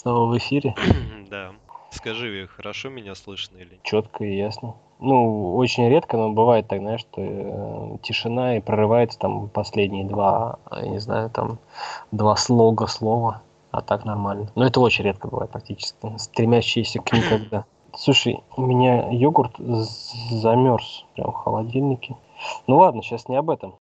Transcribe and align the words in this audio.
Снова 0.00 0.32
в 0.32 0.38
эфире. 0.38 0.74
Да. 1.30 1.52
Скажи, 1.90 2.48
хорошо 2.56 2.88
меня 2.88 3.14
слышно 3.14 3.58
или 3.58 3.72
нет? 3.72 3.82
Четко 3.82 4.24
и 4.24 4.34
ясно. 4.34 4.74
Ну, 4.98 5.54
очень 5.54 5.88
редко, 5.88 6.16
но 6.16 6.30
бывает 6.30 6.66
так, 6.66 6.80
знаешь, 6.80 7.00
что 7.00 7.20
э, 7.20 7.98
тишина 8.02 8.56
и 8.56 8.60
прорывается 8.60 9.18
там 9.18 9.48
последние 9.48 10.04
два, 10.04 10.58
я 10.72 10.88
не 10.88 10.98
знаю, 10.98 11.28
там 11.30 11.58
два 12.10 12.34
слога 12.36 12.86
слова, 12.86 13.42
а 13.70 13.82
так 13.82 14.06
нормально. 14.06 14.50
Но 14.54 14.64
это 14.64 14.80
очень 14.80 15.04
редко 15.04 15.28
бывает 15.28 15.50
практически, 15.50 15.94
стремящиеся 16.16 17.00
к 17.00 17.12
никогда. 17.12 17.64
Слушай, 17.94 18.40
у 18.56 18.62
меня 18.62 19.10
йогурт 19.10 19.56
замерз 19.58 21.04
прям 21.14 21.30
в 21.32 21.34
холодильнике. 21.34 22.16
Ну 22.66 22.78
ладно, 22.78 23.02
сейчас 23.02 23.28
не 23.28 23.36
об 23.36 23.50
этом. 23.50 23.74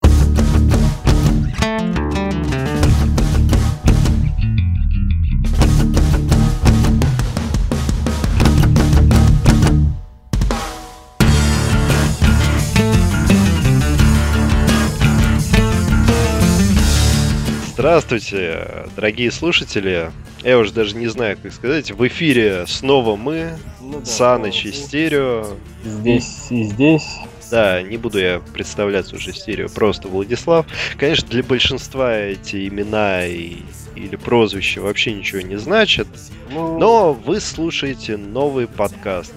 Здравствуйте, 17.78 18.88
дорогие 18.96 19.30
слушатели. 19.30 20.10
Я 20.42 20.58
уже 20.58 20.72
даже 20.72 20.96
не 20.96 21.06
знаю, 21.06 21.38
как 21.40 21.52
сказать. 21.52 21.92
В 21.92 22.04
эфире 22.08 22.64
снова 22.66 23.14
мы, 23.14 23.56
ну, 23.80 24.00
да, 24.00 24.04
Саныч 24.04 24.64
и 24.64 24.72
Стерео. 24.72 25.46
Здесь 25.84 26.50
и 26.50 26.64
здесь. 26.64 27.06
Да, 27.50 27.82
не 27.82 27.96
буду 27.96 28.18
я 28.18 28.40
представляться 28.52 29.16
уже 29.16 29.32
Стерео, 29.32 29.68
просто 29.68 30.08
Владислав. 30.08 30.66
Конечно, 30.98 31.28
для 31.28 31.42
большинства 31.42 32.14
эти 32.14 32.68
имена 32.68 33.26
и 33.26 33.56
или 33.94 34.14
прозвище 34.14 34.80
вообще 34.80 35.12
ничего 35.12 35.40
не 35.40 35.56
значит. 35.56 36.06
Ну... 36.52 36.78
Но 36.78 37.12
вы 37.12 37.40
слушаете 37.40 38.16
новый 38.16 38.68
подкаст. 38.68 39.32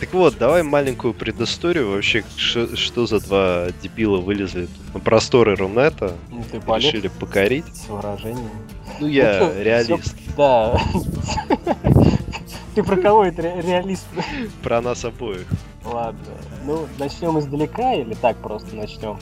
Так 0.00 0.14
вот, 0.14 0.38
давай 0.38 0.62
маленькую 0.62 1.12
предысторию. 1.12 1.90
Вообще, 1.90 2.24
ш- 2.36 2.74
что 2.76 3.06
за 3.06 3.20
два 3.20 3.66
дебила 3.82 4.16
вылезли 4.16 4.68
на 4.94 5.00
просторы 5.00 5.54
Рунета? 5.54 6.14
Ну, 6.30 6.42
ты 6.50 6.56
решили 6.58 7.08
покорить. 7.08 7.66
С 7.74 7.88
выражением. 7.88 8.48
Ну, 9.00 9.06
я 9.06 9.52
реалист. 9.62 10.14
Да. 10.36 10.80
Ты 12.74 12.82
про 12.82 12.96
кого 12.96 13.24
это 13.24 13.40
реалист? 13.40 14.06
Про 14.62 14.82
нас 14.82 15.04
обоих. 15.04 15.46
Ладно. 15.84 16.20
Ну, 16.66 16.88
начнем 16.98 17.38
издалека 17.38 17.94
или 17.94 18.14
так 18.14 18.36
просто 18.38 18.74
начнем? 18.74 19.18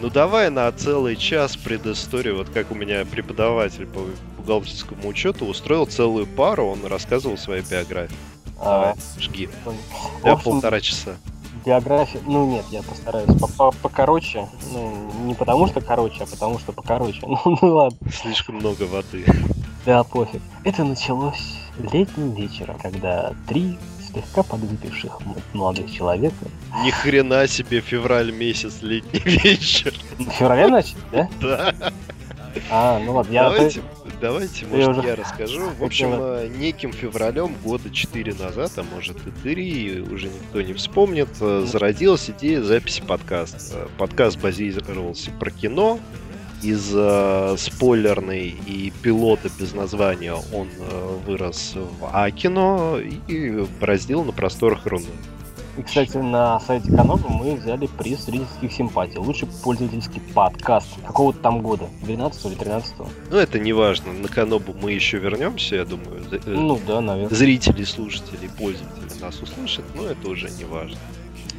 Ну 0.00 0.10
давай 0.10 0.50
на 0.50 0.70
целый 0.72 1.14
час 1.14 1.56
предысторию, 1.56 2.38
вот 2.38 2.48
как 2.48 2.70
у 2.70 2.74
меня 2.74 3.04
преподаватель 3.04 3.86
по 3.86 4.00
бухгалтерскому 4.38 5.08
учету 5.08 5.44
устроил 5.44 5.86
целую 5.86 6.26
пару, 6.26 6.66
он 6.66 6.84
рассказывал 6.86 7.36
свою 7.36 7.62
биографию. 7.62 8.18
Давай, 8.58 8.92
а, 8.92 8.96
жги. 9.20 9.48
Я 10.24 10.36
полтора 10.36 10.80
часа. 10.80 11.16
Биография, 11.64 12.20
ну 12.26 12.46
нет, 12.46 12.64
я 12.70 12.82
постараюсь 12.82 13.30
покороче. 13.82 14.48
Ну, 14.72 15.12
не 15.24 15.34
потому 15.34 15.68
что 15.68 15.80
короче, 15.80 16.24
а 16.24 16.26
потому 16.26 16.58
что 16.58 16.72
покороче. 16.72 17.20
Ну, 17.26 17.58
ну 17.60 17.74
ладно. 17.74 17.98
Слишком 18.10 18.56
много 18.56 18.84
воды. 18.84 19.24
Да, 19.84 20.02
пофиг. 20.02 20.42
Это 20.64 20.84
началось 20.84 21.58
летним 21.78 22.32
вечером, 22.32 22.78
когда 22.78 23.32
три 23.46 23.78
слегка 24.12 24.42
подвыпивших 24.42 25.18
молодых 25.52 25.90
человека. 25.90 26.44
Ни 26.84 26.90
хрена 26.90 27.46
себе 27.46 27.80
февраль 27.80 28.32
месяц, 28.32 28.78
летний 28.82 29.20
вечер. 29.24 29.94
Февраля 30.38 30.68
начали, 30.68 31.00
да? 31.12 31.28
Да. 31.40 31.74
А, 32.70 32.98
ну 32.98 33.12
ладно, 33.12 33.32
я... 33.32 33.44
Давайте, 33.44 33.80
давайте 34.20 34.66
может, 34.66 34.86
я, 34.86 34.90
уже... 34.90 35.08
я 35.08 35.16
расскажу. 35.16 35.70
В 35.78 35.84
общем, 35.84 36.08
э, 36.12 36.48
неким 36.48 36.92
февралем 36.92 37.54
года 37.62 37.90
4 37.90 38.34
назад, 38.34 38.72
а 38.76 38.82
может 38.82 39.16
и 39.26 39.30
3, 39.30 40.00
уже 40.02 40.26
никто 40.28 40.60
не 40.60 40.72
вспомнит, 40.72 41.28
э, 41.40 41.64
зародилась 41.66 42.28
идея 42.30 42.62
записи 42.62 43.02
подкаста. 43.02 43.88
Подкаст 43.98 44.38
базировался 44.40 45.30
про 45.32 45.50
кино, 45.50 46.00
из 46.62 46.90
э, 46.94 47.56
спойлерной 47.58 48.54
и 48.66 48.92
пилота 49.02 49.48
без 49.58 49.74
названия 49.74 50.34
он 50.34 50.68
э, 50.78 51.18
вырос 51.26 51.74
в 51.74 52.08
Акино 52.12 52.98
и 52.98 53.66
бороздил 53.80 54.24
на 54.24 54.32
просторах 54.32 54.86
Руны. 54.86 55.06
И, 55.78 55.82
кстати, 55.82 56.16
на 56.16 56.58
сайте 56.60 56.90
Канобу 56.90 57.28
мы 57.28 57.54
взяли 57.54 57.86
приз 57.86 58.26
зрительских 58.26 58.72
симпатий. 58.72 59.18
Лучший 59.18 59.48
пользовательский 59.62 60.20
подкаст. 60.34 60.88
Какого-то 61.06 61.38
там 61.38 61.62
года? 61.62 61.88
12 62.02 62.46
или 62.46 62.54
13 62.54 62.94
-го? 62.96 63.08
Ну, 63.30 63.36
это 63.36 63.58
не 63.58 63.72
важно. 63.72 64.12
На 64.12 64.28
Канобу 64.28 64.74
мы 64.74 64.92
еще 64.92 65.18
вернемся, 65.18 65.76
я 65.76 65.84
думаю. 65.84 66.22
Э, 66.32 66.38
ну, 66.46 66.78
да, 66.86 67.00
наверное. 67.00 67.34
Зрители, 67.34 67.84
слушатели, 67.84 68.50
пользователи 68.58 69.20
нас 69.20 69.40
услышат, 69.40 69.84
но 69.94 70.06
это 70.06 70.28
уже 70.28 70.50
не 70.50 70.64
важно 70.64 70.98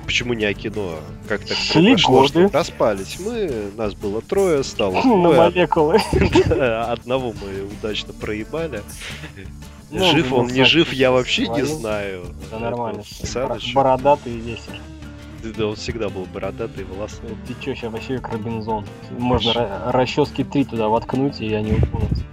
почему 0.05 0.33
не 0.33 0.45
Акино? 0.45 0.95
Как 1.27 1.45
так 1.45 1.57
Шли 1.57 1.95
годы. 1.95 2.49
Распались 2.51 3.19
мы, 3.19 3.71
нас 3.75 3.93
было 3.93 4.21
трое, 4.21 4.63
стало 4.63 5.01
На 5.03 5.31
молекулы. 5.31 5.99
Одного 6.87 7.33
мы 7.33 7.65
удачно 7.65 8.13
проебали. 8.13 8.81
Ну, 9.89 10.05
жив 10.11 10.31
он, 10.31 10.47
не 10.47 10.63
жив, 10.63 10.93
я 10.93 11.11
вообще 11.11 11.47
не 11.47 11.63
знаю. 11.63 12.25
Да 12.49 12.59
нормально. 12.59 13.03
Бородатый 13.73 14.33
и 14.33 14.39
весер. 14.39 14.79
Да, 15.57 15.67
он 15.67 15.75
всегда 15.75 16.09
был 16.09 16.25
бородатый, 16.25 16.85
волосой. 16.85 17.29
Ты 17.47 17.55
чё, 17.59 17.73
сейчас 17.73 17.91
вообще 17.91 18.19
как 18.19 18.33
Робинзон. 18.33 18.85
Можно 19.17 19.91
расчески 19.91 20.43
три 20.43 20.65
туда 20.65 20.87
воткнуть, 20.87 21.41
и 21.41 21.51
они 21.53 21.73
уполнятся. 21.73 22.23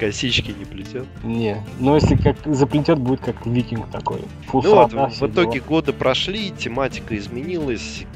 Косички 0.00 0.52
не 0.58 0.64
плетет? 0.64 1.06
Не. 1.22 1.62
Но 1.78 1.94
если 1.94 2.16
как 2.16 2.36
заплетет, 2.46 2.98
будет 2.98 3.20
как 3.20 3.44
викинг 3.44 3.90
такой. 3.90 4.22
Фу, 4.46 4.62
ну 4.62 4.74
вот, 4.74 4.92
в 4.92 5.26
итоге 5.26 5.60
дела. 5.60 5.68
годы 5.68 5.92
прошли, 5.92 6.50
тематика 6.50 7.14
изменилась, 7.18 8.06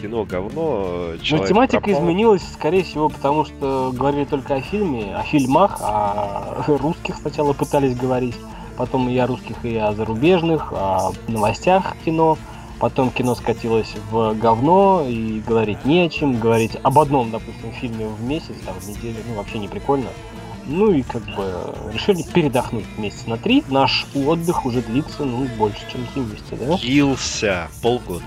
кино 0.00 0.24
говно, 0.24 1.14
Ну, 1.18 1.46
тематика 1.46 1.80
пропал. 1.80 2.00
изменилась, 2.00 2.42
скорее 2.52 2.84
всего, 2.84 3.08
потому 3.08 3.44
что 3.44 3.92
говорили 3.92 4.24
только 4.24 4.54
о 4.54 4.60
фильме, 4.60 5.16
о 5.16 5.22
фильмах, 5.24 5.78
а 5.80 6.62
русских 6.68 7.16
сначала 7.16 7.54
пытались 7.54 7.96
говорить, 7.96 8.36
потом 8.76 9.08
и 9.08 9.18
о 9.18 9.26
русских, 9.26 9.56
и 9.64 9.76
о 9.76 9.92
зарубежных, 9.92 10.72
о 10.72 11.10
новостях 11.26 11.96
кино, 12.04 12.38
потом 12.78 13.10
кино 13.10 13.34
скатилось 13.34 13.94
в 14.10 14.34
говно, 14.34 15.04
и 15.06 15.40
говорить 15.40 15.84
не 15.84 16.02
о 16.02 16.08
чем, 16.08 16.38
говорить 16.38 16.76
об 16.82 16.98
одном, 16.98 17.30
допустим, 17.30 17.72
фильме 17.72 18.06
в 18.06 18.22
месяц, 18.22 18.54
там, 18.64 18.74
в 18.78 18.88
неделю, 18.88 19.16
ну, 19.28 19.34
вообще 19.34 19.58
не 19.58 19.68
прикольно. 19.68 20.08
Ну 20.68 20.92
и 20.92 21.02
как 21.02 21.22
бы 21.34 21.74
решили 21.92 22.22
передохнуть 22.22 22.84
месяц 22.98 23.26
на 23.26 23.38
три. 23.38 23.64
Наш 23.68 24.06
отдых 24.14 24.66
уже 24.66 24.82
длится, 24.82 25.24
ну, 25.24 25.48
больше, 25.56 25.80
чем 25.90 26.06
три 26.12 26.22
месяца, 26.22 26.56
да? 26.56 26.76
Длился 26.76 27.68
полгода. 27.82 28.24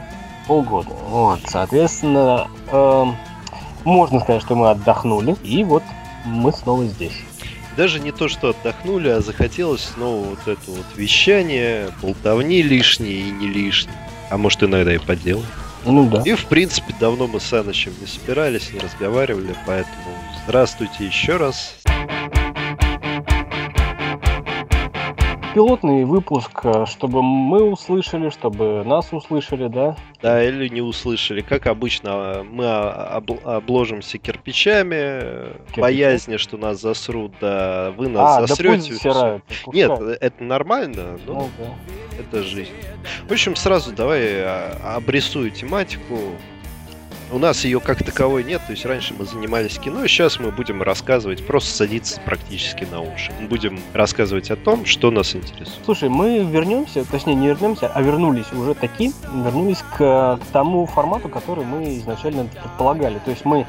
Полгода. 0.47 0.89
Вот, 1.07 1.39
соответственно, 1.45 2.47
э, 2.71 3.05
можно 3.83 4.19
сказать, 4.19 4.41
что 4.41 4.55
мы 4.55 4.71
отдохнули, 4.71 5.35
и 5.43 5.63
вот 5.63 5.83
мы 6.25 6.51
снова 6.51 6.85
здесь. 6.85 7.13
Даже 7.77 7.99
не 7.99 8.11
то, 8.11 8.27
что 8.27 8.49
отдохнули, 8.49 9.09
а 9.09 9.21
захотелось 9.21 9.91
снова 9.93 10.25
вот 10.25 10.47
это 10.47 10.71
вот 10.71 10.85
вещание, 10.95 11.89
болтовни 12.01 12.63
лишние 12.63 13.29
и 13.29 13.31
не 13.31 13.47
лишние. 13.47 13.95
А 14.31 14.37
может 14.37 14.63
иногда 14.63 14.93
и 14.93 14.97
поделать. 14.97 15.45
Ну 15.85 16.09
да. 16.09 16.21
И 16.25 16.33
в 16.33 16.45
принципе 16.45 16.93
давно 16.99 17.27
мы 17.27 17.39
с 17.39 17.43
Санычем 17.43 17.93
не 17.99 18.07
собирались, 18.07 18.71
не 18.73 18.79
разговаривали, 18.79 19.55
поэтому 19.65 20.15
здравствуйте 20.43 21.05
еще 21.05 21.37
раз. 21.37 21.75
Пилотный 25.53 26.05
выпуск, 26.05 26.61
э, 26.63 26.85
чтобы 26.87 27.21
мы 27.21 27.63
услышали, 27.63 28.29
чтобы 28.29 28.83
нас 28.83 29.11
услышали, 29.11 29.67
да? 29.67 29.95
Да, 30.21 30.43
или 30.43 30.67
не 30.67 30.81
услышали. 30.81 31.41
Как 31.41 31.67
обычно, 31.67 32.45
мы 32.49 32.67
обложимся 32.67 34.17
кирпичами, 34.17 35.53
Кирпичи? 35.67 35.81
боязни, 35.81 36.37
что 36.37 36.57
нас 36.57 36.79
засрут, 36.79 37.33
да 37.41 37.93
вы 37.97 38.07
нас 38.07 38.37
а, 38.37 38.47
засрете. 38.47 38.95
Да 39.03 39.41
Нет, 39.67 39.91
это 40.21 40.43
нормально, 40.43 41.17
но 41.25 41.33
ну, 41.33 41.49
да. 41.57 42.19
это 42.19 42.43
жизнь. 42.43 42.71
В 43.27 43.31
общем, 43.31 43.55
сразу 43.55 43.91
давай 43.93 44.41
а, 44.41 44.95
обрисую 44.97 45.51
тематику. 45.51 46.17
У 47.33 47.39
нас 47.39 47.63
ее 47.63 47.79
как 47.79 48.03
таковой 48.03 48.43
нет, 48.43 48.61
то 48.65 48.73
есть 48.73 48.85
раньше 48.85 49.13
мы 49.17 49.23
занимались 49.23 49.79
кино, 49.79 50.05
сейчас 50.05 50.37
мы 50.37 50.51
будем 50.51 50.81
рассказывать, 50.81 51.45
просто 51.47 51.71
садиться 51.71 52.19
практически 52.25 52.83
на 52.83 52.99
уши. 52.99 53.31
Будем 53.49 53.79
рассказывать 53.93 54.51
о 54.51 54.57
том, 54.57 54.85
что 54.85 55.11
нас 55.11 55.33
интересует. 55.33 55.79
Слушай, 55.85 56.09
мы 56.09 56.39
вернемся, 56.39 57.05
точнее 57.09 57.35
не 57.35 57.47
вернемся, 57.47 57.87
а 57.87 58.01
вернулись 58.01 58.51
уже 58.51 58.73
такие, 58.73 59.13
вернулись 59.33 59.81
к, 59.95 59.97
к 59.97 60.41
тому 60.51 60.85
формату, 60.87 61.29
который 61.29 61.63
мы 61.63 61.97
изначально 61.99 62.43
предполагали. 62.43 63.19
То 63.23 63.31
есть 63.31 63.45
мы 63.45 63.65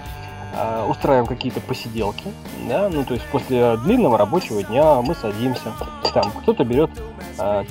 э, 0.57 0.87
устраиваем 0.89 1.27
какие-то 1.27 1.61
посиделки, 1.61 2.25
да, 2.69 2.89
ну 2.89 3.05
то 3.05 3.15
есть 3.15 3.27
после 3.27 3.77
длинного 3.85 4.19
рабочего 4.19 4.65
дня 4.65 5.01
мы 5.03 5.15
садимся, 5.15 5.73
там 6.13 6.33
кто-то 6.43 6.65
берет 6.65 6.91
э, 6.99 7.12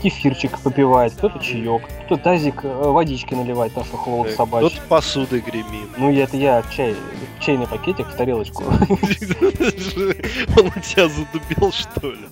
кефирчик 0.02 0.60
попивает, 0.60 1.14
кто-то 1.14 1.40
чаек, 1.40 1.84
кто-то 2.06 2.24
тазик 2.24 2.64
э, 2.64 2.68
водички 2.68 3.34
наливает, 3.34 3.74
потому 3.74 3.88
что 3.88 3.98
холод 3.98 4.32
собачий. 4.32 4.70
Кто-то 4.70 4.88
посуды 4.88 5.40
гремит. 5.40 5.90
Ну, 5.98 6.12
это 6.12 6.38
я 6.38 6.64
чай, 6.76 6.96
чайный 7.40 7.68
пакетик 7.68 8.08
в 8.08 8.16
тарелочку. 8.16 8.64
Он 8.70 10.68
у 10.68 10.80
тебя 10.80 11.08
задубел, 11.08 11.72
что 11.72 12.12
ли? 12.12 12.28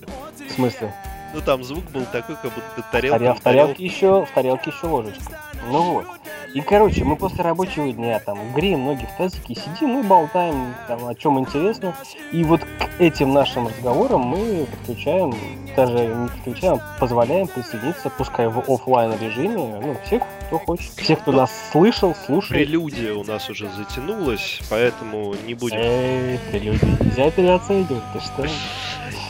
В 0.48 0.52
смысле? 0.52 0.92
Ну 1.32 1.40
там 1.40 1.62
звук 1.62 1.84
был 1.92 2.04
такой, 2.06 2.36
как 2.36 2.52
будто 2.52 2.84
тарелка. 2.90 3.30
А 3.30 3.34
в 3.34 3.40
тарелке 3.40 3.84
еще, 3.84 4.24
в 4.24 4.30
тарелке 4.34 4.70
еще 4.70 4.86
ложечка. 4.86 5.38
Ну 5.68 5.92
вот. 5.92 6.06
И, 6.52 6.60
короче, 6.62 7.04
мы 7.04 7.14
после 7.14 7.44
рабочего 7.44 7.92
дня 7.92 8.18
там 8.18 8.52
греем 8.52 8.84
ноги 8.84 9.06
в 9.06 9.16
тазике, 9.16 9.54
сидим 9.54 10.00
и 10.00 10.02
болтаем 10.02 10.74
там 10.88 11.06
о 11.06 11.14
чем 11.14 11.38
интересно. 11.38 11.94
И 12.32 12.42
вот 12.42 12.60
к 12.62 13.00
этим 13.00 13.32
нашим 13.32 13.68
разговорам 13.68 14.22
мы 14.22 14.66
подключаем, 14.66 15.32
даже 15.76 16.06
не 16.06 16.28
подключаем, 16.28 16.74
а 16.74 16.96
позволяем 16.98 17.46
присоединиться, 17.46 18.10
пускай 18.10 18.48
в 18.48 18.58
офлайн 18.68 19.12
режиме, 19.20 19.80
ну, 19.80 19.96
всех, 20.04 20.24
кто 20.46 20.58
хочет. 20.58 20.92
Всех, 20.96 21.20
кто 21.20 21.30
нас 21.30 21.52
слышал, 21.70 22.16
слушает. 22.26 22.66
Прелюдия 22.66 23.14
у 23.14 23.22
нас 23.22 23.48
уже 23.48 23.70
затянулась, 23.70 24.60
поэтому 24.68 25.34
не 25.46 25.54
будем... 25.54 25.76
Эй, 25.78 26.38
прелюдия 26.50 26.96
нельзя 26.98 27.30
переоценивать, 27.30 28.02
ты 28.12 28.20
что? 28.20 28.46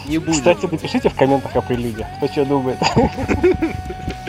Не 0.06 0.16
будем. 0.16 0.32
Кстати, 0.32 0.66
напишите 0.66 1.10
в 1.10 1.14
комментах 1.14 1.54
о 1.54 1.60
прелюдиях, 1.60 2.08
кто 2.16 2.28
что 2.28 2.46
думает. 2.46 2.78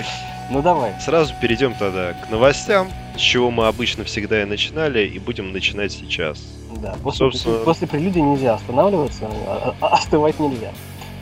Ну 0.51 0.62
давай. 0.62 0.94
Сразу 1.00 1.33
перейдем 1.39 1.74
тогда 1.74 2.12
к 2.12 2.30
новостям, 2.30 2.89
с 3.15 3.21
чего 3.21 3.51
мы 3.51 3.68
обычно 3.68 4.03
всегда 4.03 4.42
и 4.42 4.45
начинали, 4.45 5.07
и 5.07 5.18
будем 5.18 5.53
начинать 5.53 5.94
сейчас. 5.94 6.45
Да, 6.81 6.94
после, 7.01 7.31
Собственно... 7.31 7.59
после 7.59 7.88
прелюдии 7.88 8.19
нельзя 8.19 8.56
останавливаться, 8.56 9.30
а, 9.48 9.74
а 9.80 9.88
остывать 9.88 10.39
нельзя. 10.42 10.71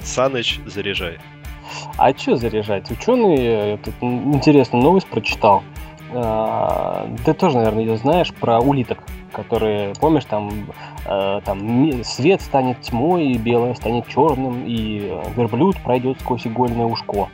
Саныч, 0.02 0.60
заряжай. 0.66 1.20
А 1.98 2.12
что 2.18 2.38
заряжать? 2.38 2.90
Ученые, 2.90 3.78
тут 3.78 3.94
интересную 4.02 4.84
новость 4.84 5.06
прочитал. 5.06 5.62
А, 6.12 7.08
ты 7.24 7.36
тоже, 7.36 7.58
наверное, 7.58 7.84
ее 7.84 7.98
знаешь, 7.98 8.34
про 8.34 8.60
улиток, 8.60 9.04
которые, 9.32 9.94
помнишь, 10.00 10.26
там, 10.26 10.72
а, 11.06 11.42
там 11.42 12.04
свет 12.04 12.42
станет 12.42 12.82
тьмой, 12.82 13.28
и 13.28 13.38
белое 13.38 13.76
станет 13.76 14.08
черным, 14.08 14.66
и 14.66 15.14
верблюд 15.36 15.78
пройдет 15.84 16.20
сквозь 16.20 16.48
игольное 16.48 16.88
ушко. 16.88 17.30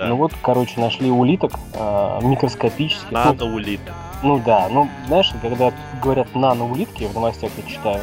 Да. 0.00 0.06
Ну 0.06 0.16
вот, 0.16 0.32
короче, 0.40 0.80
нашли 0.80 1.10
улиток 1.10 1.52
э, 1.74 2.18
микроскопических. 2.22 3.10
Наноулиток. 3.10 3.94
Ну, 4.22 4.38
ну 4.38 4.42
да, 4.42 4.66
ну 4.70 4.88
знаешь, 5.06 5.30
когда 5.42 5.72
говорят 6.02 6.34
наноулитки, 6.34 7.04
в 7.04 7.12
новостях 7.12 7.50
я 7.58 7.70
читаю, 7.70 8.00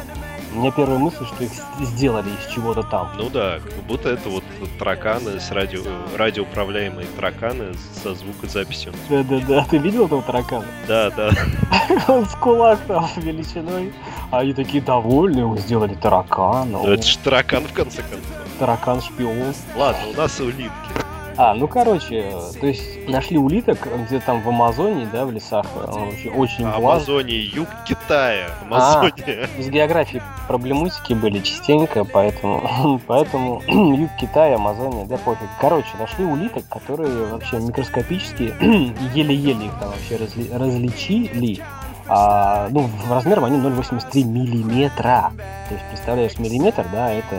у 0.54 0.60
меня 0.60 0.70
первая 0.70 0.98
мысль, 0.98 1.26
что 1.26 1.42
их 1.42 1.50
сделали 1.80 2.28
из 2.28 2.54
чего-то 2.54 2.84
там. 2.84 3.10
Ну 3.18 3.28
да, 3.30 3.58
как 3.58 3.84
будто 3.88 4.10
это 4.10 4.28
вот 4.28 4.44
тараканы 4.78 5.40
с 5.40 5.50
радио, 5.50 5.80
радиоуправляемые 6.16 7.08
тараканы 7.16 7.74
со 8.00 8.14
звукозаписью. 8.14 8.92
Да-да-да, 9.10 9.66
ты 9.68 9.78
видел 9.78 10.06
этого 10.06 10.22
таракана? 10.22 10.66
Да, 10.86 11.10
да. 11.10 11.30
Он 12.08 12.26
с 12.26 12.34
кулак 12.36 12.78
там 12.86 13.08
величиной. 13.16 13.92
А 14.30 14.38
они 14.38 14.52
такие 14.52 14.82
довольные, 14.84 15.56
сделали 15.58 15.94
таракана. 15.94 16.76
это 16.86 17.02
же 17.02 17.18
таракан 17.18 17.64
в 17.64 17.72
конце 17.72 18.02
концов. 18.02 18.20
Таракан-шпион. 18.60 19.54
Ладно, 19.76 20.00
у 20.12 20.16
нас 20.16 20.38
улитки. 20.38 21.07
А, 21.38 21.54
ну 21.54 21.68
короче, 21.68 22.34
то 22.60 22.66
есть 22.66 23.08
нашли 23.08 23.38
улиток 23.38 23.86
где-то 24.06 24.26
там 24.26 24.42
в 24.42 24.48
Амазонии, 24.48 25.06
да, 25.12 25.24
в 25.24 25.30
лесах. 25.30 25.66
Очень, 25.76 26.30
очень 26.30 26.64
а 26.64 26.74
Амазонии, 26.74 27.54
юг 27.54 27.68
Китая, 27.86 28.48
Амазония. 28.62 29.48
А, 29.56 29.62
с 29.62 29.68
географией 29.68 30.20
проблемутики 30.48 31.12
были 31.12 31.38
частенько, 31.38 32.04
поэтому, 32.04 33.00
поэтому 33.06 33.62
юг 33.68 34.10
Китая, 34.20 34.56
Амазония, 34.56 35.06
да 35.06 35.16
пофиг. 35.16 35.48
Короче, 35.60 35.90
нашли 36.00 36.24
улиток, 36.24 36.68
которые 36.68 37.26
вообще 37.26 37.58
микроскопические, 37.60 38.56
еле-еле 39.14 39.66
их 39.66 39.72
там 39.78 39.90
вообще 39.90 40.16
разли, 40.16 40.50
различили. 40.50 41.62
А, 42.08 42.66
ну, 42.70 42.80
в 42.80 43.12
размером 43.12 43.44
они 43.44 43.58
0,83 43.58 44.24
миллиметра. 44.24 45.30
То 45.68 45.74
есть, 45.74 45.86
представляешь, 45.88 46.36
миллиметр, 46.40 46.84
да, 46.92 47.12
это 47.12 47.36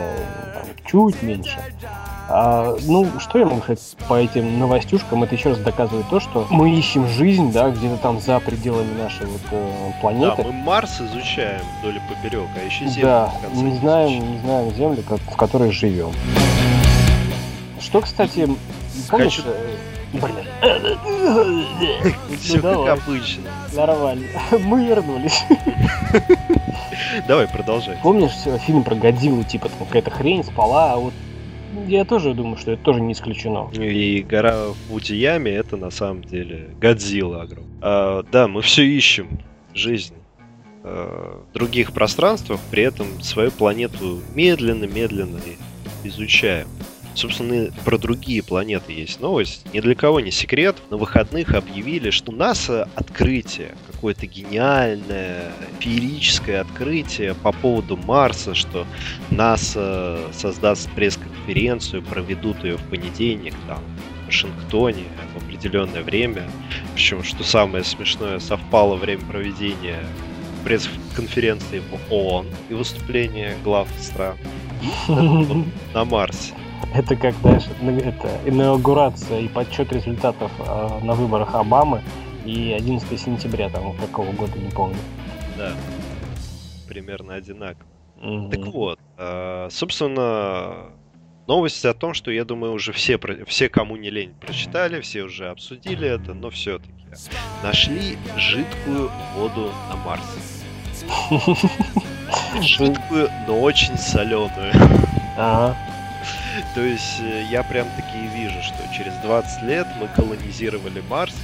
там, 0.54 0.64
чуть 0.86 1.20
меньше. 1.22 1.58
А, 2.32 2.76
ну, 2.86 3.08
что 3.18 3.40
я 3.40 3.44
могу 3.44 3.60
сказать 3.60 3.80
по 4.08 4.14
этим 4.14 4.60
новостюшкам? 4.60 5.24
Это 5.24 5.34
еще 5.34 5.48
раз 5.48 5.58
доказывает 5.58 6.08
то, 6.08 6.20
что 6.20 6.46
мы 6.48 6.72
ищем 6.72 7.08
жизнь, 7.08 7.50
да, 7.50 7.70
где-то 7.70 7.96
там 7.96 8.20
за 8.20 8.38
пределами 8.38 8.96
нашей 8.96 9.26
вот 9.26 9.40
э, 9.50 9.92
планеты. 10.00 10.44
Да, 10.44 10.44
мы 10.44 10.52
Марс 10.52 11.00
изучаем 11.00 11.60
вдоль 11.80 12.00
поперек, 12.08 12.46
а 12.54 12.64
еще 12.64 12.86
Землю. 12.86 13.02
Да, 13.02 13.32
не 13.52 13.76
знаем, 13.78 14.32
не 14.32 14.38
знаем 14.38 14.74
Землю, 14.74 15.02
как, 15.08 15.18
в 15.18 15.36
которой 15.36 15.72
живем. 15.72 16.12
Что, 17.80 18.00
кстати, 18.00 18.48
помнишь... 19.10 19.36
Хочу... 19.36 19.48
Э, 19.48 19.76
блин. 20.12 20.46
Все 22.40 22.60
ну, 22.62 22.84
как 22.84 23.00
обычно. 23.00 23.50
Нормально. 23.74 24.28
Мы 24.52 24.84
вернулись. 24.86 25.42
Давай, 27.26 27.48
продолжай. 27.48 27.98
Помнишь 28.04 28.30
фильм 28.64 28.84
про 28.84 28.94
Годзиллу, 28.94 29.42
типа 29.42 29.68
там 29.68 29.84
какая-то 29.88 30.12
хрень 30.12 30.44
спала, 30.44 30.92
а 30.92 30.96
вот 30.96 31.12
я 31.86 32.04
тоже 32.04 32.34
думаю, 32.34 32.56
что 32.56 32.72
это 32.72 32.82
тоже 32.82 33.00
не 33.00 33.12
исключено. 33.12 33.70
И 33.72 34.22
гора 34.22 34.68
в 34.88 34.98
это 34.98 35.76
на 35.76 35.90
самом 35.90 36.24
деле 36.24 36.70
Годзилла 36.80 37.42
огромная. 37.42 37.78
А, 37.80 38.24
да, 38.30 38.48
мы 38.48 38.62
все 38.62 38.84
ищем 38.84 39.40
жизнь 39.74 40.14
а, 40.82 41.42
в 41.50 41.52
других 41.52 41.92
пространствах, 41.92 42.60
при 42.70 42.82
этом 42.82 43.20
свою 43.22 43.50
планету 43.50 44.20
медленно-медленно 44.34 45.40
изучаем. 46.04 46.68
Собственно, 47.14 47.70
про 47.84 47.98
другие 47.98 48.42
планеты 48.42 48.92
есть 48.92 49.20
новость. 49.20 49.66
Ни 49.72 49.80
для 49.80 49.94
кого 49.94 50.20
не 50.20 50.30
секрет. 50.30 50.76
На 50.90 50.96
выходных 50.96 51.54
объявили, 51.54 52.10
что 52.10 52.32
НАСА 52.32 52.88
открытие, 52.94 53.74
какое-то 53.90 54.26
гениальное, 54.26 55.52
феерическое 55.80 56.60
открытие 56.60 57.34
по 57.34 57.52
поводу 57.52 57.96
Марса, 57.96 58.54
что 58.54 58.86
НАСА 59.30 60.20
создаст 60.32 60.88
пресс-конференцию, 61.50 62.02
проведут 62.02 62.62
ее 62.64 62.76
в 62.76 62.82
понедельник 62.88 63.54
там, 63.66 63.80
в 64.22 64.26
Вашингтоне 64.26 65.04
в 65.34 65.42
определенное 65.42 66.02
время. 66.02 66.48
Причем, 66.94 67.22
что 67.22 67.42
самое 67.42 67.84
смешное, 67.84 68.38
совпало 68.38 68.96
время 68.96 69.22
проведения 69.22 69.98
пресс-конференции 70.64 71.80
в 71.80 72.12
ООН 72.12 72.46
и 72.68 72.74
выступления 72.74 73.56
глав 73.64 73.88
стран 73.98 74.36
на 75.94 76.04
Марсе. 76.04 76.54
Это 76.94 77.16
как, 77.16 77.34
знаешь, 77.42 77.64
это 78.02 78.40
инаугурация 78.46 79.40
и 79.40 79.48
подсчет 79.48 79.92
результатов 79.92 80.50
э, 80.58 81.04
на 81.04 81.14
выборах 81.14 81.54
Обамы 81.54 82.02
и 82.44 82.72
11 82.72 83.20
сентября, 83.20 83.68
там, 83.68 83.96
какого 83.96 84.32
года, 84.32 84.58
не 84.58 84.70
помню. 84.70 84.96
Да, 85.56 85.72
примерно 86.88 87.34
одинаково. 87.34 87.86
Mm-hmm. 88.22 88.50
Так 88.50 88.74
вот, 88.74 88.98
э, 89.18 89.68
собственно, 89.70 90.90
новости 91.50 91.88
о 91.88 91.94
том, 91.94 92.14
что, 92.14 92.30
я 92.30 92.44
думаю, 92.44 92.72
уже 92.72 92.92
все, 92.92 93.18
все, 93.48 93.68
кому 93.68 93.96
не 93.96 94.08
лень, 94.08 94.32
прочитали, 94.40 95.00
все 95.00 95.22
уже 95.22 95.48
обсудили 95.48 96.08
это, 96.08 96.32
но 96.32 96.48
все-таки 96.48 96.92
нашли 97.64 98.16
жидкую 98.36 99.10
воду 99.34 99.72
на 99.88 99.96
Марсе. 99.96 100.38
Жидкую, 102.62 103.28
но 103.48 103.60
очень 103.60 103.98
соленую. 103.98 104.72
Ага. 105.36 105.76
То 106.76 106.82
есть 106.82 107.20
э, 107.20 107.42
я 107.50 107.64
прям 107.64 107.88
таки 107.96 108.28
вижу, 108.32 108.62
что 108.62 108.76
через 108.96 109.12
20 109.24 109.62
лет 109.64 109.88
мы 110.00 110.06
колонизировали 110.14 111.02
Марс, 111.10 111.34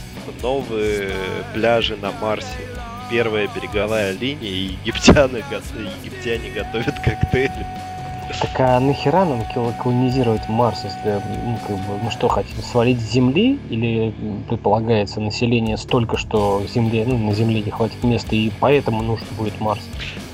новые 0.41 1.11
пляжи 1.53 1.97
на 1.97 2.13
Марсе, 2.13 2.61
первая 3.11 3.49
береговая 3.49 4.13
линия, 4.13 4.51
и 4.51 4.77
египтяне, 4.85 5.43
египтяне 6.05 6.51
готовят 6.51 6.95
коктейли. 7.01 7.67
Так 8.41 8.61
а 8.61 8.81
нахера 8.81 9.25
нам 9.25 9.43
колонизировать 9.83 10.47
Марс, 10.49 10.85
если 10.85 11.23
ну, 11.45 11.59
как 11.67 11.77
бы, 11.77 11.99
мы 12.03 12.11
что 12.11 12.29
хотим, 12.29 12.63
свалить 12.63 13.01
с 13.01 13.11
Земли? 13.11 13.59
Или 13.71 14.13
предполагается 14.47 15.21
население 15.21 15.79
столько, 15.79 16.19
что 16.19 16.63
Земле, 16.69 17.07
ну, 17.07 17.17
на 17.17 17.33
Земле 17.33 17.63
не 17.63 17.71
хватит 17.71 18.05
места, 18.05 18.37
и 18.37 18.53
поэтому 18.61 19.03
нужен 19.03 19.27
будет 19.39 19.59
Марс? 19.59 19.81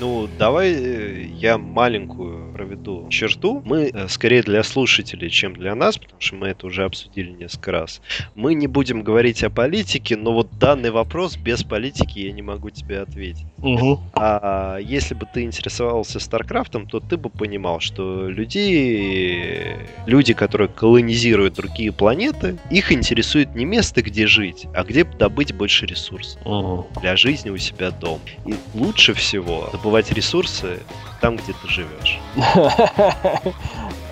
Ну, 0.03 0.27
давай 0.37 0.73
э, 0.73 1.27
я 1.39 1.57
маленькую 1.57 2.51
проведу 2.51 3.07
черту. 3.09 3.61
Мы, 3.63 3.89
э, 3.93 4.09
скорее 4.09 4.43
для 4.43 4.61
слушателей, 4.63 5.29
чем 5.29 5.55
для 5.55 5.75
нас, 5.75 5.97
потому 5.97 6.19
что 6.19 6.35
мы 6.35 6.47
это 6.47 6.67
уже 6.67 6.83
обсудили 6.83 7.31
несколько 7.31 7.71
раз. 7.71 8.01
Мы 8.35 8.53
не 8.53 8.67
будем 8.67 9.03
говорить 9.03 9.45
о 9.45 9.49
политике, 9.49 10.17
но 10.17 10.33
вот 10.33 10.59
данный 10.59 10.91
вопрос 10.91 11.37
без 11.37 11.63
политики 11.63 12.19
я 12.19 12.33
не 12.33 12.41
могу 12.41 12.69
тебе 12.69 12.99
ответить. 12.99 13.45
Угу. 13.59 14.01
А 14.15 14.77
если 14.79 15.13
бы 15.13 15.25
ты 15.33 15.43
интересовался 15.43 16.19
StarCraft 16.19 16.69
ом, 16.69 16.85
то 16.85 16.99
ты 16.99 17.15
бы 17.15 17.29
понимал, 17.29 17.79
что 17.79 18.27
людей, 18.27 19.77
люди, 20.05 20.33
которые 20.33 20.67
колонизируют 20.67 21.53
другие 21.53 21.93
планеты, 21.93 22.57
их 22.69 22.91
интересует 22.91 23.55
не 23.55 23.63
место, 23.63 24.01
где 24.01 24.27
жить, 24.27 24.67
а 24.75 24.83
где 24.83 25.05
добыть 25.05 25.53
больше 25.55 25.85
ресурсов 25.85 26.41
угу. 26.45 26.87
для 26.99 27.15
жизни 27.15 27.49
у 27.51 27.57
себя 27.57 27.91
дома. 27.91 28.19
И 28.45 28.53
лучше 28.73 29.13
всего 29.13 29.69
добывать 29.71 29.92
ресурсы 30.01 30.79
там, 31.21 31.37
где 31.37 31.53
ты 31.53 31.67
живешь. 31.67 32.19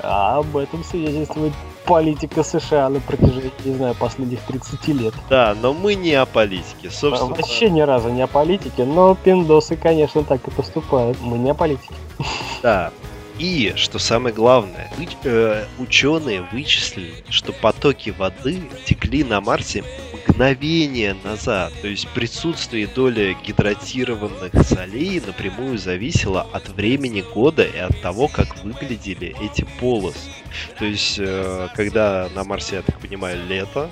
А 0.03 0.37
об 0.39 0.55
этом 0.55 0.83
свидетельствует 0.83 1.53
политика 1.85 2.43
США 2.43 2.89
на 2.89 2.99
протяжении, 2.99 3.51
не 3.65 3.75
знаю, 3.75 3.95
последних 3.95 4.39
30 4.41 4.87
лет. 4.89 5.13
Да, 5.29 5.55
но 5.61 5.73
мы 5.73 5.95
не 5.95 6.13
о 6.13 6.25
политике, 6.25 6.89
собственно. 6.89 7.35
Вообще 7.35 7.69
ни 7.69 7.81
разу 7.81 8.09
не 8.09 8.21
о 8.21 8.27
политике, 8.27 8.85
но 8.85 9.15
пиндосы, 9.15 9.75
конечно, 9.75 10.23
так 10.23 10.47
и 10.47 10.51
поступают. 10.51 11.17
Мы 11.21 11.37
не 11.37 11.51
о 11.51 11.53
политике. 11.53 11.93
Да, 12.61 12.91
и, 13.39 13.73
что 13.75 13.97
самое 13.97 14.35
главное, 14.35 14.91
э, 15.23 15.65
ученые 15.79 16.47
вычислили, 16.51 17.23
что 17.29 17.53
потоки 17.53 18.11
воды 18.11 18.61
текли 18.85 19.23
на 19.23 19.41
Марсе 19.41 19.83
мгновение 20.27 21.15
назад. 21.23 21.73
То 21.81 21.87
есть 21.87 22.07
присутствие 22.09 22.87
доли 22.87 23.35
гидратированных 23.45 24.53
солей 24.65 25.19
напрямую 25.19 25.77
зависело 25.77 26.47
от 26.51 26.69
времени 26.69 27.21
года 27.21 27.63
и 27.63 27.77
от 27.77 27.99
того, 28.01 28.27
как 28.27 28.63
выглядели 28.63 29.35
эти 29.41 29.65
полосы. 29.79 30.31
То 30.77 30.85
есть, 30.85 31.17
э, 31.19 31.69
когда 31.75 32.29
на 32.35 32.43
Марсе, 32.43 32.77
я 32.77 32.81
так 32.81 32.99
понимаю, 32.99 33.39
лето, 33.47 33.89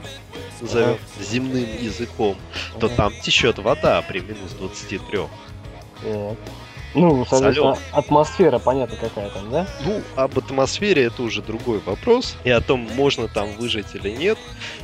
назовем 0.62 0.98
земным 1.20 1.68
языком, 1.82 2.36
то 2.80 2.90
там 2.90 3.14
течет 3.22 3.60
вода 3.60 4.02
при 4.02 4.20
минус 4.20 4.52
23. 4.58 5.20
Ну, 6.96 7.26
соответственно, 7.26 7.76
Салют. 7.76 7.94
атмосфера, 7.94 8.60
понятно, 8.60 8.98
какая 8.98 9.30
там, 9.30 9.50
да? 9.52 9.68
Ну, 9.86 10.02
об 10.16 10.38
атмосфере 10.38 11.04
это 11.04 11.22
уже 11.22 11.42
другой 11.42 11.80
вопрос. 11.86 12.36
И 12.44 12.50
о 12.50 12.62
том, 12.62 12.88
можно 12.96 13.28
там 13.28 13.52
выжить 13.58 13.94
или 13.94 14.10
нет. 14.10 14.38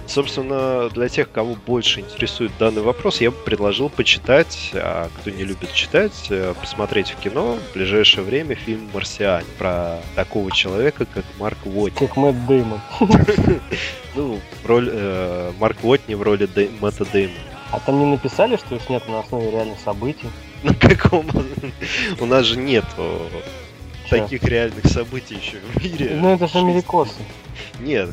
Собственно, 0.08 0.90
для 0.90 1.10
тех, 1.10 1.32
кого 1.32 1.56
больше 1.66 2.02
интересует 2.02 2.52
данный 2.60 2.84
вопрос, 2.84 3.22
я 3.22 3.32
бы 3.32 3.38
предложил 3.38 3.90
почитать, 3.90 4.72
а 4.74 5.10
кто 5.20 5.32
не 5.32 5.44
любит 5.44 5.74
читать, 5.74 6.28
э, 6.30 6.54
посмотреть 6.60 7.10
в 7.10 7.16
кино 7.16 7.58
в 7.72 7.74
ближайшее 7.74 8.24
время 8.24 8.56
фильм 8.56 8.88
«Марсиане» 8.94 9.46
про 9.58 9.98
такого 10.16 10.52
человека, 10.52 11.06
как 11.12 11.26
Марк 11.40 11.58
Уотни. 11.66 11.98
Как 11.98 12.16
Мэтт 12.18 12.46
Дэймон. 12.46 12.82
Ну, 14.16 14.40
роль 14.64 14.90
э, 14.94 15.52
Марк 15.60 15.84
Уотни 15.84 16.14
в 16.14 16.22
роли 16.22 16.48
Мэтта 16.80 17.04
Дэймона. 17.04 17.38
А 17.72 17.80
там 17.82 18.00
не 18.00 18.06
написали, 18.06 18.56
что 18.56 18.80
снято 18.80 19.12
на 19.12 19.20
основе 19.20 19.52
реальных 19.52 19.78
событий? 19.84 20.30
На 20.64 20.74
каком? 20.74 21.28
У 22.20 22.26
нас 22.26 22.46
же 22.46 22.58
нет 22.58 22.86
таких 24.10 24.44
реальных 24.44 24.86
событий 24.88 25.36
еще 25.36 25.58
в 25.60 25.84
мире. 25.84 26.18
Ну 26.20 26.34
это 26.34 26.48
же 26.48 26.60
америкосы. 26.60 27.22
Нет, 27.80 28.10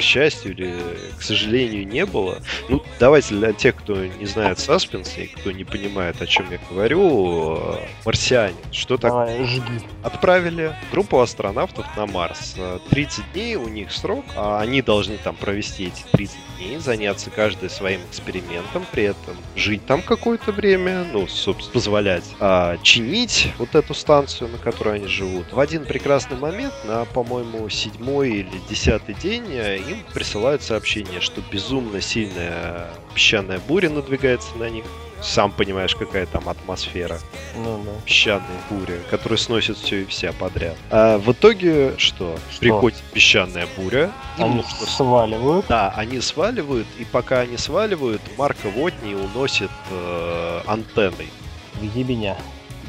к 0.00 0.02
счастью 0.02 0.52
или 0.52 0.74
к 1.18 1.22
сожалению, 1.22 1.86
не 1.86 2.06
было. 2.06 2.38
Ну, 2.70 2.82
давайте 2.98 3.34
для 3.34 3.52
тех, 3.52 3.76
кто 3.76 3.94
не 3.94 4.24
знает 4.24 4.58
саспенс 4.58 5.18
и 5.18 5.26
кто 5.26 5.52
не 5.52 5.64
понимает, 5.64 6.22
о 6.22 6.26
чем 6.26 6.50
я 6.50 6.58
говорю, 6.70 7.78
марсиане. 8.06 8.56
Что 8.72 8.96
Давай, 8.96 9.36
так? 9.36 9.46
Жги. 9.46 9.86
Отправили 10.02 10.74
группу 10.90 11.20
астронавтов 11.20 11.84
на 11.96 12.06
Марс. 12.06 12.56
30 12.88 13.32
дней 13.34 13.56
у 13.56 13.68
них 13.68 13.92
срок, 13.92 14.24
а 14.36 14.60
они 14.60 14.80
должны 14.80 15.18
там 15.18 15.36
провести 15.36 15.88
эти 15.88 16.02
30 16.10 16.36
дней, 16.56 16.78
заняться 16.78 17.28
каждый 17.30 17.68
своим 17.68 18.00
экспериментом, 18.08 18.86
при 18.90 19.04
этом 19.04 19.36
жить 19.54 19.84
там 19.84 20.00
какое-то 20.00 20.52
время, 20.52 21.04
ну, 21.12 21.26
собственно, 21.28 21.74
позволять 21.74 22.24
а, 22.40 22.78
чинить 22.82 23.52
вот 23.58 23.74
эту 23.74 23.92
станцию, 23.92 24.48
на 24.48 24.56
которой 24.56 24.96
они 24.96 25.06
живут. 25.06 25.52
В 25.52 25.60
один 25.60 25.84
прекрасный 25.84 26.38
момент, 26.38 26.72
на, 26.86 27.04
по-моему, 27.04 27.68
седьмой 27.68 28.30
или 28.30 28.60
десятый 28.70 29.14
день, 29.14 29.44
им 29.90 30.04
присылают 30.14 30.62
сообщение, 30.62 31.20
что 31.20 31.42
безумно 31.50 32.00
сильная 32.00 32.88
песчаная 33.14 33.60
буря 33.60 33.90
надвигается 33.90 34.56
на 34.56 34.68
них. 34.68 34.84
Сам 35.22 35.52
понимаешь, 35.52 35.94
какая 35.94 36.24
там 36.24 36.48
атмосфера. 36.48 37.18
Ну, 37.54 37.82
да. 37.84 37.90
Песчаная 38.06 38.46
буря, 38.70 38.98
которая 39.10 39.36
сносит 39.36 39.76
все 39.76 40.02
и 40.02 40.04
вся 40.06 40.32
подряд. 40.32 40.76
А 40.90 41.18
в 41.18 41.30
итоге 41.32 41.94
что? 41.98 42.38
что? 42.50 42.60
Приходит 42.60 42.98
песчаная 43.12 43.66
буря. 43.76 44.12
Они 44.38 44.56
нужно... 44.56 44.86
сваливают. 44.86 45.66
Да, 45.68 45.92
они 45.94 46.20
сваливают, 46.20 46.86
и 46.98 47.04
пока 47.04 47.40
они 47.40 47.58
сваливают, 47.58 48.22
Марка 48.38 48.70
Водни 48.70 49.12
уносит 49.12 49.70
э, 49.90 50.60
антенной. 50.66 51.28
В 51.74 51.82
ебеня 51.82 52.38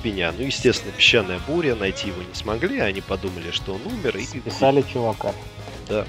меня. 0.04 0.34
Ну, 0.38 0.44
естественно, 0.44 0.92
песчаная 0.94 1.40
буря, 1.48 1.76
найти 1.76 2.08
его 2.08 2.22
не 2.22 2.34
смогли, 2.34 2.80
они 2.80 3.02
подумали, 3.02 3.52
что 3.52 3.74
он 3.74 3.82
умер. 3.86 4.18
И... 4.18 4.40
Писали 4.40 4.82
чувака. 4.82 5.34
Да. 5.88 6.06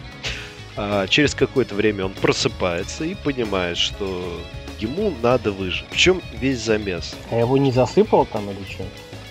А 0.77 1.07
через 1.07 1.35
какое-то 1.35 1.75
время 1.75 2.07
он 2.07 2.13
просыпается 2.13 3.05
и 3.05 3.15
понимает, 3.15 3.77
что 3.77 4.41
ему 4.79 5.13
надо 5.23 5.53
выжить. 5.53 5.85
В 5.91 5.97
чем 5.97 6.23
весь 6.33 6.61
замес? 6.61 7.15
А 7.31 7.37
его 7.37 7.57
не 7.57 7.71
засыпал 7.71 8.27
там 8.27 8.51
или 8.51 8.65
что? 8.71 8.85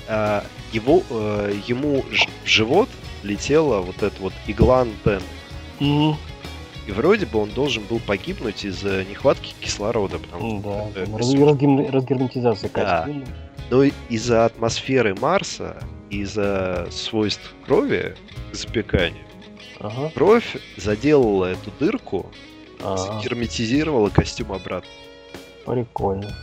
А, 0.08 0.44
его, 0.72 1.02
э, 1.10 1.54
ему 1.68 2.04
в 2.04 2.48
живот 2.48 2.90
летела 3.24 3.82
вот 3.82 4.02
эта 4.02 4.22
вот 4.22 4.34
игла 4.48 4.82
антенн. 4.82 5.22
Mm-hmm. 5.80 6.16
И 6.88 6.92
вроде 6.92 7.26
бы 7.26 7.40
он 7.40 7.50
должен 7.52 7.84
был 7.84 8.00
погибнуть 8.00 8.66
из-за 8.66 9.04
нехватки 9.06 9.54
кислорода. 9.60 10.20
Потому 10.20 10.62
да, 10.62 11.02
это... 11.02 11.18
разгерм... 11.18 11.90
разгерметизация 11.92 12.70
да. 12.74 13.08
Но 13.70 13.84
из-за 14.10 14.46
атмосферы 14.46 15.16
Марса, 15.16 15.78
из-за 16.10 16.88
свойств 16.92 17.54
крови 17.66 18.16
к 18.52 18.56
запеканию, 18.56 19.24
Ага. 19.84 20.12
Кровь 20.14 20.58
заделала 20.78 21.46
эту 21.46 21.72
дырку, 21.80 22.28
ага. 22.82 23.22
герметизировала 23.24 24.10
костюм 24.10 24.52
обратно. 24.54 24.90
Прикольно. 25.66 26.36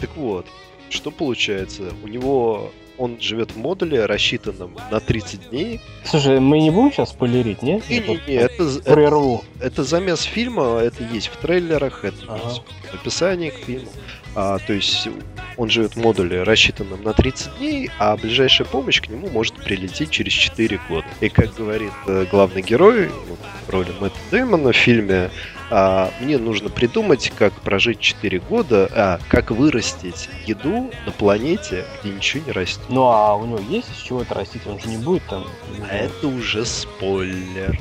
Так 0.00 0.16
вот, 0.16 0.46
что 0.88 1.10
получается? 1.10 1.92
У 2.02 2.08
него 2.08 2.70
он 2.98 3.20
живет 3.20 3.52
в 3.52 3.56
модуле, 3.58 4.06
рассчитанном 4.06 4.76
на 4.90 5.00
30 5.00 5.50
дней. 5.50 5.80
Слушай, 6.04 6.40
мы 6.40 6.60
не 6.60 6.70
будем 6.70 6.92
сейчас 6.92 7.10
спойлерить, 7.10 7.62
нет? 7.62 7.88
Не-не-не, 7.88 8.34
это, 8.34 8.62
это, 8.84 9.40
это 9.60 9.84
замес 9.84 10.22
фильма, 10.22 10.78
это 10.78 11.04
есть 11.04 11.28
в 11.28 11.36
трейлерах, 11.36 12.04
это 12.04 12.16
ага. 12.28 12.48
есть 12.48 12.62
в 12.90 12.94
описании 12.94 13.50
к 13.50 13.56
фильму. 13.56 13.90
А, 14.38 14.58
то 14.58 14.74
есть 14.74 15.08
он 15.56 15.70
живет 15.70 15.96
в 15.96 15.96
модуле, 15.96 16.42
рассчитанном 16.42 17.02
на 17.02 17.14
30 17.14 17.56
дней, 17.56 17.90
а 17.98 18.14
ближайшая 18.18 18.66
помощь 18.66 19.00
к 19.00 19.08
нему 19.08 19.30
может 19.30 19.54
прилететь 19.54 20.10
через 20.10 20.34
4 20.34 20.78
года. 20.90 21.06
И 21.20 21.30
как 21.30 21.54
говорит 21.54 21.92
э, 22.06 22.26
главный 22.30 22.60
герой 22.60 23.08
вот, 23.28 23.38
в 23.66 23.70
роли 23.70 23.92
Мэтта 23.98 24.18
Дэймона 24.30 24.72
в 24.72 24.76
фильме, 24.76 25.30
а, 25.70 26.12
мне 26.20 26.36
нужно 26.36 26.68
придумать, 26.68 27.32
как 27.34 27.54
прожить 27.54 28.00
4 28.00 28.38
года, 28.40 28.90
а 28.94 29.18
как 29.28 29.50
вырастить 29.50 30.28
еду 30.44 30.90
на 31.06 31.12
планете, 31.12 31.86
где 32.02 32.12
ничего 32.12 32.44
не 32.44 32.52
растет. 32.52 32.84
Ну 32.90 33.04
а 33.04 33.34
у 33.36 33.46
него 33.46 33.60
есть 33.70 33.90
из 33.90 34.02
чего 34.02 34.20
это 34.20 34.34
растить? 34.34 34.66
Он 34.66 34.78
же 34.78 34.88
не 34.88 34.98
будет 34.98 35.22
там. 35.30 35.46
А 35.90 35.94
это 35.94 36.28
уже 36.28 36.66
спойлер. 36.66 37.80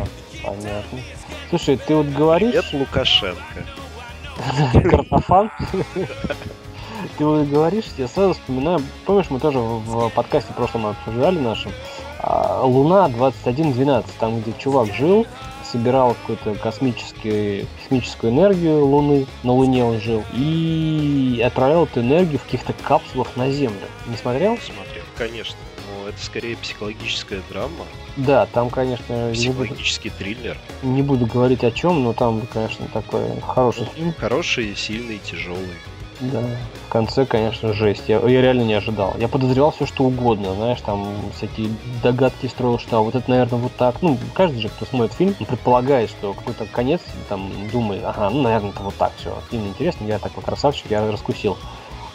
А, 0.00 0.06
понятно. 0.42 0.98
Слушай, 1.48 1.76
ты 1.76 1.94
вот 1.94 2.08
говоришь... 2.08 2.54
Это 2.56 2.76
Лукашенко. 2.76 3.64
Картофан? 4.72 5.50
Ты 7.18 7.24
вот 7.24 7.46
говоришь, 7.46 7.84
я 7.98 8.08
сразу 8.08 8.34
вспоминаю, 8.34 8.80
помнишь, 9.04 9.30
мы 9.30 9.38
тоже 9.38 9.58
в 9.58 10.10
подкасте 10.10 10.52
прошлом 10.52 10.86
обсуждали 10.86 11.38
нашем, 11.38 11.72
а, 12.20 12.62
Луна 12.62 13.08
2112, 13.08 14.18
там, 14.18 14.40
где 14.40 14.52
чувак 14.58 14.92
жил, 14.92 15.26
собирал 15.70 16.14
какую-то 16.14 16.54
космическую, 16.60 17.66
космическую 17.80 18.32
энергию 18.32 18.84
Луны, 18.84 19.26
на 19.42 19.52
Луне 19.52 19.84
он 19.84 20.00
жил, 20.00 20.24
и 20.32 21.42
отправлял 21.44 21.84
эту 21.84 22.00
энергию 22.00 22.38
в 22.38 22.44
каких-то 22.44 22.72
капсулах 22.72 23.36
на 23.36 23.50
Землю. 23.50 23.86
Не 24.06 24.16
смотрел? 24.16 24.58
Смотрел, 24.58 25.04
конечно. 25.16 25.56
Это 26.16 26.24
скорее 26.24 26.56
психологическая 26.56 27.42
драма. 27.50 27.84
Да, 28.16 28.46
там, 28.46 28.70
конечно... 28.70 29.30
Психологический 29.34 30.08
буду, 30.08 30.18
триллер. 30.18 30.58
Не 30.82 31.02
буду 31.02 31.26
говорить 31.26 31.62
о 31.62 31.70
чем, 31.70 32.02
но 32.02 32.14
там, 32.14 32.42
конечно, 32.52 32.86
такой 32.92 33.22
хороший 33.46 33.86
фильм. 33.94 34.14
Хороший, 34.18 34.74
сильный, 34.74 35.18
тяжелый. 35.18 35.76
Да, 36.20 36.42
в 36.86 36.88
конце, 36.88 37.26
конечно, 37.26 37.74
жесть. 37.74 38.04
Я, 38.08 38.20
я 38.20 38.40
реально 38.40 38.62
не 38.62 38.72
ожидал. 38.72 39.14
Я 39.18 39.28
подозревал 39.28 39.72
все, 39.72 39.84
что 39.84 40.04
угодно, 40.04 40.54
знаешь, 40.54 40.80
там 40.80 41.14
всякие 41.36 41.68
догадки 42.02 42.46
строил, 42.46 42.78
что 42.78 42.96
а 42.96 43.00
вот 43.02 43.14
это, 43.14 43.28
наверное, 43.28 43.58
вот 43.58 43.72
так. 43.76 44.00
Ну, 44.00 44.16
каждый 44.32 44.60
же, 44.62 44.70
кто 44.70 44.86
смотрит 44.86 45.12
фильм, 45.12 45.34
предполагает, 45.34 46.08
что 46.08 46.32
какой-то 46.32 46.64
конец, 46.64 47.02
там, 47.28 47.52
думает, 47.70 48.02
ага, 48.02 48.30
ну, 48.30 48.40
наверное, 48.40 48.70
это 48.70 48.82
вот 48.82 48.94
так 48.94 49.12
все. 49.18 49.36
Фильм 49.50 49.66
интересный, 49.66 50.06
я 50.06 50.18
такой 50.18 50.42
красавчик, 50.42 50.86
я 50.88 51.06
раскусил. 51.10 51.58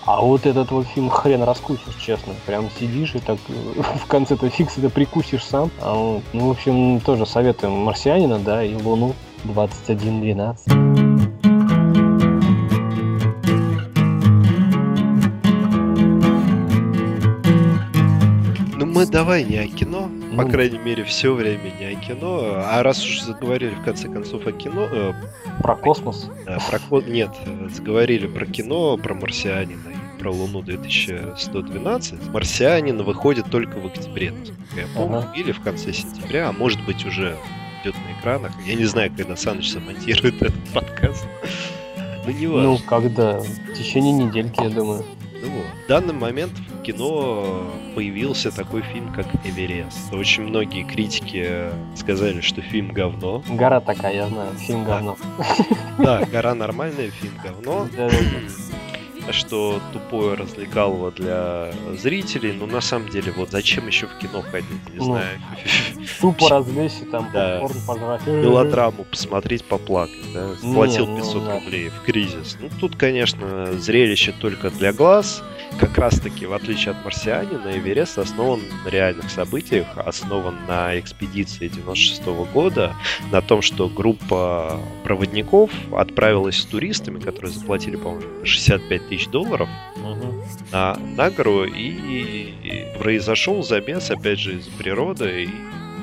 А 0.06 0.22
вот 0.22 0.46
этот 0.46 0.72
вот 0.72 0.88
фильм 0.88 1.10
хрен 1.10 1.44
раскусишь, 1.44 1.96
честно. 2.00 2.34
Прям 2.46 2.70
сидишь 2.80 3.16
и 3.16 3.20
так 3.20 3.38
в 4.04 4.08
конце-то 4.08 4.50
фикс 4.50 4.78
это 4.78 4.90
прикусишь 4.90 5.44
сам. 5.44 5.70
А 5.82 5.94
вот, 5.94 6.24
ну, 6.34 6.48
в 6.48 6.52
общем, 6.52 7.00
тоже 7.02 7.26
советуем 7.26 7.74
«Марсианина», 7.74 8.40
да, 8.40 8.64
и 8.64 8.76
«Луну» 8.76 9.14
2112. 9.44 11.11
Мы 19.02 19.12
давай 19.12 19.44
не 19.44 19.58
о 19.58 19.68
кино, 19.68 20.10
ну, 20.10 20.38
по 20.38 20.46
крайней 20.46 20.78
мере, 20.78 21.04
все 21.04 21.34
время 21.34 21.74
не 21.80 21.86
о 21.86 21.96
кино. 21.96 22.54
А 22.56 22.84
раз 22.84 23.04
уж 23.04 23.22
заговорили 23.22 23.74
в 23.74 23.84
конце 23.84 24.08
концов 24.08 24.46
о 24.46 24.52
кино... 24.52 24.88
Э, 24.92 25.14
про 25.62 25.76
космос? 25.76 26.30
Да, 26.46 26.60
про 26.70 27.02
Нет, 27.02 27.32
заговорили 27.74 28.28
про 28.28 28.46
кино, 28.46 28.98
про 28.98 29.16
марсианина, 29.16 29.82
про 30.20 30.32
Луну 30.32 30.62
2112, 30.62 32.28
Марсианин 32.28 33.02
выходит 33.02 33.50
только 33.50 33.80
в 33.80 33.88
октябре, 33.88 34.34
я 34.76 34.86
помню, 34.96 35.20
ага. 35.20 35.34
или 35.36 35.52
в 35.52 35.62
конце 35.62 35.94
сентября, 35.94 36.50
а 36.50 36.52
может 36.52 36.84
быть 36.86 37.04
уже 37.06 37.38
идет 37.82 37.96
на 37.96 38.20
экранах. 38.20 38.52
Я 38.68 38.76
не 38.76 38.86
знаю, 38.86 39.12
когда 39.16 39.36
Саныч 39.36 39.72
замонтирует 39.72 40.42
этот 40.42 40.64
подкаст. 40.74 41.26
Ну, 42.26 42.32
не 42.32 42.46
важно. 42.46 42.70
Ну, 42.70 42.78
когда? 42.88 43.40
В 43.40 43.74
течение 43.74 44.14
недельки, 44.14 44.62
я 44.62 44.70
думаю. 44.70 45.04
Ну 45.42 45.50
вот. 45.50 45.66
В 45.86 45.88
данный 45.88 46.14
момент 46.14 46.52
в 46.54 46.82
кино 46.84 47.72
появился 47.96 48.52
такой 48.52 48.82
фильм, 48.82 49.12
как 49.14 49.26
«Эверест». 49.44 50.14
Очень 50.14 50.44
многие 50.44 50.84
критики 50.84 51.70
сказали, 51.96 52.42
что 52.42 52.62
фильм 52.62 52.92
говно. 52.94 53.44
Гора 53.50 53.82
такая, 53.82 54.14
я 54.14 54.28
знаю, 54.28 54.54
фильм 54.58 54.86
говно. 54.86 55.18
Да, 55.98 56.24
гора 56.32 56.54
нормальная, 56.54 57.10
фильм 57.10 57.34
говно 57.44 57.88
что 59.32 59.82
тупое 59.94 60.36
развлекалово 60.36 61.12
для 61.12 61.72
зрителей, 61.98 62.54
но 62.54 62.66
на 62.66 62.82
самом 62.82 63.10
деле, 63.10 63.32
вот 63.32 63.52
зачем 63.52 63.88
еще 63.88 64.08
в 64.08 64.18
кино 64.18 64.42
ходить, 64.42 64.70
не 64.92 64.98
ну, 64.98 65.06
знаю. 65.06 65.40
Тупо 66.20 66.50
развлечься, 66.50 67.06
там, 67.06 67.30
да. 67.34 67.62
пожрать. 67.88 68.26
Мелодраму 68.28 69.04
посмотреть, 69.04 69.64
поплакать, 69.64 70.34
да, 70.34 70.56
сплатил 70.56 71.16
500 71.16 71.44
ну, 71.44 71.52
рублей 71.52 71.90
в 71.90 72.02
кризис. 72.04 72.58
Ну, 72.60 72.70
тут, 72.80 72.96
конечно, 72.96 73.74
зрелище 73.74 74.34
только 74.40 74.70
для 74.70 74.94
глаз, 74.94 75.44
как 75.80 75.98
раз-таки, 75.98 76.46
в 76.46 76.54
отличие 76.54 76.92
от 76.92 77.04
«Марсианина», 77.04 77.72
Эверест 77.78 78.20
основан 78.20 78.62
на 78.86 78.90
реальных 78.90 79.30
событиях, 79.30 79.88
основан 79.98 80.56
на 80.68 81.00
экспедиции 81.00 81.68
96 81.68 82.22
-го 82.24 82.52
года, 82.52 82.94
на 83.32 83.42
том, 83.42 83.62
что 83.62 83.88
группа 83.88 84.80
проводников 85.04 85.72
отправилась 85.92 86.58
с 86.58 86.66
туристами, 86.66 87.20
которые 87.20 87.52
заплатили, 87.52 87.96
по-моему, 87.96 88.46
65 88.46 89.08
тысяч 89.10 89.21
долларов 89.28 89.70
угу. 89.96 90.34
на, 90.72 90.96
на 90.96 91.30
гору, 91.30 91.66
и, 91.66 91.90
и 91.90 92.98
произошел 93.00 93.64
замес, 93.64 94.12
опять 94.12 94.40
же, 94.40 94.58
из 94.58 94.68
природы, 94.68 95.44
и 95.44 95.50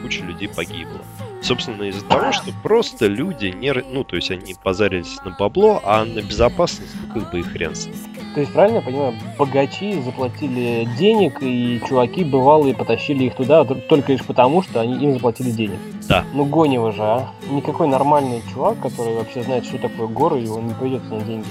куча 0.03 0.23
людей 0.25 0.49
погибла. 0.49 1.01
Собственно, 1.41 1.85
из-за 1.85 2.05
того, 2.05 2.33
что 2.33 2.53
просто 2.63 3.07
люди 3.07 3.47
не... 3.47 3.73
Ну, 3.73 4.03
то 4.03 4.17
есть 4.17 4.31
они 4.31 4.55
позарились 4.63 5.19
на 5.25 5.31
бабло, 5.39 5.81
а 5.85 6.05
на 6.05 6.21
безопасность, 6.21 6.93
как 7.15 7.31
бы 7.31 7.41
и 7.41 7.43
хрен 7.43 7.75
с 7.75 7.87
ним. 7.87 7.95
То 8.35 8.41
есть, 8.41 8.53
правильно 8.53 8.77
я 8.77 8.83
понимаю, 8.83 9.15
богачи 9.39 10.01
заплатили 10.03 10.89
денег, 10.99 11.39
и 11.41 11.81
чуваки 11.89 12.25
бывалые 12.25 12.75
потащили 12.75 13.25
их 13.25 13.37
туда 13.37 13.65
только 13.65 14.13
лишь 14.13 14.25
потому, 14.25 14.63
что 14.63 14.81
они 14.81 14.95
им 15.03 15.13
заплатили 15.13 15.51
денег. 15.51 15.79
Да. 16.09 16.25
Ну, 16.35 16.45
Гонева 16.45 16.93
же, 16.93 17.03
а? 17.03 17.29
Никакой 17.51 17.89
нормальный 17.89 18.43
чувак, 18.53 18.81
который 18.81 19.15
вообще 19.15 19.43
знает, 19.43 19.65
что 19.65 19.79
такое 19.79 20.09
горы, 20.09 20.43
и 20.43 20.49
он 20.49 20.67
не 20.67 20.75
пойдет 20.75 21.09
на 21.11 21.21
деньги. 21.21 21.47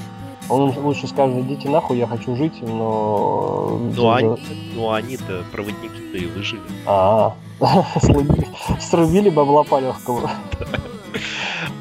Он 0.49 0.73
лучше 0.77 1.07
скажет, 1.07 1.37
идите 1.37 1.69
нахуй, 1.69 1.97
я 1.97 2.07
хочу 2.07 2.35
жить, 2.35 2.61
но... 2.61 3.79
Ну, 3.95 4.11
они, 4.11 4.35
ну 4.75 4.91
они-то, 4.91 5.43
проводники-то 5.51 6.17
и 6.17 6.25
выжили. 6.25 6.61
А, 6.85 7.35
срубили 8.79 9.29
бабла 9.29 9.63
по 9.63 9.79
легкому. 9.79 10.29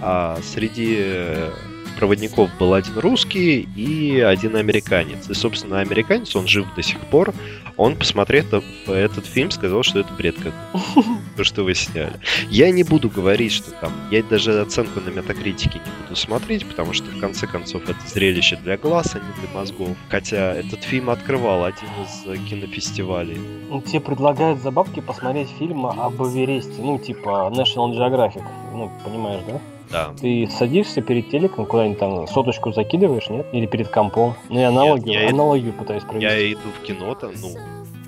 А 0.00 0.38
среди 0.42 1.50
проводников 1.97 2.50
был 2.59 2.75
один 2.75 2.99
русский 2.99 3.69
и 3.76 4.21
один 4.21 4.57
американец. 4.57 5.29
И, 5.29 5.35
собственно, 5.35 5.81
американец, 5.81 6.35
он 6.37 6.47
жив 6.47 6.67
до 6.76 6.83
сих 6.83 6.99
пор. 7.00 7.35
Он, 7.76 7.97
посмотрев 7.97 8.47
этот 8.87 9.26
фильм, 9.26 9.50
сказал, 9.50 9.83
что 9.83 10.00
это 10.00 10.12
бред 10.15 10.37
как 10.43 10.55
то, 11.37 11.45
что 11.45 11.62
вы 11.62 11.75
сняли. 11.75 12.15
Я 12.49 12.71
не 12.71 12.83
буду 12.85 13.11
говорить, 13.11 13.53
что 13.53 13.71
там... 13.73 13.93
Я 14.11 14.23
даже 14.23 14.61
оценку 14.61 15.00
на 15.00 15.11
метакритике 15.11 15.79
не 15.79 16.03
буду 16.03 16.17
смотреть, 16.17 16.67
потому 16.67 16.93
что, 16.95 17.05
в 17.11 17.21
конце 17.21 17.47
концов, 17.47 17.83
это 17.88 17.99
зрелище 18.07 18.57
для 18.57 18.79
глаз, 18.79 19.15
а 19.15 19.19
не 19.19 19.47
для 19.47 19.55
мозгов. 19.55 19.97
Хотя 20.09 20.55
этот 20.55 20.85
фильм 20.85 21.11
открывал 21.11 21.65
один 21.65 21.88
из 22.05 22.49
кинофестивалей. 22.49 23.38
Ну, 23.69 23.83
тебе 23.83 24.00
предлагают 24.00 24.62
за 24.62 24.71
бабки 24.71 25.00
посмотреть 25.00 25.49
фильм 25.59 25.85
об 25.87 26.23
Эвересте, 26.23 26.81
ну, 26.81 26.99
типа 26.99 27.53
National 27.55 27.93
Geographic. 27.93 28.45
Ну, 28.73 28.91
понимаешь, 29.05 29.43
да? 29.47 29.61
Да. 29.90 30.12
Ты 30.21 30.49
садишься 30.49 31.00
перед 31.00 31.31
телеком, 31.31 31.66
куда-нибудь 31.66 31.99
там 31.99 32.26
соточку 32.26 32.73
закидываешь, 32.73 33.28
нет? 33.28 33.47
Или 33.52 33.66
перед 33.66 33.88
компом. 33.88 34.35
Ну, 34.49 34.61
и 34.61 34.62
аналоги, 34.62 35.11
нет, 35.11 35.23
я 35.23 35.28
аналогию 35.31 35.71
это... 35.71 35.78
пытаюсь 35.78 36.02
провести. 36.02 36.25
Я 36.25 36.52
иду 36.52 36.69
в 36.81 36.85
кино 36.85 37.14
там, 37.14 37.33
ну, 37.40 37.55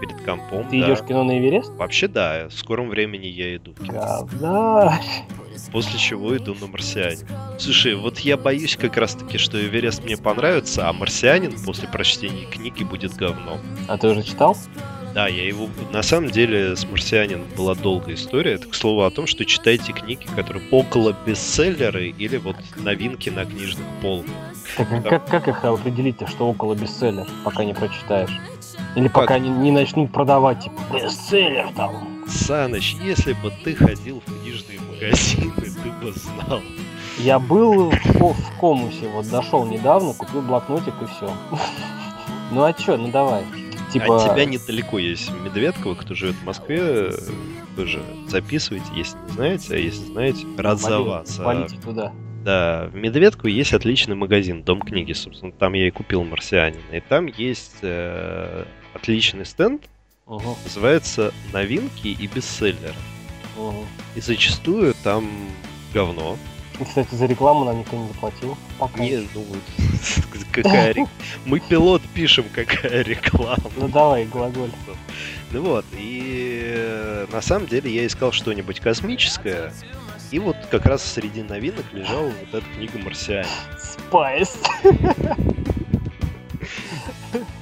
перед 0.00 0.20
компом. 0.24 0.64
Ты 0.68 0.80
да. 0.80 0.86
идешь 0.86 1.00
в 1.00 1.06
кино 1.06 1.24
на 1.24 1.38
Эверест? 1.38 1.72
Вообще 1.74 2.08
да, 2.08 2.48
в 2.48 2.52
скором 2.52 2.88
времени 2.88 3.26
я 3.26 3.56
иду 3.56 3.72
в 3.72 3.84
кино. 3.84 4.28
Да. 4.40 5.00
После 5.72 5.98
чего 5.98 6.36
иду 6.36 6.54
на 6.60 6.68
Марсианин. 6.68 7.26
Слушай, 7.58 7.94
вот 7.94 8.20
я 8.20 8.36
боюсь 8.36 8.76
как 8.76 8.96
раз 8.96 9.14
таки, 9.14 9.38
что 9.38 9.60
Эверест 9.60 10.04
мне 10.04 10.16
понравится, 10.16 10.88
а 10.88 10.92
Марсианин 10.92 11.52
после 11.64 11.88
прочтения 11.88 12.46
книги 12.46 12.84
будет 12.84 13.14
говном. 13.14 13.58
А 13.88 13.98
ты 13.98 14.08
уже 14.08 14.22
читал? 14.22 14.56
Да, 15.14 15.26
я 15.26 15.46
его... 15.46 15.68
На 15.92 16.02
самом 16.02 16.30
деле 16.30 16.76
с 16.76 16.84
«Марсианин» 16.84 17.42
была 17.56 17.74
долгая 17.74 18.14
история. 18.14 18.54
Это, 18.54 18.68
к 18.68 18.74
слову, 18.74 19.02
о 19.02 19.10
том, 19.10 19.26
что 19.26 19.44
читайте 19.44 19.92
книги, 19.92 20.26
которые 20.36 20.64
около 20.70 21.16
бестселлеры 21.26 22.08
или 22.08 22.36
вот 22.36 22.56
новинки 22.76 23.30
на 23.30 23.44
книжных 23.44 23.86
полках. 24.02 24.34
Так, 24.76 24.92
а 24.92 25.00
как, 25.00 25.26
как 25.28 25.48
их 25.48 25.64
определить, 25.64 26.16
что 26.28 26.48
около 26.48 26.74
бестселлер, 26.74 27.26
пока 27.44 27.64
не 27.64 27.74
прочитаешь? 27.74 28.38
Или 28.96 29.08
как? 29.08 29.14
пока 29.14 29.38
не, 29.38 29.48
не 29.48 29.70
начнут 29.70 30.12
продавать, 30.12 30.64
типа, 30.64 30.80
бестселлер 30.92 31.68
там. 31.74 32.24
Саныч, 32.28 32.96
если 33.02 33.32
бы 33.32 33.52
ты 33.64 33.74
ходил 33.74 34.20
в 34.20 34.40
книжные 34.40 34.78
магазины, 34.80 35.52
ты 35.56 35.90
бы 35.90 36.12
знал. 36.12 36.60
Я 37.18 37.38
был 37.38 37.90
в, 37.90 38.32
в 38.32 38.58
комусе, 38.60 39.08
вот 39.08 39.28
дошел 39.30 39.64
недавно, 39.64 40.12
купил 40.12 40.42
блокнотик 40.42 40.94
и 41.02 41.06
все. 41.06 41.32
Ну 42.50 42.64
а 42.64 42.72
чё, 42.72 42.96
ну 42.96 43.08
давай. 43.08 43.44
Типа... 43.92 44.16
От 44.16 44.32
тебя 44.32 44.44
недалеко 44.44 44.98
есть 44.98 45.30
Медведково, 45.30 45.94
кто 45.94 46.14
живет 46.14 46.34
в 46.36 46.44
Москве, 46.44 47.10
тоже 47.76 48.02
записывайте, 48.28 48.86
если 48.94 49.16
не 49.26 49.32
знаете, 49.32 49.74
а 49.74 49.78
если 49.78 50.04
знаете, 50.04 50.46
рад 50.56 50.80
за 50.80 51.00
вас. 51.00 51.38
Валите 51.38 51.76
туда. 51.80 52.12
Да, 52.44 52.88
в 52.92 52.94
Медведково 52.94 53.48
есть 53.48 53.72
отличный 53.72 54.14
магазин, 54.14 54.62
Дом 54.62 54.80
книги, 54.80 55.12
собственно, 55.12 55.52
там 55.52 55.72
я 55.72 55.88
и 55.88 55.90
купил 55.90 56.24
«Марсианина», 56.24 56.92
и 56.92 57.00
там 57.00 57.26
есть 57.26 57.78
э, 57.82 58.64
отличный 58.94 59.44
стенд, 59.44 59.82
угу. 60.26 60.56
называется 60.64 61.32
«Новинки 61.52 62.08
и 62.08 62.26
бестселлеры». 62.26 62.94
Угу. 63.56 63.84
И 64.16 64.20
зачастую 64.20 64.94
там 65.02 65.28
говно, 65.92 66.36
кстати, 66.84 67.14
за 67.14 67.26
рекламу 67.26 67.64
нам 67.64 67.78
никто 67.78 67.96
не 67.96 68.08
заплатил. 68.08 68.56
Пока. 68.78 69.00
Не, 69.00 69.28
ну, 69.34 69.44
какая 70.52 70.94
Мы 71.44 71.60
пилот 71.60 72.02
пишем, 72.14 72.46
какая 72.52 73.02
реклама. 73.02 73.70
Ну 73.76 73.88
давай, 73.88 74.24
глаголь. 74.26 74.70
Ну 75.50 75.62
вот, 75.62 75.86
и 75.92 76.62
э, 76.76 77.26
на 77.32 77.40
самом 77.40 77.68
деле 77.68 77.90
я 77.90 78.06
искал 78.06 78.32
что-нибудь 78.32 78.80
космическое, 78.80 79.72
и 80.30 80.38
вот 80.38 80.56
как 80.70 80.84
раз 80.84 81.02
среди 81.02 81.42
новинок 81.42 81.86
лежала 81.92 82.28
вот 82.28 82.62
эта 82.62 82.66
книга 82.76 82.98
«Марсианин». 82.98 83.48
Spice. 83.80 84.58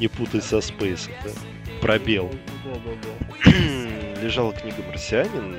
Не 0.01 0.09
путай 0.09 0.43
со 0.43 0.61
Space 0.61 0.93
ом, 0.93 1.13
да? 1.23 1.31
Пробел. 1.81 2.31
Да, 2.65 2.73
да, 2.85 2.91
да. 3.03 4.21
Лежала 4.21 4.53
книга 4.53 4.83
«Марсианин», 4.89 5.57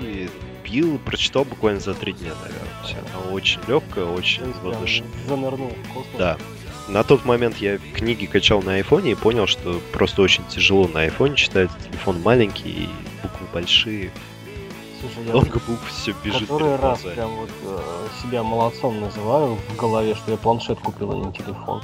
и 0.00 0.28
купил, 0.68 0.98
прочитал 0.98 1.44
буквально 1.44 1.80
за 1.80 1.94
три 1.94 2.12
дня, 2.12 2.32
наверное. 2.42 2.68
Все. 2.84 3.32
Очень 3.32 3.60
легкая, 3.66 4.04
очень 4.04 4.52
воздушная. 4.62 5.08
Занырнул 5.26 5.72
Да. 6.18 6.36
На 6.88 7.04
тот 7.04 7.24
момент 7.24 7.58
я 7.58 7.78
книги 7.78 8.26
качал 8.26 8.62
на 8.62 8.74
айфоне 8.74 9.12
и 9.12 9.14
понял, 9.14 9.46
что 9.46 9.80
просто 9.92 10.22
очень 10.22 10.44
тяжело 10.46 10.88
на 10.88 11.00
айфоне 11.00 11.36
читать. 11.36 11.70
Телефон 11.86 12.22
маленький, 12.22 12.70
и 12.70 12.88
буквы 13.22 13.46
большие. 13.52 14.10
Слушай, 15.00 15.26
я 15.26 15.32
Много 15.32 15.60
букв 15.66 15.88
все 15.88 16.14
бежит. 16.24 16.48
Который 16.48 16.76
раз 16.76 17.02
прям 17.02 17.30
вот 17.36 17.50
э, 17.62 17.78
себя 18.22 18.42
молодцом 18.42 19.00
называю 19.00 19.54
в 19.54 19.76
голове, 19.76 20.14
что 20.14 20.30
я 20.30 20.36
планшет 20.36 20.78
купил, 20.80 21.12
а 21.12 21.26
не 21.26 21.32
телефон. 21.32 21.82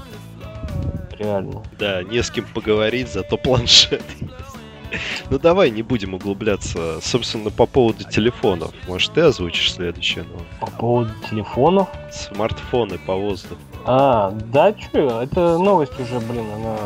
Реально. 1.19 1.63
Да, 1.79 2.03
не 2.03 2.23
с 2.23 2.31
кем 2.31 2.47
поговорить, 2.47 3.13
зато 3.13 3.37
планшет 3.37 4.03
есть. 4.21 4.54
Ну 5.31 5.39
давай 5.39 5.71
не 5.71 5.83
будем 5.83 6.15
углубляться. 6.15 7.01
Собственно, 7.01 7.51
по 7.51 7.67
поводу 7.67 8.05
телефонов. 8.05 8.73
Может, 8.87 9.13
ты 9.15 9.23
озвучишь 9.23 9.73
следующее? 9.73 10.25
Ну? 10.25 10.41
По 10.61 10.67
поводу 10.67 11.11
телефонов? 11.31 11.89
Смартфоны 12.13 12.99
по 12.99 13.15
воздуху. 13.15 13.61
А, 13.87 14.31
да, 14.31 14.73
чё, 14.73 15.21
это 15.21 15.59
новость 15.59 15.99
уже, 16.01 16.19
блин, 16.21 16.47
она 16.57 16.77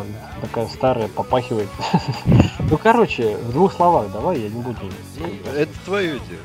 такая 0.41 0.67
старая, 0.69 1.09
попахивает. 1.09 1.69
Ну, 2.71 2.77
короче, 2.77 3.39
в 3.39 3.53
двух 3.53 3.73
словах 3.73 4.13
давай, 4.13 4.41
я 4.41 4.49
не 4.51 4.61
буду. 4.61 4.77
Ну, 5.19 5.27
это 5.57 5.73
твое 5.87 6.13
дело. 6.29 6.41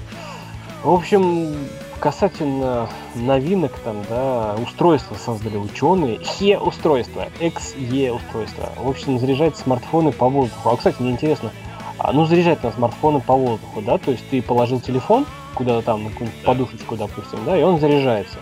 В 0.84 0.91
общем, 0.91 1.54
касательно 2.03 2.89
новинок, 3.15 3.71
там, 3.85 4.03
да, 4.09 4.55
устройства 4.61 5.15
создали 5.15 5.55
ученые, 5.55 6.19
Хе-устройство, 6.19 7.29
XE-устройство. 7.39 8.73
В 8.75 8.89
общем, 8.89 9.17
заряжать 9.19 9.55
смартфоны 9.55 10.11
по 10.11 10.27
воздуху. 10.27 10.69
А, 10.69 10.75
кстати, 10.75 10.97
мне 10.99 11.11
интересно, 11.11 11.51
а, 11.97 12.11
ну, 12.11 12.25
заряжать 12.25 12.61
на 12.61 12.73
смартфоны 12.73 13.21
по 13.21 13.35
воздуху, 13.35 13.81
да, 13.81 13.97
то 13.97 14.11
есть 14.11 14.29
ты 14.29 14.41
положил 14.41 14.81
телефон 14.81 15.25
куда-то 15.55 15.81
там, 15.81 16.03
на 16.03 16.09
какую-нибудь 16.09 16.41
да. 16.41 16.47
подушечку, 16.47 16.97
допустим, 16.97 17.39
да, 17.45 17.57
и 17.57 17.63
он 17.63 17.79
заряжается. 17.79 18.37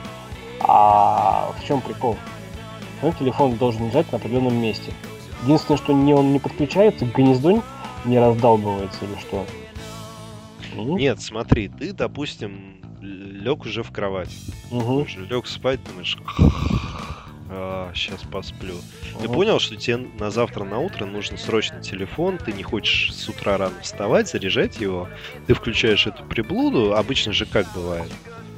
А 0.61 1.51
в 1.59 1.63
чем 1.63 1.81
прикол? 1.81 2.17
Ну, 3.03 3.13
телефон 3.13 3.57
должен 3.57 3.89
лежать 3.89 4.11
на 4.11 4.17
определенном 4.17 4.55
месте. 4.55 4.91
Единственное, 5.43 5.77
что 5.77 5.93
не 5.93 6.15
он 6.15 6.33
не 6.33 6.39
подключается, 6.39 7.05
гнездо 7.05 7.61
не 8.05 8.17
раздалбывается 8.17 9.05
или 9.05 9.19
что? 9.19 9.45
Нет, 10.73 11.21
смотри, 11.21 11.67
ты, 11.67 11.93
допустим, 11.93 12.80
лег 13.01 13.65
уже 13.65 13.83
в 13.83 13.91
кровать. 13.91 14.35
Угу. 14.69 15.01
Уже 15.01 15.25
лег 15.25 15.47
спать, 15.47 15.79
думаешь, 15.83 16.17
а, 17.49 17.91
сейчас 17.93 18.21
посплю. 18.23 18.75
Угу. 18.75 19.21
Ты 19.21 19.29
понял, 19.29 19.59
что 19.59 19.75
тебе 19.75 19.97
на 19.97 20.31
завтра 20.31 20.63
на 20.63 20.79
утро 20.79 21.05
нужен 21.05 21.37
срочно 21.37 21.81
телефон, 21.81 22.37
ты 22.37 22.53
не 22.53 22.63
хочешь 22.63 23.13
с 23.13 23.27
утра 23.27 23.57
рано 23.57 23.75
вставать, 23.81 24.29
заряжать 24.29 24.79
его, 24.79 25.09
ты 25.47 25.53
включаешь 25.53 26.07
эту 26.07 26.23
приблуду, 26.23 26.95
обычно 26.95 27.33
же 27.33 27.45
как 27.45 27.67
бывает. 27.73 28.11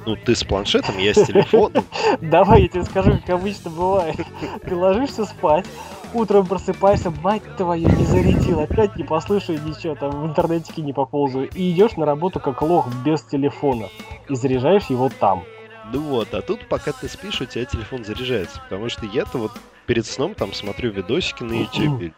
Ну, 0.06 0.16
ты 0.16 0.34
с 0.34 0.44
планшетом, 0.44 0.98
я 0.98 1.14
с 1.14 1.26
телефоном. 1.26 1.84
Давай 2.20 2.62
я 2.62 2.68
тебе 2.68 2.84
скажу, 2.84 3.12
как 3.12 3.30
обычно 3.30 3.70
бывает. 3.70 4.16
Ты 4.62 4.76
ложишься 4.76 5.24
спать, 5.24 5.66
утром 6.14 6.46
просыпаешься, 6.46 7.10
мать 7.22 7.42
твою, 7.56 7.88
не 7.88 8.04
зарядил, 8.04 8.60
опять 8.60 8.96
не 8.96 9.04
послушаю 9.04 9.60
ничего, 9.64 9.94
там 9.94 10.10
в 10.10 10.26
интернетике 10.26 10.82
не 10.82 10.92
поползаю. 10.92 11.48
И 11.50 11.72
идешь 11.72 11.96
на 11.96 12.06
работу 12.06 12.40
как 12.40 12.62
лох 12.62 12.88
без 13.04 13.22
телефона. 13.22 13.88
И 14.28 14.34
заряжаешь 14.34 14.86
его 14.86 15.10
там. 15.20 15.44
Ну 15.92 16.00
вот, 16.00 16.32
а 16.32 16.40
тут 16.40 16.66
пока 16.68 16.92
ты 16.92 17.08
спишь, 17.08 17.40
у 17.40 17.44
тебя 17.44 17.64
телефон 17.66 18.04
заряжается. 18.04 18.60
Потому 18.62 18.88
что 18.88 19.04
я-то 19.06 19.36
вот 19.36 19.52
перед 19.86 20.06
сном 20.06 20.34
там 20.34 20.54
смотрю 20.54 20.90
видосики 20.92 21.42
на 21.42 21.52
YouTube. 21.52 22.14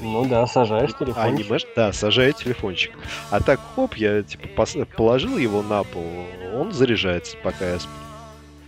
Ну 0.00 0.24
да, 0.24 0.46
сажаешь 0.46 0.92
телефончик. 0.94 1.46
Анимеш, 1.46 1.66
да, 1.76 1.92
сажаю 1.92 2.32
телефончик. 2.32 2.92
А 3.30 3.40
так, 3.40 3.60
хоп, 3.76 3.94
я 3.96 4.22
типа 4.22 4.64
положил 4.96 5.36
его 5.36 5.62
на 5.62 5.84
пол, 5.84 6.02
он 6.54 6.72
заряжается, 6.72 7.36
пока 7.42 7.68
я 7.68 7.78
сплю. 7.78 7.92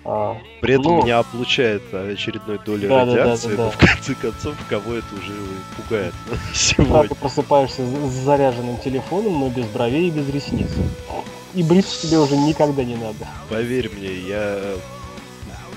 А, 0.04 0.36
При 0.60 0.74
этом 0.74 0.96
ну, 0.96 1.02
меня 1.02 1.20
облучает 1.20 1.82
очередной 1.94 2.58
долей 2.58 2.88
да, 2.88 3.04
радиации, 3.04 3.50
да, 3.50 3.56
да, 3.56 3.56
да, 3.56 3.64
но 3.64 3.70
в 3.70 3.78
конце 3.78 4.14
концов, 4.14 4.56
кого 4.68 4.94
это 4.94 5.14
уже 5.14 5.32
пугает 5.76 6.14
сегодня. 6.54 7.08
Ты 7.08 7.14
просыпаешься 7.14 7.86
с 7.86 8.12
заряженным 8.12 8.78
телефоном, 8.78 9.38
но 9.38 9.48
без 9.48 9.66
бровей 9.66 10.08
и 10.08 10.10
без 10.10 10.28
ресниц. 10.28 10.68
И 11.54 11.62
бриться 11.62 12.06
тебе 12.06 12.18
уже 12.18 12.36
никогда 12.36 12.82
не 12.82 12.96
надо. 12.96 13.28
Поверь 13.48 13.90
мне, 13.90 14.12
я 14.12 14.58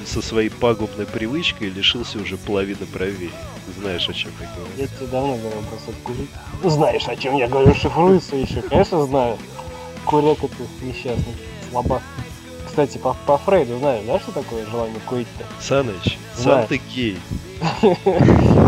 со 0.05 0.21
своей 0.21 0.49
пагубной 0.49 1.05
привычкой 1.05 1.69
лишился 1.69 2.17
уже 2.17 2.37
половины 2.37 2.85
бровей. 2.91 3.31
Знаешь, 3.79 4.07
о 4.09 4.13
чем 4.13 4.31
я 4.39 4.47
говорю. 4.55 4.71
Я 4.77 4.87
тебе 4.87 5.07
давно 5.07 5.35
говорил 5.35 5.61
бросать 5.69 5.95
курить. 6.03 6.29
Знаешь, 6.63 7.07
о 7.07 7.15
чем 7.15 7.35
я 7.35 7.47
говорю, 7.47 7.73
шифруется 7.75 8.35
еще. 8.35 8.61
Конечно, 8.61 9.05
знаю. 9.05 9.37
Куряк 10.05 10.43
это 10.43 10.55
несчастный, 10.81 11.33
слабак. 11.69 12.01
Кстати, 12.75 12.97
по, 12.97 13.15
по 13.25 13.37
Фрейду 13.37 13.77
знаешь, 13.77 14.03
да, 14.05 14.19
что 14.19 14.33
такое 14.33 14.65
желание 14.65 14.99
курить-то? 15.07 15.45
Саныч, 15.61 16.19
сам 16.35 16.67
ты 16.67 16.81
гей. 16.93 17.17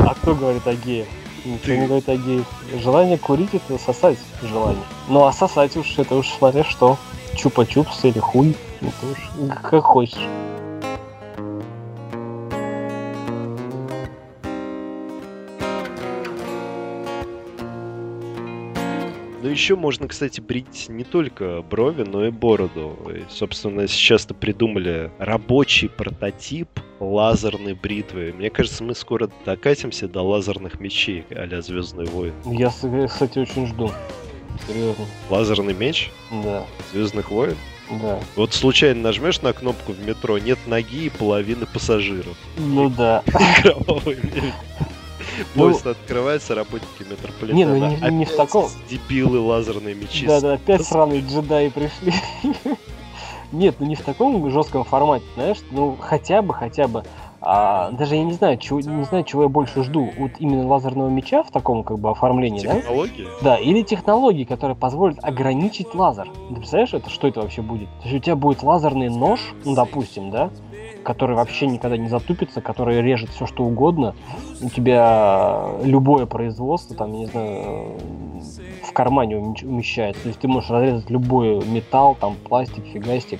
А 0.07 0.13
кто 0.13 0.33
говорит 0.33 0.65
о 0.65 0.75
геях? 0.75 1.09
Никто 1.43 1.73
не 1.73 1.87
говорит 1.87 2.07
о 2.07 2.15
геях. 2.15 2.45
Желание 2.81 3.17
курить 3.17 3.49
это 3.51 3.77
сосать 3.77 4.17
желание. 4.41 4.81
Ну 5.09 5.25
а 5.25 5.33
сосать 5.33 5.75
уж 5.75 5.99
это 5.99 6.15
уж 6.15 6.29
смотря 6.29 6.63
что. 6.63 6.97
Чупа-чупс 7.35 7.99
или 8.03 8.19
хуй. 8.19 8.55
Это 8.79 9.07
уж 9.11 9.51
как 9.61 9.83
хочешь. 9.83 10.25
Ну, 19.47 19.51
еще 19.51 19.77
можно, 19.77 20.09
кстати, 20.09 20.41
брить 20.41 20.87
не 20.89 21.05
только 21.05 21.61
брови, 21.61 22.03
но 22.03 22.25
и 22.25 22.31
бороду. 22.31 22.97
И, 23.09 23.23
собственно, 23.29 23.87
сейчас-то 23.87 24.33
придумали 24.33 25.09
рабочий 25.19 25.87
прототип 25.87 26.67
лазерной 26.99 27.73
бритвы. 27.73 28.33
Мне 28.35 28.49
кажется, 28.49 28.83
мы 28.83 28.93
скоро 28.93 29.29
докатимся 29.45 30.09
до 30.09 30.21
лазерных 30.21 30.81
мечей 30.81 31.23
а-ля 31.29 31.61
Звездный 31.61 32.03
войн. 32.07 32.33
Я, 32.43 32.73
кстати, 33.07 33.39
очень 33.39 33.67
жду. 33.67 33.89
Серьезно. 34.67 35.05
Лазерный 35.29 35.73
меч? 35.73 36.11
Да. 36.29 36.65
Звездных 36.91 37.31
войн? 37.31 37.55
Да. 37.89 38.19
Вот 38.35 38.53
случайно 38.53 39.01
нажмешь 39.01 39.41
на 39.41 39.53
кнопку 39.53 39.93
в 39.93 40.05
метро, 40.05 40.37
нет 40.39 40.59
ноги 40.67 41.05
и 41.05 41.09
половины 41.09 41.65
пассажиров. 41.65 42.35
Ну 42.57 42.89
да. 42.89 43.23
Кровавый 43.61 44.17
меч. 44.23 44.53
Поезд 45.55 45.85
ну, 45.85 45.91
открывается, 45.91 46.55
работники 46.55 47.03
метрополитена. 47.09 47.55
Не, 47.55 47.65
ну 47.65 47.75
не, 47.75 48.15
не 48.17 48.25
в 48.25 48.35
таком. 48.35 48.69
Дебилы 48.89 49.39
лазерные 49.39 49.95
мечи. 49.95 50.25
Да, 50.25 50.41
да, 50.41 50.53
опять 50.53 50.85
сраные 50.85 51.21
джедаи 51.21 51.69
пришли. 51.69 52.13
Нет, 53.51 53.75
ну 53.79 53.85
не 53.85 53.95
в 53.95 54.01
таком 54.01 54.49
жестком 54.49 54.83
формате, 54.83 55.25
знаешь, 55.35 55.57
ну 55.71 55.95
хотя 55.99 56.41
бы, 56.41 56.53
хотя 56.53 56.87
бы. 56.87 57.03
А, 57.39 57.91
даже 57.91 58.15
я 58.15 58.23
не 58.23 58.33
знаю, 58.33 58.57
чего, 58.57 58.79
не 58.79 59.03
знаю, 59.05 59.23
чего 59.23 59.43
я 59.43 59.49
больше 59.49 59.83
жду. 59.83 60.11
Вот 60.17 60.31
именно 60.39 60.67
лазерного 60.67 61.07
меча 61.07 61.43
в 61.43 61.51
таком 61.51 61.83
как 61.83 61.99
бы 61.99 62.09
оформлении, 62.09 62.59
технологии? 62.59 63.27
да? 63.41 63.51
Да, 63.51 63.57
или 63.57 63.83
технологии, 63.83 64.43
которые 64.43 64.75
позволят 64.75 65.19
ограничить 65.21 65.93
лазер. 65.93 66.27
Ты 66.49 66.55
представляешь, 66.55 66.93
это 66.93 67.09
что 67.09 67.27
это 67.27 67.41
вообще 67.41 67.61
будет? 67.61 67.89
То 68.01 68.09
есть 68.09 68.15
у 68.15 68.19
тебя 68.19 68.35
будет 68.35 68.63
лазерный 68.63 69.09
нож, 69.09 69.39
ну 69.63 69.75
допустим, 69.75 70.31
да, 70.31 70.49
который 71.07 71.37
вообще 71.37 71.67
никогда 71.67 71.95
не 71.95 72.09
затупится, 72.09 72.59
который 72.59 73.01
режет 73.01 73.29
все 73.29 73.45
что 73.47 73.63
угодно. 73.63 74.13
У 74.61 74.67
тебя 74.67 75.69
любое 75.81 76.25
производство, 76.25 76.97
там, 76.97 77.13
я 77.13 77.19
не 77.19 77.25
знаю, 77.27 77.97
в 78.83 78.91
кармане 78.91 79.37
умещается. 79.37 80.23
То 80.23 80.27
есть 80.27 80.41
ты 80.41 80.49
можешь 80.49 80.69
разрезать 80.69 81.09
любой 81.09 81.65
металл, 81.65 82.17
там, 82.19 82.35
пластик, 82.35 82.83
фигастик. 82.83 83.39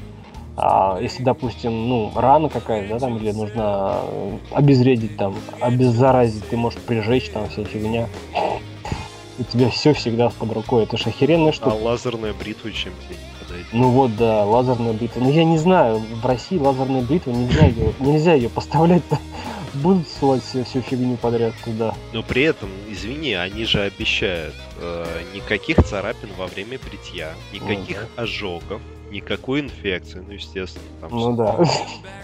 А 0.56 0.98
если, 1.02 1.24
допустим, 1.24 1.90
ну, 1.90 2.10
рана 2.16 2.48
какая-то, 2.48 2.94
да, 2.94 3.00
там, 3.00 3.18
или 3.18 3.34
нужно 3.34 3.98
обезвредить, 4.54 5.18
там, 5.18 5.36
обеззаразить, 5.60 6.48
ты 6.48 6.56
можешь 6.56 6.80
прижечь, 6.80 7.30
там, 7.32 7.50
вся 7.50 7.66
фигня. 7.66 8.08
У 9.40 9.44
тебя 9.44 9.70
все 9.72 9.92
всегда 9.92 10.30
под 10.30 10.54
рукой. 10.54 10.84
Это 10.84 10.96
же 10.96 11.10
охеренная 11.10 11.52
штука. 11.52 11.76
А 11.76 11.84
лазерная 11.84 12.34
бритва 12.34 12.72
чем 12.72 12.94
тебе 13.64 13.80
ну 13.80 13.90
вот, 13.90 14.16
да, 14.16 14.46
лазерная 14.46 14.94
бритва. 14.94 15.22
Ну 15.22 15.32
я 15.32 15.44
не 15.44 15.58
знаю, 15.58 16.00
в 16.00 16.26
России 16.26 16.58
лазерная 16.58 17.02
бритва, 17.02 17.32
нельзя 17.32 17.66
ее, 17.66 17.94
нельзя 18.00 18.34
ее 18.34 18.50
поставлять 18.50 19.04
будут 19.78 20.08
ссылать 20.08 20.44
всю, 20.44 20.64
всю 20.64 20.82
фигню 20.82 21.18
подряд 21.18 21.54
туда. 21.64 21.94
Но 22.14 22.24
при 22.24 22.44
этом, 22.44 22.70
извини, 22.90 23.34
они 23.34 23.66
же 23.66 23.82
обещают 23.82 24.56
э, 24.80 25.06
никаких 25.34 25.84
царапин 25.84 26.30
во 26.38 26.48
время 26.48 26.80
бритья, 26.80 27.34
никаких 27.54 28.02
ну, 28.02 28.08
да. 28.16 28.24
ожогов, 28.24 28.82
никакой 29.12 29.62
инфекции, 29.62 30.24
ну 30.26 30.34
естественно. 30.34 30.86
Там 31.02 31.10
ну 31.12 31.36
да. 31.36 31.60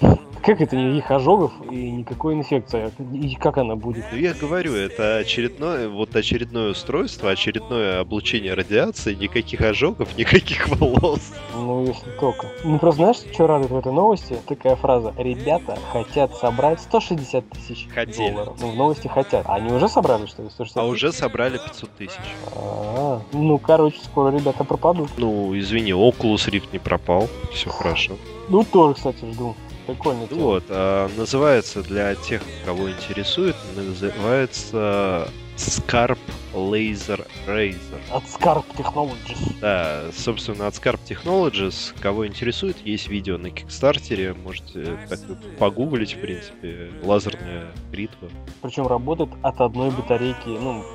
Как 0.44 0.60
это 0.60 0.76
никаких 0.76 1.10
ожогов 1.10 1.54
и 1.72 1.90
никакой 1.90 2.34
инфекции? 2.34 2.92
И 3.14 3.36
как 3.36 3.58
она 3.58 3.78
будет? 3.78 4.04
Ну, 4.12 4.18
я 4.18 4.34
говорю, 4.34 4.74
это 4.76 5.20
очередное, 5.20 5.88
вот 5.88 6.14
очередное 6.18 6.72
устройство, 6.72 7.30
очередное 7.30 8.02
облучение 8.02 8.54
радиации, 8.54 9.14
никаких 9.16 9.62
ожогов, 9.62 10.10
никаких 10.18 10.68
волос. 10.68 11.32
Ну, 11.56 11.86
если 11.86 12.10
только. 12.20 12.48
Ну, 12.66 12.78
просто 12.78 13.04
знаешь, 13.04 13.18
что 13.34 13.48
радует 13.48 13.72
в 13.72 13.78
этой 13.78 13.94
новости? 13.94 14.36
Такая 14.46 14.76
фраза. 14.76 15.14
Ребята 15.18 15.78
хотят 15.94 16.36
собрать 16.36 16.82
160 16.82 17.50
тысяч 17.50 17.88
Хотели. 17.96 18.32
долларов. 18.32 18.58
Ну, 18.60 18.72
в 18.72 18.76
новости 18.76 19.08
хотят. 19.08 19.46
А 19.48 19.56
они 19.56 19.72
уже 19.72 19.88
собрали, 19.88 20.26
что 20.26 20.44
ли, 20.44 20.50
160 20.50 20.84
А 20.84 20.86
уже 20.86 21.14
собрали 21.14 21.58
500 21.58 21.90
тысяч. 21.92 22.20
А, 22.54 23.22
ну, 23.32 23.58
короче, 23.60 24.02
скоро 24.04 24.30
ребята 24.36 24.66
пропадут. 24.66 25.10
Ну, 25.16 25.58
извини, 25.58 25.92
Oculus 25.92 26.50
Rift 26.52 26.73
не 26.74 26.80
пропал. 26.80 27.30
Все 27.54 27.70
хорошо. 27.70 28.18
Ну, 28.50 28.64
тоже, 28.64 28.96
кстати, 28.96 29.32
жду. 29.32 29.56
Прикольно. 29.88 30.28
Вот, 30.32 30.64
а, 30.70 31.10
называется 31.18 31.84
для 31.84 32.16
тех, 32.16 32.42
кого 32.66 32.90
интересует, 32.90 33.56
называется 33.76 35.28
Scarp 35.58 36.18
Laser 36.54 37.28
Razor. 37.48 38.00
От 38.12 38.24
Scarp 38.24 38.64
Technologies. 38.78 39.60
Да, 39.60 40.04
собственно, 40.16 40.68
от 40.68 40.74
Scarp 40.76 41.00
Technologies. 41.06 41.94
Кого 42.00 42.26
интересует, 42.26 42.78
есть 42.86 43.10
видео 43.10 43.38
на 43.38 43.50
Кикстартере. 43.50 44.34
Можете 44.34 44.98
так 45.10 45.20
погуглить, 45.60 46.14
в 46.14 46.22
принципе. 46.22 46.92
Лазерная 47.04 47.68
бритва. 47.92 48.30
Причем 48.62 48.88
работает 48.88 49.32
от 49.42 49.60
одной 49.60 49.92
батарейки. 49.92 50.48
Ну, 50.48 50.86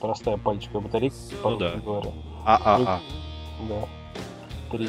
простая 0.00 0.36
пальчиковая 0.36 0.82
батарейка, 0.82 1.16
ну, 1.42 1.56
да. 1.56 1.72
говоря. 1.84 2.12
ААА. 2.46 3.00
Да. 3.68 3.88
Away. 4.70 4.88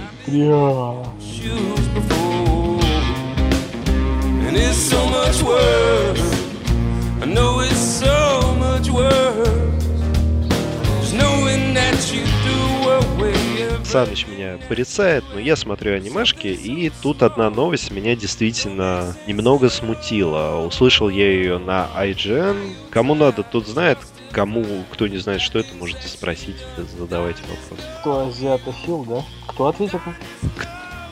Саныч 13.90 14.28
меня 14.28 14.60
порицает, 14.68 15.24
но 15.34 15.40
я 15.40 15.56
смотрю 15.56 15.96
анимешки, 15.96 16.46
и 16.46 16.92
тут 17.02 17.24
одна 17.24 17.50
новость 17.50 17.90
меня 17.90 18.16
действительно 18.16 19.16
немного 19.26 19.70
смутила. 19.70 20.64
Услышал 20.64 21.10
я 21.10 21.32
ее 21.32 21.58
на 21.58 21.90
IGN. 21.96 22.76
Кому 22.92 23.16
надо, 23.16 23.42
тот 23.42 23.66
знает. 23.66 23.98
Кому, 24.32 24.66
кто 24.92 25.08
не 25.08 25.18
знает, 25.18 25.42
что 25.42 25.60
это, 25.60 25.74
можете 25.76 26.08
спросить, 26.08 26.56
задавайте 26.98 27.42
вопрос. 27.42 27.86
Кто 28.02 28.28
азиатофил, 28.28 29.04
да? 29.06 29.24
Кто 29.48 29.68
ответит? 29.68 30.02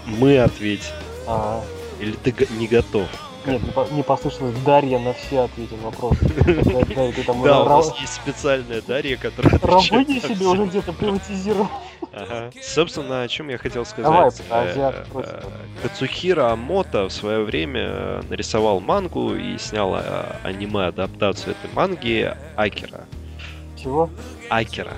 Мы 0.06 0.38
ответим. 0.38 0.93
Ага. 1.25 1.63
Или 1.99 2.12
ты 2.12 2.34
не 2.51 2.67
готов? 2.67 3.08
Нет, 3.45 3.62
не 3.91 4.03
послышалось 4.03 4.56
Дарья 4.65 4.99
на 4.99 5.13
все 5.13 5.39
ответил 5.39 5.77
вопрос. 5.77 6.17
Да, 7.43 7.62
у 7.63 7.69
нас 7.69 7.93
есть 7.99 8.13
специальная 8.13 8.82
Дарья, 8.82 9.15
которая 9.17 9.58
Работе 9.60 10.19
себе 10.19 10.45
уже 10.45 10.65
где-то 10.65 10.91
приватизировал. 10.91 11.69
Ага. 12.23 12.51
Собственно, 12.62 13.23
о 13.23 13.27
чем 13.27 13.49
я 13.49 13.58
хотел 13.58 13.86
сказать. 13.86 14.34
Давай, 14.49 14.67
э, 14.67 15.03
э, 15.13 15.41
Кацухира 15.82 16.56
Мото 16.56 17.06
в 17.06 17.12
свое 17.12 17.43
время 17.43 18.21
нарисовал 18.30 18.80
мангу 18.80 19.36
и 19.36 19.58
снял 19.58 19.95
э, 19.95 20.01
аниме-адаптацию 20.43 21.56
этой 21.56 21.73
манги 21.73 22.34
Акера. 22.56 23.06
Чего? 23.75 24.10
Акера. 24.49 24.93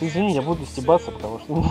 Извини, 0.00 0.32
я 0.32 0.42
буду 0.42 0.64
стебаться, 0.64 1.10
потому 1.10 1.40
что 1.40 1.64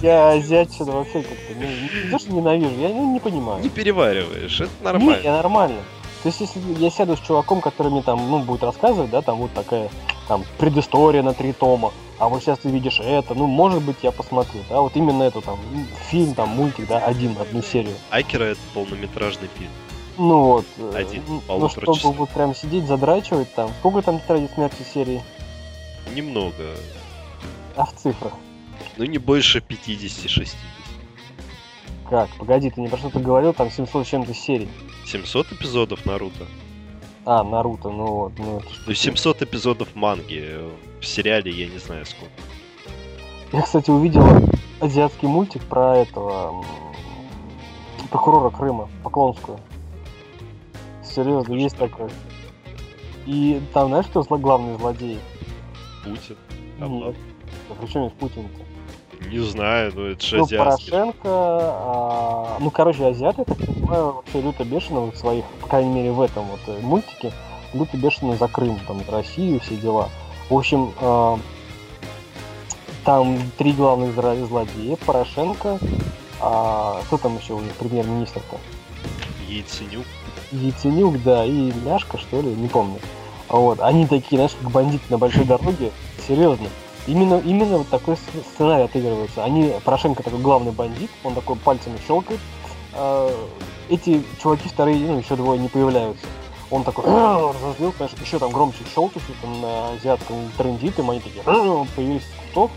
я 0.02 0.30
азиатчина 0.30 0.92
вообще 0.92 1.22
как-то 1.22 1.54
не 1.54 2.10
то, 2.10 2.18
что 2.18 2.32
ненавижу, 2.32 2.74
я 2.80 2.92
не 2.92 3.20
понимаю. 3.20 3.62
Не 3.62 3.68
перевариваешь, 3.68 4.60
это 4.60 4.70
нормально. 4.82 5.22
Не, 5.22 5.30
нормально. 5.30 5.80
То 6.22 6.28
есть, 6.28 6.40
если 6.40 6.60
я 6.78 6.90
сяду 6.90 7.16
с 7.16 7.20
чуваком, 7.20 7.60
который 7.60 7.90
мне 7.90 8.02
там, 8.02 8.30
ну, 8.30 8.40
будет 8.40 8.62
рассказывать, 8.62 9.10
да, 9.10 9.22
там 9.22 9.38
вот 9.38 9.52
такая, 9.52 9.90
там, 10.28 10.44
предыстория 10.58 11.22
на 11.22 11.34
три 11.34 11.52
тома, 11.52 11.92
а 12.20 12.28
вот 12.28 12.42
сейчас 12.42 12.58
ты 12.58 12.68
видишь 12.68 13.00
это, 13.00 13.34
ну, 13.34 13.46
может 13.46 13.82
быть, 13.82 13.96
я 14.02 14.12
посмотрю, 14.12 14.60
да, 14.68 14.82
вот 14.82 14.94
именно 14.94 15.22
это 15.22 15.40
там, 15.40 15.58
фильм, 16.10 16.34
там, 16.34 16.50
мультик, 16.50 16.86
да, 16.86 16.98
один, 16.98 17.34
одну 17.40 17.62
серию. 17.62 17.94
Айкера 18.10 18.44
это 18.44 18.60
полнометражный 18.74 19.48
фильм. 19.58 19.70
Ну 20.18 20.42
вот. 20.42 20.66
Один, 20.94 21.22
ну, 21.48 21.68
чтобы 21.70 21.94
часа. 21.96 22.08
вот 22.08 22.28
прям 22.28 22.54
сидеть, 22.54 22.84
задрачивать 22.86 23.54
там. 23.54 23.70
Сколько 23.78 24.02
там 24.02 24.20
тетради 24.20 24.50
смерти 24.54 24.82
серии? 24.82 25.22
Немного. 26.14 26.74
А 27.74 27.86
в 27.86 27.94
цифрах? 27.94 28.34
Ну, 28.98 29.04
не 29.06 29.16
больше 29.16 29.60
50-60. 29.60 30.48
Как? 32.10 32.28
Погоди, 32.38 32.70
ты 32.70 32.82
не 32.82 32.88
про 32.88 32.98
что-то 32.98 33.18
говорил, 33.18 33.54
там 33.54 33.70
700 33.70 34.06
чем-то 34.06 34.34
серий. 34.34 34.68
700 35.06 35.52
эпизодов 35.52 36.04
Наруто. 36.04 36.46
А, 37.24 37.44
Наруто, 37.44 37.90
ну 37.90 38.06
вот. 38.06 38.32
Ну, 38.38 38.62
ну 38.86 38.94
700 38.94 39.42
эпизодов 39.42 39.94
манги. 39.94 40.58
В 41.00 41.06
сериале 41.06 41.50
я 41.50 41.66
не 41.66 41.78
знаю 41.78 42.06
сколько. 42.06 42.32
Я, 43.52 43.62
кстати, 43.62 43.90
увидел 43.90 44.24
азиатский 44.80 45.28
мультик 45.28 45.62
про 45.64 45.98
этого 45.98 46.64
прокурора 48.10 48.50
Крыма, 48.50 48.88
Поклонскую. 49.02 49.58
Серьезно, 51.04 51.54
есть 51.54 51.76
такой. 51.76 52.10
И 53.26 53.60
там, 53.72 53.88
знаешь, 53.88 54.06
кто 54.06 54.22
главный 54.22 54.76
злодей? 54.78 55.20
Путин. 56.04 56.36
Нет. 56.78 57.16
А 57.68 57.74
при 57.74 57.86
чем 57.86 58.04
есть 58.04 58.16
Путин-то? 58.16 58.69
Не 59.26 59.38
знаю, 59.40 59.92
но 59.94 60.06
это 60.06 60.24
же 60.24 60.38
ну, 60.38 60.46
Порошенко, 60.46 61.18
а, 61.24 62.56
ну, 62.58 62.70
короче, 62.70 63.04
азиаты, 63.06 63.42
я 63.42 63.44
так 63.44 63.58
понимаю, 63.58 64.12
вообще 64.12 64.40
люто 64.40 64.64
бешено 64.64 65.00
в 65.00 65.16
своих, 65.16 65.44
по 65.60 65.68
крайней 65.68 65.90
мере, 65.90 66.10
в 66.10 66.20
этом 66.20 66.44
вот 66.46 66.60
э, 66.66 66.78
мультике, 66.80 67.32
люто 67.74 67.96
бешено 67.96 68.36
за 68.36 68.48
Крым, 68.48 68.80
там, 68.88 69.02
Россию, 69.08 69.60
все 69.60 69.76
дела. 69.76 70.08
В 70.48 70.56
общем, 70.56 70.92
а, 71.00 71.38
там 73.04 73.38
три 73.58 73.72
главных 73.72 74.14
злодея, 74.14 74.96
Порошенко, 75.04 75.78
а, 76.40 77.02
кто 77.06 77.18
там 77.18 77.38
еще 77.38 77.52
у 77.52 77.60
них 77.60 77.74
премьер-министр-то? 77.74 78.58
Яйценюк. 79.46 80.06
Яйценюк, 80.50 81.22
да, 81.22 81.44
и 81.44 81.72
Ляшка, 81.84 82.18
что 82.18 82.40
ли, 82.40 82.48
не 82.48 82.68
помню. 82.68 82.98
Вот, 83.48 83.80
они 83.80 84.06
такие, 84.06 84.38
знаешь, 84.38 84.56
как 84.60 84.70
бандиты 84.70 85.04
на 85.10 85.18
большой 85.18 85.44
дороге, 85.44 85.92
серьезно. 86.26 86.68
Именно, 87.10 87.42
именно 87.44 87.78
вот 87.78 87.88
такой 87.88 88.16
сценарий 88.54 88.84
отыгрывается. 88.84 89.42
Они, 89.42 89.74
Порошенко 89.84 90.22
такой 90.22 90.38
главный 90.38 90.70
бандит, 90.70 91.10
он 91.24 91.34
такой 91.34 91.56
пальцами 91.56 91.98
щелкает. 92.06 92.38
А, 92.92 93.28
эти 93.88 94.22
чуваки 94.40 94.68
вторые, 94.68 95.04
ну, 95.08 95.18
еще 95.18 95.34
двое 95.34 95.58
не 95.58 95.66
появляются. 95.66 96.24
Он 96.70 96.84
такой 96.84 97.04
разозлил, 97.04 97.92
конечно, 97.98 98.22
еще 98.22 98.38
там 98.38 98.52
громче 98.52 98.84
щелкает, 98.94 99.24
там 99.42 99.60
на 99.60 99.88
азиатском 99.88 100.36
трендит, 100.56 101.00
и 101.00 101.02
они 101.02 101.18
такие 101.18 101.42
появились 101.96 102.22
из 102.22 102.46
кустов, 102.46 102.70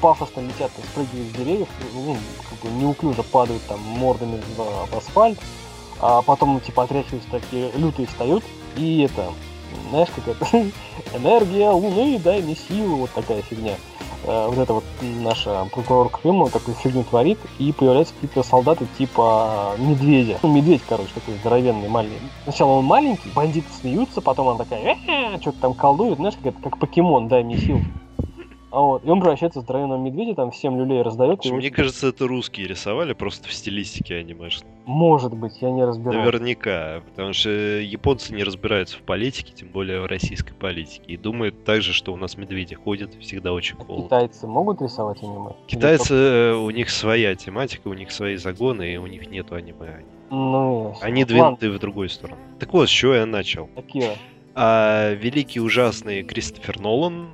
пафосно 0.00 0.42
летят, 0.42 0.70
спрыгивают 0.92 1.32
с 1.32 1.36
деревьев, 1.36 1.68
ну, 1.94 2.16
как 2.48 2.58
бы 2.60 2.78
неуклюже 2.78 3.24
падают 3.24 3.66
там 3.66 3.80
мордами 3.80 4.40
в, 4.56 4.92
в 4.92 4.96
асфальт, 4.96 5.40
а 6.00 6.22
потом, 6.22 6.60
типа, 6.60 6.84
отряхиваются 6.84 7.28
такие, 7.28 7.72
лютые 7.72 8.06
встают, 8.06 8.44
и 8.76 9.00
это, 9.00 9.32
знаешь, 9.90 10.08
как 10.14 10.28
это, 10.28 10.70
энергия 11.16 11.70
Луны, 11.70 12.18
дай 12.18 12.42
мне 12.42 12.56
силу, 12.56 12.96
вот 12.96 13.10
такая 13.10 13.42
фигня. 13.42 13.74
Э, 14.24 14.46
вот 14.48 14.58
это 14.58 14.74
вот 14.74 14.84
наша 15.02 15.68
прокурор 15.72 16.08
Крыма 16.08 16.48
такую 16.48 16.76
фигню 16.76 17.04
творит, 17.04 17.38
и 17.58 17.72
появляются 17.72 18.14
какие-то 18.14 18.42
солдаты 18.42 18.86
типа 18.96 19.74
медведя. 19.78 20.38
Ну, 20.42 20.52
медведь, 20.52 20.82
короче, 20.88 21.10
такой 21.14 21.34
здоровенный, 21.34 21.88
маленький. 21.88 22.30
Сначала 22.44 22.72
он 22.72 22.84
маленький, 22.84 23.30
бандиты 23.34 23.68
смеются, 23.80 24.20
потом 24.20 24.48
она 24.48 24.58
такая, 24.58 24.96
э 25.06 25.40
что-то 25.40 25.58
там 25.60 25.74
колдует, 25.74 26.16
знаешь, 26.16 26.34
как 26.36 26.54
это, 26.54 26.62
как 26.62 26.78
покемон, 26.78 27.28
дай 27.28 27.42
мне 27.42 27.58
силу. 27.58 27.80
А 28.74 28.80
вот, 28.80 29.04
и 29.04 29.08
он 29.08 29.20
превращается 29.20 29.60
в 29.60 29.62
здоровенного 29.62 30.00
медведя, 30.00 30.34
там 30.34 30.50
всем 30.50 30.76
люлей 30.76 31.02
раздает. 31.02 31.44
Мне 31.44 31.70
кажется, 31.70 32.08
это 32.08 32.26
русские 32.26 32.66
рисовали 32.66 33.12
просто 33.12 33.48
в 33.48 33.52
стилистике 33.52 34.16
анимешной. 34.16 34.68
Может 34.84 35.32
быть, 35.32 35.62
я 35.62 35.70
не 35.70 35.84
разбираюсь. 35.84 36.24
Наверняка, 36.24 37.00
потому 37.08 37.32
что 37.34 37.50
японцы 37.50 38.34
не 38.34 38.42
разбираются 38.42 38.98
в 38.98 39.02
политике, 39.02 39.52
тем 39.54 39.68
более 39.68 40.00
в 40.00 40.06
российской 40.06 40.54
политике, 40.54 41.04
и 41.06 41.16
думают 41.16 41.62
также, 41.62 41.92
что 41.92 42.12
у 42.12 42.16
нас 42.16 42.36
медведи 42.36 42.74
ходят 42.74 43.14
всегда 43.20 43.52
очень 43.52 43.76
холодно. 43.76 44.06
Китайцы 44.06 44.48
могут 44.48 44.82
рисовать 44.82 45.22
аниме? 45.22 45.52
Китайцы, 45.68 46.12
э, 46.12 46.54
у 46.54 46.70
них 46.70 46.90
своя 46.90 47.36
тематика, 47.36 47.86
у 47.86 47.94
них 47.94 48.10
свои 48.10 48.34
загоны, 48.34 48.94
и 48.94 48.96
у 48.96 49.06
них 49.06 49.30
нету 49.30 49.54
аниме. 49.54 50.02
Ну, 50.30 50.96
Они 51.00 51.24
двинуты 51.24 51.70
в 51.70 51.78
другую 51.78 52.08
сторону. 52.08 52.40
Так 52.58 52.72
вот, 52.72 52.88
с 52.88 52.90
чего 52.90 53.14
я 53.14 53.24
начал. 53.24 53.70
Акира. 53.76 54.14
А, 54.56 55.12
великий 55.14 55.60
ужасный 55.60 56.24
Кристофер 56.24 56.80
Нолан 56.80 57.28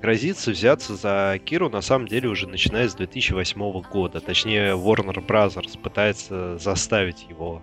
грозится 0.00 0.50
взяться 0.50 0.96
за 0.96 1.38
Киру 1.44 1.68
на 1.68 1.80
самом 1.80 2.08
деле 2.08 2.28
уже 2.28 2.46
начиная 2.46 2.88
с 2.88 2.94
2008 2.94 3.82
года. 3.82 4.20
Точнее, 4.20 4.76
Warner 4.76 5.24
Bros. 5.26 5.78
пытается 5.80 6.58
заставить 6.58 7.26
его 7.28 7.62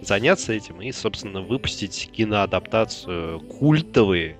заняться 0.00 0.52
этим 0.52 0.80
и, 0.80 0.92
собственно, 0.92 1.40
выпустить 1.40 2.10
киноадаптацию 2.12 3.40
культовые, 3.40 4.36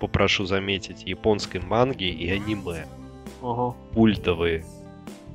попрошу 0.00 0.46
заметить, 0.46 1.04
японской 1.04 1.60
манги 1.60 2.04
и 2.04 2.30
аниме. 2.30 2.86
Угу. 3.40 3.76
Культовые. 3.94 4.64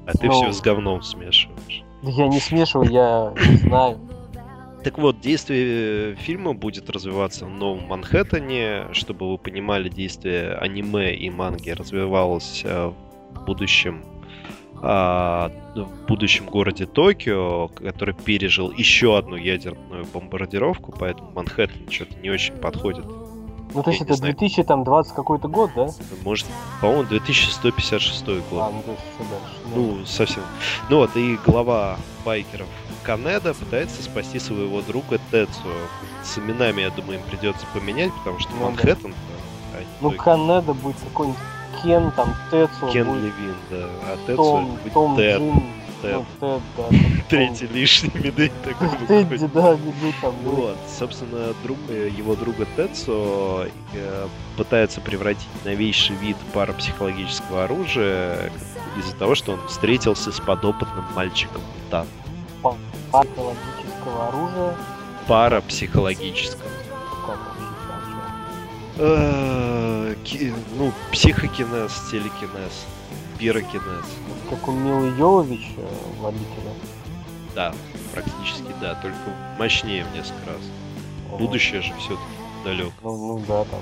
А 0.05 0.11
ты 0.17 0.27
ну, 0.27 0.33
все 0.33 0.51
с 0.51 0.61
говном 0.61 1.01
смешиваешь. 1.03 1.83
Я 2.01 2.27
не 2.27 2.39
смешиваю, 2.39 2.89
я 2.89 3.33
не 3.49 3.57
знаю. 3.57 3.99
Так 4.87 4.99
вот, 4.99 5.19
действие 5.19 6.15
фильма 6.15 6.53
будет 6.53 6.89
развиваться 6.89 7.45
в 7.45 7.49
Новом 7.49 7.87
Манхэттене, 7.87 8.85
чтобы 8.93 9.29
вы 9.29 9.37
понимали, 9.37 9.89
действие 9.89 10.55
аниме 10.55 11.13
и 11.13 11.29
манги 11.29 11.71
развивалось 11.71 12.61
э, 12.63 12.93
в 13.33 13.45
будущем 13.45 14.05
а, 14.81 15.51
в 15.75 16.07
будущем 16.07 16.45
городе 16.45 16.85
Токио, 16.85 17.67
который 17.67 18.13
пережил 18.13 18.71
еще 18.71 19.17
одну 19.17 19.35
ядерную 19.35 20.05
бомбардировку, 20.05 20.93
поэтому 20.97 21.31
Манхэттен 21.31 21.91
что-то 21.91 22.15
не 22.19 22.29
очень 22.29 22.53
подходит. 22.53 23.03
Ну, 23.73 23.83
то 23.83 23.91
есть 23.91 24.01
это 24.01 24.17
2020 24.17 25.13
какой-то 25.13 25.49
год, 25.49 25.71
да? 25.75 25.89
Может, 26.23 26.47
по-моему, 26.79 27.03
2156 27.03 28.25
год. 28.25 28.37
А, 28.53 28.71
ну, 28.71 28.81
то 28.83 28.91
есть 28.91 29.03
еще 29.03 29.29
дальше. 29.29 29.75
Ну, 29.75 30.05
совсем. 30.05 30.43
Ну 30.89 30.99
вот, 30.99 31.17
и 31.17 31.37
глава 31.45 31.97
байкеров 32.27 32.67
Канеда 33.03 33.53
пытается 33.53 34.03
спасти 34.03 34.37
своего 34.37 34.81
друга 34.81 35.17
Тецу. 35.31 35.69
С 36.25 36.37
именами, 36.37 36.81
я 36.81 36.89
думаю, 36.89 37.19
им 37.19 37.25
придется 37.25 37.65
поменять, 37.73 38.11
потому 38.15 38.37
что 38.39 38.51
ну, 38.51 38.65
Манхэттен... 38.65 39.11
Да. 39.11 39.79
Ну, 40.01 40.11
Канеда 40.11 40.73
будет 40.73 40.97
какой-нибудь 40.99 41.39
Кен, 41.81 42.11
там, 42.11 42.35
Тецу. 42.51 42.91
Кен 42.91 43.05
будет... 43.07 43.23
Левин, 43.23 43.55
да. 43.69 43.87
А 44.03 44.17
Тецу 44.27 44.35
Том, 44.35 44.65
будет 44.75 44.93
Том 44.93 45.15
Тед. 45.15 45.39
Джин, 45.39 45.63
Тед. 46.01 46.25
Ну, 46.41 46.59
Тед, 46.59 46.61
да. 46.75 46.97
Третий 47.29 47.67
лишний 47.67 48.11
медведь 48.13 48.51
такой. 48.65 48.89
Тедди, 49.07 49.47
да, 49.47 49.71
медведь 49.75 50.15
там. 50.21 50.35
Вот, 50.43 50.77
собственно, 50.99 51.53
друг, 51.63 51.77
э, 51.87 52.09
его 52.09 52.35
друга 52.35 52.67
Тецу 52.75 53.67
э, 53.93 54.27
пытается 54.57 54.99
превратить 54.99 55.47
новейший 55.63 56.17
вид 56.17 56.35
парапсихологического 56.53 57.63
оружия 57.63 58.51
из-за 58.99 59.15
того, 59.15 59.35
что 59.35 59.53
он 59.53 59.67
встретился 59.67 60.31
с 60.31 60.39
подопытным 60.39 61.05
мальчиком-мутантом 61.15 62.07
психологического 63.11 64.27
оружия. 64.27 64.77
Парапсихологического. 65.27 66.69
Э, 68.99 70.15
ну, 70.77 70.91
психокинез, 71.11 71.91
телекинез, 72.09 72.85
пирокинез. 73.37 74.05
Как 74.49 74.67
у 74.67 74.71
Милы 74.71 75.15
Йовович 75.17 75.73
э, 75.77 75.87
водителя. 76.19 76.73
Да, 77.53 77.73
практически 78.13 78.73
да, 78.81 78.95
только 78.95 79.17
мощнее 79.59 80.03
в 80.03 80.15
несколько 80.15 80.47
раз. 80.47 80.61
Будущее 81.37 81.81
же 81.81 81.93
все-таки. 81.99 82.36
Далек. 82.63 82.91
Ну, 83.03 83.17
ну 83.17 83.41
да, 83.47 83.63
там 83.65 83.79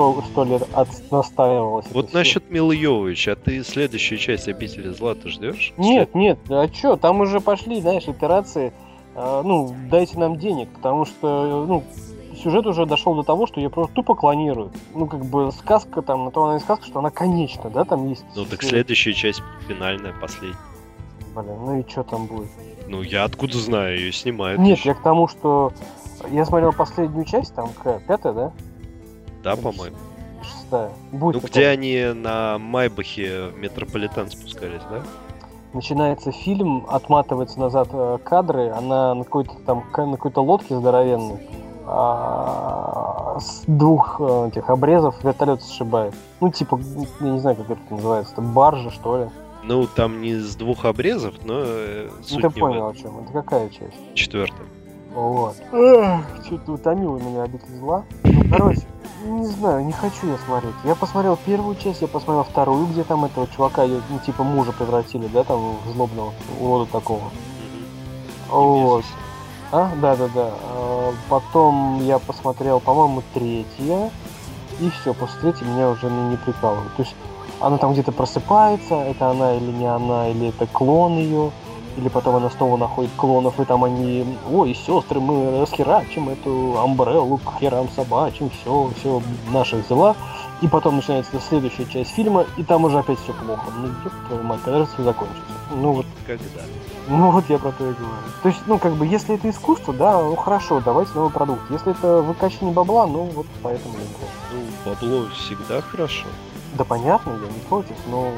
сто, 0.00 0.22
сто 0.30 0.44
лет 0.44 0.66
от, 0.72 0.88
настаивалось. 1.10 1.86
Вот 1.92 2.12
насчет 2.12 2.44
Йовович, 2.50 3.28
а 3.28 3.36
ты 3.36 3.62
следующую 3.62 4.18
часть 4.18 4.48
«Обители 4.48 4.88
зла» 4.90 5.14
ты 5.14 5.28
ждешь? 5.28 5.72
Нет, 5.76 6.10
След... 6.12 6.14
нет, 6.14 6.38
а 6.48 6.68
чё, 6.68 6.96
там 6.96 7.20
уже 7.20 7.40
пошли, 7.40 7.80
знаешь, 7.80 8.04
итерации, 8.04 8.72
э, 9.14 9.42
ну, 9.44 9.74
дайте 9.90 10.18
нам 10.18 10.36
денег, 10.36 10.68
потому 10.70 11.04
что, 11.04 11.66
ну, 11.66 11.84
сюжет 12.42 12.66
уже 12.66 12.86
дошел 12.86 13.14
до 13.14 13.22
того, 13.22 13.46
что 13.46 13.60
я 13.60 13.70
просто 13.70 13.94
тупо 13.94 14.14
клонирую. 14.14 14.72
Ну, 14.94 15.06
как 15.06 15.24
бы 15.24 15.52
сказка 15.52 16.02
там, 16.02 16.24
на 16.24 16.30
то 16.30 16.44
она 16.44 16.56
и 16.56 16.60
сказка, 16.60 16.86
что 16.86 16.98
она 17.00 17.10
конечна, 17.10 17.70
да, 17.70 17.84
там 17.84 18.08
есть. 18.08 18.24
Ну, 18.34 18.44
так 18.44 18.62
следующая 18.62 19.12
часть 19.12 19.42
финальная, 19.68 20.14
последняя. 20.20 20.56
Блин, 21.34 21.56
ну 21.64 21.78
и 21.78 21.88
что 21.88 22.02
там 22.02 22.26
будет? 22.26 22.48
Ну, 22.88 23.02
я 23.02 23.24
откуда 23.24 23.56
знаю, 23.58 23.98
ее 23.98 24.12
снимают. 24.12 24.60
Нет, 24.60 24.78
еще. 24.78 24.88
я 24.88 24.94
к 24.94 25.02
тому, 25.02 25.28
что 25.28 25.72
я 26.30 26.44
смотрел 26.44 26.72
последнюю 26.72 27.24
часть, 27.24 27.54
там 27.54 27.70
какая, 27.76 28.00
пятая, 28.00 28.32
да? 28.32 28.52
Да, 29.42 29.56
по-моему. 29.56 29.96
Шестая. 30.42 30.90
Будет 31.12 31.42
ну, 31.42 31.48
где 31.48 31.66
они 31.68 32.12
на 32.14 32.58
Майбахе 32.58 33.48
в 33.48 33.58
Метрополитен 33.58 34.30
спускались, 34.30 34.82
да? 34.90 35.02
Начинается 35.72 36.32
фильм, 36.32 36.86
отматывается 36.88 37.60
назад 37.60 37.88
э, 37.92 38.18
кадры, 38.24 38.70
она 38.70 39.14
на 39.14 39.24
какой-то 39.24 39.52
там 39.64 39.84
на 39.96 40.16
какой-то 40.16 40.42
лодке 40.42 40.76
здоровенной 40.76 41.38
а, 41.86 43.38
с 43.40 43.64
двух 43.66 44.20
э, 44.20 44.48
этих 44.48 44.68
обрезов 44.68 45.22
вертолет 45.24 45.62
сшибает. 45.62 46.14
Ну, 46.40 46.50
типа, 46.50 46.80
я 47.20 47.30
не 47.30 47.38
знаю, 47.38 47.56
как 47.56 47.70
это 47.70 47.94
называется, 47.94 48.32
это 48.32 48.42
баржа, 48.42 48.90
что 48.90 49.18
ли. 49.18 49.30
Ну, 49.64 49.86
там 49.86 50.20
не 50.22 50.34
с 50.34 50.56
двух 50.56 50.84
обрезов, 50.84 51.34
но 51.44 51.62
э, 51.64 52.08
Ну, 52.30 52.40
ты 52.40 52.50
понял, 52.50 52.88
о 52.88 52.94
чем. 52.94 53.18
Это 53.20 53.32
какая 53.32 53.68
часть? 53.70 53.96
Четвертая. 54.14 54.66
Вот. 55.14 55.56
Что-то 56.46 56.72
утомило 56.72 57.18
меня 57.18 57.42
обитель 57.42 57.76
зла. 57.78 58.04
Ну, 58.24 58.44
короче, 58.50 58.82
не 59.24 59.46
знаю, 59.46 59.84
не 59.84 59.92
хочу 59.92 60.28
я 60.28 60.38
смотреть. 60.38 60.74
Я 60.84 60.94
посмотрел 60.94 61.36
первую 61.36 61.76
часть, 61.76 62.00
я 62.00 62.08
посмотрел 62.08 62.44
вторую, 62.44 62.86
где 62.86 63.02
там 63.04 63.24
этого 63.24 63.46
чувака, 63.48 63.86
ну, 63.86 64.18
типа 64.24 64.44
мужа 64.44 64.72
превратили, 64.72 65.26
да, 65.26 65.44
там 65.44 65.76
в 65.84 65.90
злобного 65.92 66.32
урода 66.60 66.90
такого. 66.90 67.24
Вот. 68.48 69.04
А, 69.72 69.90
да, 70.00 70.16
да, 70.16 70.28
да. 70.34 70.50
Потом 71.28 72.04
я 72.04 72.18
посмотрел, 72.18 72.80
по-моему, 72.80 73.22
третья. 73.34 74.10
И 74.80 74.90
все, 74.90 75.12
после 75.12 75.40
третьей 75.40 75.66
меня 75.66 75.90
уже 75.90 76.08
не, 76.08 76.30
не 76.30 76.36
прикалывает. 76.36 76.94
То 76.96 77.02
есть 77.02 77.14
она 77.60 77.76
там 77.76 77.92
где-то 77.92 78.12
просыпается, 78.12 78.94
это 78.94 79.28
она 79.30 79.54
или 79.54 79.70
не 79.70 79.86
она, 79.86 80.28
или 80.28 80.48
это 80.48 80.66
клон 80.66 81.18
ее, 81.18 81.50
или 81.96 82.08
потом 82.08 82.36
она 82.36 82.50
снова 82.50 82.76
находит 82.76 83.10
клонов, 83.16 83.58
и 83.60 83.64
там 83.64 83.84
они, 83.84 84.24
ой, 84.50 84.74
сестры, 84.74 85.20
мы 85.20 85.60
расхерачим 85.60 86.28
эту 86.28 86.78
амбреллу 86.78 87.38
к 87.38 87.58
херам 87.58 87.88
собачьим, 87.94 88.50
все, 88.50 88.90
все 88.98 89.18
в 89.18 89.52
наших 89.52 89.86
делах. 89.88 90.16
И 90.62 90.68
потом 90.68 90.96
начинается 90.96 91.40
следующая 91.40 91.86
часть 91.86 92.10
фильма, 92.10 92.44
и 92.58 92.62
там 92.62 92.84
уже 92.84 92.98
опять 92.98 93.18
все 93.20 93.32
плохо. 93.32 93.64
Ну, 93.74 93.86
ёб 93.86 94.12
твою 94.28 94.42
мать, 94.42 94.60
когда 94.62 94.80
же 94.80 94.86
все 94.86 95.02
закончится? 95.02 95.42
Ну 95.74 95.92
вот. 95.92 96.06
Когда? 96.26 96.60
Ну 97.08 97.30
вот 97.30 97.44
я 97.48 97.58
про 97.58 97.72
то 97.72 97.90
и 97.90 97.94
говорю. 97.94 98.14
То 98.42 98.48
есть, 98.50 98.60
ну 98.66 98.78
как 98.78 98.92
бы, 98.92 99.06
если 99.06 99.34
это 99.34 99.48
искусство, 99.48 99.94
да, 99.94 100.22
ну 100.22 100.36
хорошо, 100.36 100.80
давайте 100.84 101.12
новый 101.14 101.32
продукт. 101.32 101.62
Если 101.70 101.92
это 101.92 102.20
выкачивание 102.20 102.74
бабла, 102.74 103.06
ну 103.06 103.24
вот 103.24 103.46
поэтому 103.62 103.94
не 103.94 104.04
Ну, 104.52 104.62
бабло 104.84 105.26
всегда 105.34 105.80
хорошо. 105.80 106.26
Да 106.74 106.84
понятно, 106.84 107.30
я 107.30 107.48
не 107.48 107.60
против, 107.68 107.96
но 108.08 108.28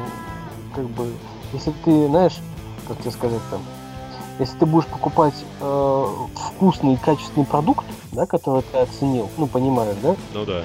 как 0.75 0.87
бы, 0.87 1.13
если 1.53 1.73
ты, 1.85 2.07
знаешь, 2.07 2.39
как 2.93 3.03
тебе 3.03 3.11
сказать 3.11 3.41
там, 3.51 3.61
если 4.39 4.59
ты 4.59 4.67
будешь 4.67 4.87
покупать 4.87 5.35
э, 5.61 6.07
вкусный 6.35 6.95
и 6.95 6.97
качественный 6.97 7.47
продукт, 7.47 7.87
да, 8.13 8.27
который 8.27 8.63
ты 8.63 8.79
оценил, 8.79 9.29
ну 9.37 9.47
понимаешь, 9.47 9.97
да? 10.03 10.17
Ну 10.35 10.45
да. 10.45 10.63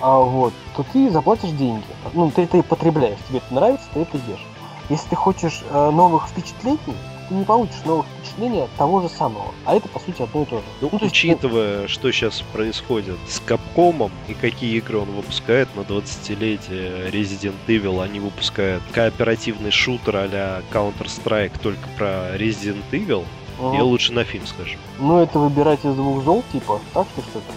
А 0.00 0.18
вот, 0.18 0.52
то 0.76 0.84
ты 0.92 1.10
заплатишь 1.10 1.50
деньги. 1.50 1.84
Ну, 2.12 2.30
ты 2.30 2.42
это 2.42 2.58
и 2.58 2.62
потребляешь, 2.62 3.18
тебе 3.28 3.38
это 3.38 3.54
нравится, 3.54 3.86
ты 3.94 4.00
это 4.00 4.16
ешь. 4.18 4.46
Если 4.90 5.08
ты 5.08 5.16
хочешь 5.16 5.64
э, 5.70 5.90
новых 5.90 6.28
впечатлений, 6.28 6.96
ты 7.28 7.34
не 7.34 7.44
получишь 7.44 7.84
новых 7.84 8.06
впечатлений 8.06 8.62
от 8.62 8.70
того 8.72 9.02
же 9.02 9.08
самого. 9.08 9.54
А 9.64 9.74
это, 9.74 9.88
по 9.88 9.98
сути, 9.98 10.22
одно 10.22 10.42
и 10.42 10.44
то 10.46 10.58
же. 10.58 10.64
Ну, 10.80 10.88
ну 10.92 11.06
учитывая, 11.06 11.82
есть, 11.82 11.94
что 11.94 12.12
сейчас 12.12 12.42
происходит 12.52 13.16
с 13.28 13.40
Капкомом 13.40 14.10
и 14.28 14.34
какие 14.34 14.76
игры 14.76 14.98
он 14.98 15.10
выпускает 15.10 15.68
на 15.76 15.80
20-летие 15.80 17.10
Resident 17.10 17.54
Evil, 17.66 18.02
они 18.02 18.20
выпускают 18.20 18.82
кооперативный 18.92 19.70
шутер 19.70 20.16
а-ля 20.16 20.62
Counter-Strike 20.72 21.52
только 21.62 21.88
про 21.96 22.36
Resident 22.36 22.84
Evil, 22.92 23.24
угу. 23.58 23.74
я 23.74 23.82
лучше 23.82 24.12
на 24.12 24.24
фильм 24.24 24.46
скажу. 24.46 24.76
Ну, 24.98 25.20
это 25.20 25.38
выбирать 25.38 25.84
из 25.84 25.94
двух 25.94 26.24
зол, 26.24 26.44
типа, 26.52 26.80
так 26.92 27.06
что 27.12 27.22
что-то? 27.22 27.52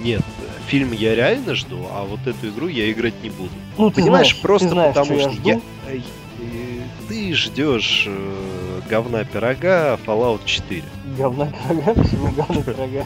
Нет, 0.00 0.22
фильм 0.66 0.92
я 0.92 1.14
реально 1.14 1.54
жду, 1.54 1.86
а 1.90 2.04
вот 2.04 2.20
эту 2.26 2.48
игру 2.48 2.68
я 2.68 2.90
играть 2.90 3.14
не 3.22 3.30
буду. 3.30 3.50
Ну, 3.78 3.90
ты 3.90 4.02
Понимаешь, 4.02 4.28
знаешь, 4.28 4.42
просто 4.42 4.68
ты 4.68 4.74
знаешь, 4.74 4.94
потому 4.94 5.20
что, 5.20 5.32
что 5.32 5.42
я, 5.42 5.54
я, 5.54 6.00
ты 7.08 7.34
ждешь 7.34 8.04
э, 8.06 8.73
говна 8.88 9.24
пирога 9.24 9.98
Fallout 10.06 10.40
4. 10.44 10.82
Говна 11.18 11.46
пирога? 11.46 11.94
Почему 11.94 12.30
говна 12.32 12.62
пирога? 12.66 13.04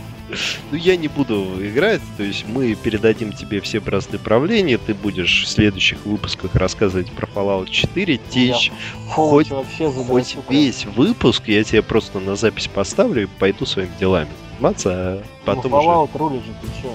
Ну, 0.71 0.77
я 0.77 0.97
не 0.97 1.09
буду 1.09 1.57
играть, 1.67 2.03
то 2.17 2.23
есть 2.23 2.45
мы 2.47 2.75
передадим 2.75 3.33
тебе 3.33 3.61
все 3.61 3.81
бразды 3.81 4.19
правления, 4.19 4.77
ты 4.77 4.93
будешь 4.93 5.45
в 5.45 5.49
следующих 5.49 6.05
выпусках 6.05 6.55
рассказывать 6.55 7.11
про 7.13 7.27
Fallout 7.27 7.71
4, 7.71 8.21
течь 8.29 8.71
хоть, 9.09 9.49
хоть 9.49 10.37
весь 10.51 10.85
выпуск, 10.85 11.45
я 11.47 11.65
тебе 11.65 11.83
просто 11.83 12.21
на 12.21 12.37
запись 12.37 12.67
поставлю 12.67 13.23
и 13.23 13.27
пойду 13.27 13.65
своими 13.65 13.93
делами 13.99 14.31
заниматься, 14.59 14.91
а 14.91 15.23
потом 15.45 15.71
ну, 15.71 15.79
Fallout 15.79 16.11
уже... 16.11 16.19
рулит 16.19 16.45
же, 16.45 16.53
ты 16.61 16.83
чё? 16.83 16.91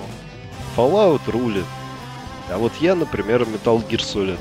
Fallout 0.75 1.21
рулит. 1.27 1.65
А 2.49 2.57
вот 2.57 2.73
я, 2.81 2.95
например, 2.95 3.43
Metal 3.43 3.81
Gear 3.87 3.99
Solid 3.99 4.39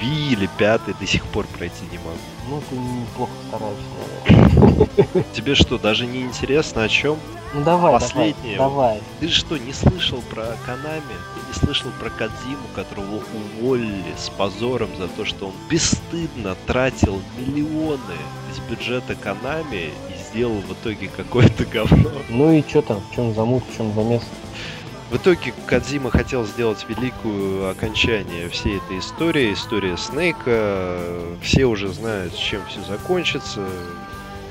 V 0.00 0.04
или 0.04 0.48
пятый 0.58 0.94
до 0.98 1.06
сих 1.06 1.24
пор 1.26 1.46
пройти 1.46 1.84
не 1.90 1.98
могу. 1.98 2.18
Ну, 2.48 2.62
ты 2.68 2.76
неплохо 2.76 3.32
стараешься, 3.48 5.24
Тебе 5.34 5.54
что, 5.54 5.78
даже 5.78 6.06
не 6.06 6.20
интересно 6.22 6.84
о 6.84 6.88
чем? 6.88 7.18
Ну 7.54 7.62
давай, 7.64 7.92
Последнее. 7.94 8.56
давай, 8.58 8.98
давай. 8.98 9.00
Ты 9.20 9.28
что, 9.28 9.56
не 9.56 9.72
слышал 9.72 10.20
про 10.30 10.56
Канами? 10.66 11.00
Ты 11.34 11.40
не 11.48 11.54
слышал 11.66 11.90
про 11.98 12.10
Кадзиму, 12.10 12.66
которого 12.74 13.22
уволили 13.60 14.14
с 14.18 14.28
позором 14.28 14.90
за 14.98 15.08
то, 15.08 15.24
что 15.24 15.46
он 15.46 15.52
бесстыдно 15.70 16.56
тратил 16.66 17.20
миллионы 17.38 18.16
из 18.52 18.58
бюджета 18.70 19.14
Канами 19.14 19.90
и 20.10 20.28
сделал 20.30 20.60
в 20.60 20.72
итоге 20.72 21.08
какое-то 21.16 21.64
говно? 21.64 22.10
Ну 22.28 22.52
и 22.52 22.62
что 22.68 22.82
там? 22.82 23.00
В 23.10 23.14
чем 23.14 23.34
замут, 23.34 23.64
в 23.70 23.76
чем 23.76 23.92
замес? 23.94 24.22
В 25.10 25.16
итоге 25.16 25.54
Кадзима 25.66 26.10
хотел 26.10 26.44
сделать 26.44 26.84
великую 26.88 27.70
окончание 27.70 28.48
всей 28.48 28.78
этой 28.78 28.98
истории, 28.98 29.52
история 29.52 29.96
Снейка. 29.96 30.98
Все 31.40 31.66
уже 31.66 31.88
знают, 31.88 32.34
чем 32.36 32.60
все 32.68 32.82
закончится. 32.82 33.64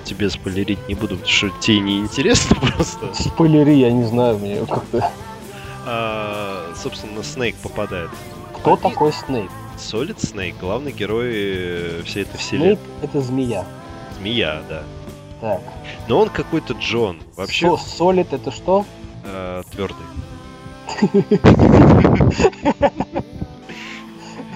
Тебе 0.05 0.29
спойлерить 0.29 0.87
не 0.87 0.95
буду, 0.95 1.17
потому 1.17 1.27
что 1.27 1.49
тебе 1.59 1.79
не 1.79 1.99
интересно 1.99 2.55
просто. 2.61 3.13
Спойлери, 3.13 3.73
я 3.75 3.91
не 3.91 4.05
знаю, 4.05 4.37
мне 4.37 4.65
как-то. 4.65 5.11
А, 5.85 6.71
собственно, 6.81 7.21
Снейк 7.21 7.55
попадает. 7.57 8.11
Кто 8.53 8.77
Побед... 8.77 8.93
такой 8.93 9.11
Снейк? 9.11 9.51
Солид 9.77 10.21
Снейк, 10.21 10.55
главный 10.57 10.93
герой 10.93 12.01
всей 12.05 12.23
этой 12.23 12.37
вселенной. 12.37 12.77
Снейк 12.77 12.79
это 13.01 13.19
змея. 13.19 13.65
Змея, 14.17 14.61
да. 14.69 14.83
Так. 15.41 15.61
Но 16.07 16.21
он 16.21 16.29
какой-то 16.29 16.75
Джон. 16.75 17.19
Вообще. 17.35 17.75
Солид 17.77 18.31
это 18.31 18.51
что? 18.51 18.85
Э, 19.25 19.63
твердый. 19.71 20.05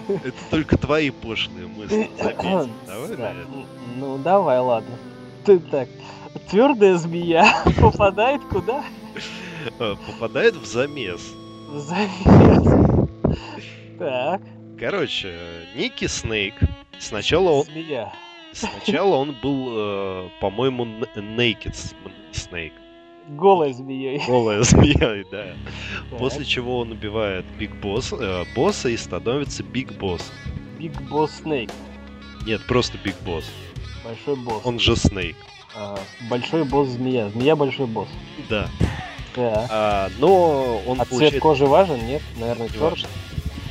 Это 0.07 0.37
только 0.49 0.77
твои 0.77 1.11
пошлые 1.11 1.67
мысли, 1.67 2.09
заметь. 2.17 2.69
Давай, 2.87 3.15
да. 3.15 3.33
Ну, 3.95 4.17
давай, 4.17 4.59
ладно. 4.59 4.95
Ты 5.45 5.59
так, 5.59 5.87
твердая 6.49 6.97
змея 6.97 7.63
попадает 7.81 8.43
куда? 8.45 8.83
А, 9.79 9.95
попадает 9.95 10.55
в 10.55 10.65
замес. 10.65 11.21
В 11.67 11.79
замес. 11.79 13.07
Так. 13.99 14.41
Короче, 14.79 15.35
Naked 15.75 16.07
Snake. 16.07 16.55
Сначала 16.97 17.51
он... 17.51 17.65
Змея. 17.65 18.11
Сначала 18.51 19.15
он 19.17 19.35
был, 19.43 19.67
э, 19.71 20.29
по-моему, 20.41 20.85
Naked 21.15 21.75
Snake. 22.31 22.73
Голой 23.29 23.73
змеей. 23.73 24.23
Голая 24.25 24.63
змеей, 24.63 25.23
да. 25.31 25.55
Так. 26.09 26.19
После 26.19 26.45
чего 26.45 26.79
он 26.79 26.91
убивает 26.91 27.45
Big 27.59 27.75
Boss, 27.75 28.11
э, 28.11 28.43
босса 28.55 28.89
и 28.89 28.97
становится 28.97 29.61
Big 29.61 29.93
Boss. 29.93 30.31
Big 30.79 30.99
Boss 31.03 31.31
Snake. 31.41 31.69
Нет, 32.45 32.65
просто 32.65 32.97
Big 32.97 33.15
Boss. 33.23 33.45
Большой 34.03 34.35
босс. 34.35 34.65
Он 34.65 34.79
же 34.79 34.95
Snake. 34.95 35.35
А, 35.75 35.99
большой 36.29 36.63
босс 36.63 36.89
змея. 36.89 37.29
Змея 37.29 37.55
большой 37.55 37.85
босс. 37.85 38.09
Да. 38.49 38.67
Да. 39.35 39.67
А, 39.69 40.09
но 40.17 40.81
он 40.87 40.99
а 40.99 41.05
получает... 41.05 41.33
цвет 41.33 41.41
кожи 41.43 41.67
важен? 41.67 42.03
Нет? 42.07 42.23
Наверное, 42.39 42.69
черный. 42.69 43.05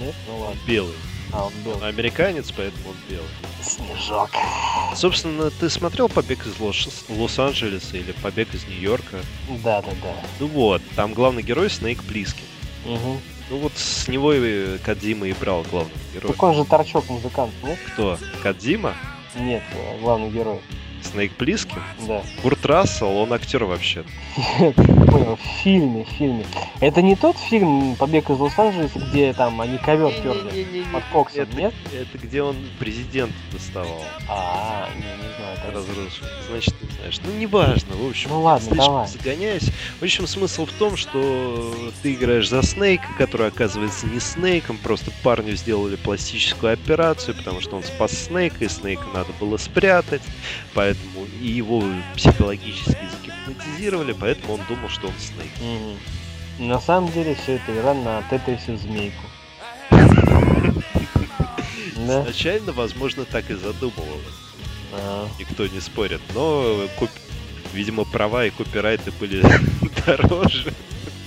Нет? 0.00 0.14
Ну 0.28 0.38
ладно. 0.38 0.60
Белый. 0.68 0.94
А, 1.32 1.46
он 1.46 1.52
белый. 1.64 1.88
Американец, 1.88 2.50
поэтому 2.50 2.90
он 2.90 2.96
белый. 3.08 3.28
Снежок. 3.62 4.30
Собственно, 4.94 5.50
ты 5.50 5.68
смотрел 5.68 6.08
«Побег 6.08 6.46
из 6.46 6.58
Лос-Анджелеса» 7.08 7.96
или 7.96 8.12
«Побег 8.12 8.54
из 8.54 8.66
Нью-Йорка»? 8.66 9.18
Да, 9.62 9.82
да, 9.82 9.90
да. 10.02 10.14
Ну 10.40 10.46
вот, 10.46 10.82
там 10.96 11.12
главный 11.12 11.42
герой 11.42 11.68
Снейк 11.70 12.02
Плискин. 12.04 12.44
Угу. 12.86 13.20
Ну 13.50 13.58
вот 13.58 13.72
с 13.76 14.08
него 14.08 14.32
и 14.32 14.78
Кадзима 14.78 15.26
и 15.26 15.32
брал 15.32 15.62
главного 15.62 15.98
героя. 16.14 16.32
Так 16.32 16.42
он 16.42 16.54
же 16.54 16.64
торчок 16.64 17.08
музыкант, 17.08 17.52
нет? 17.62 17.78
Кто? 17.92 18.18
Кадзима? 18.42 18.94
Нет, 19.34 19.62
главный 20.00 20.30
герой. 20.30 20.60
Снейк 21.02 21.32
Плискин? 21.32 21.82
Да. 22.06 22.22
Курт 22.42 22.64
Рассел, 22.66 23.16
он 23.16 23.32
актер 23.32 23.64
вообще. 23.64 24.04
Понял, 24.76 25.36
в 25.36 25.62
фильме, 25.62 26.04
в 26.04 26.08
фильме. 26.08 26.44
Это 26.80 27.02
не 27.02 27.16
тот 27.16 27.36
фильм 27.36 27.96
«Побег 27.96 28.30
из 28.30 28.38
Лос-Анджелеса», 28.38 28.98
где 28.98 29.32
там 29.32 29.60
они 29.60 29.78
ковер 29.78 30.12
перли 30.12 30.84
под 30.92 31.02
коксом, 31.12 31.42
это, 31.42 31.56
нет? 31.56 31.74
Это 31.92 32.18
где 32.18 32.42
он 32.42 32.56
президент 32.78 33.32
доставал. 33.52 34.02
А, 34.28 34.88
не, 34.94 35.02
не 35.02 35.34
знаю. 35.36 35.74
Разрушил. 35.74 36.26
Значит, 36.50 36.74
не 36.82 36.88
знаешь. 36.96 37.20
Ну, 37.24 37.32
неважно, 37.38 37.96
в 37.96 38.08
общем. 38.08 38.30
Ну 38.30 38.42
ладно, 38.42 38.76
давай. 38.76 39.08
загоняюсь. 39.08 39.70
В 40.00 40.02
общем, 40.02 40.26
смысл 40.26 40.66
в 40.66 40.72
том, 40.72 40.96
что 40.96 41.74
ты 42.02 42.14
играешь 42.14 42.48
за 42.48 42.62
Снейка, 42.62 43.08
который 43.16 43.48
оказывается 43.48 44.06
не 44.06 44.20
Снейком, 44.20 44.76
просто 44.78 45.10
парню 45.22 45.56
сделали 45.56 45.96
пластическую 45.96 46.72
операцию, 46.72 47.34
потому 47.34 47.60
что 47.60 47.76
он 47.76 47.82
спас 47.82 48.12
Снейка, 48.12 48.64
и 48.64 48.68
Снейка 48.68 49.04
надо 49.12 49.32
было 49.40 49.56
спрятать, 49.56 50.22
поэтому 50.74 50.87
поэтому 50.88 51.26
и 51.40 51.46
его 51.48 51.82
психологически 52.16 52.96
загипнотизировали, 53.10 54.12
поэтому 54.12 54.54
он 54.54 54.60
думал, 54.68 54.88
что 54.88 55.08
он 55.08 55.12
Снейк. 55.18 55.50
Угу. 55.60 56.66
На 56.66 56.80
самом 56.80 57.12
деле 57.12 57.34
все 57.34 57.56
это 57.56 57.72
игра 57.72 57.94
на 57.94 58.22
Тетрисе 58.30 58.76
змейку. 58.76 59.24
Изначально, 61.96 62.72
возможно, 62.72 63.24
так 63.24 63.50
и 63.50 63.54
задумывалось. 63.54 64.24
А. 64.92 65.28
Никто 65.38 65.66
не 65.66 65.80
спорит. 65.80 66.20
Но, 66.34 66.88
видимо, 67.72 68.04
права 68.04 68.46
и 68.46 68.50
копирайты 68.50 69.12
были 69.12 69.44
дороже. 70.06 70.72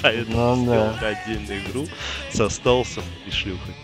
Поэтому 0.02 0.56
ну, 0.56 0.64
сделал 0.64 0.96
отдельную 1.00 1.62
игру 1.66 1.88
со 2.32 2.50
сталсом 2.50 3.04
и 3.28 3.32
шлюхой. 3.32 3.76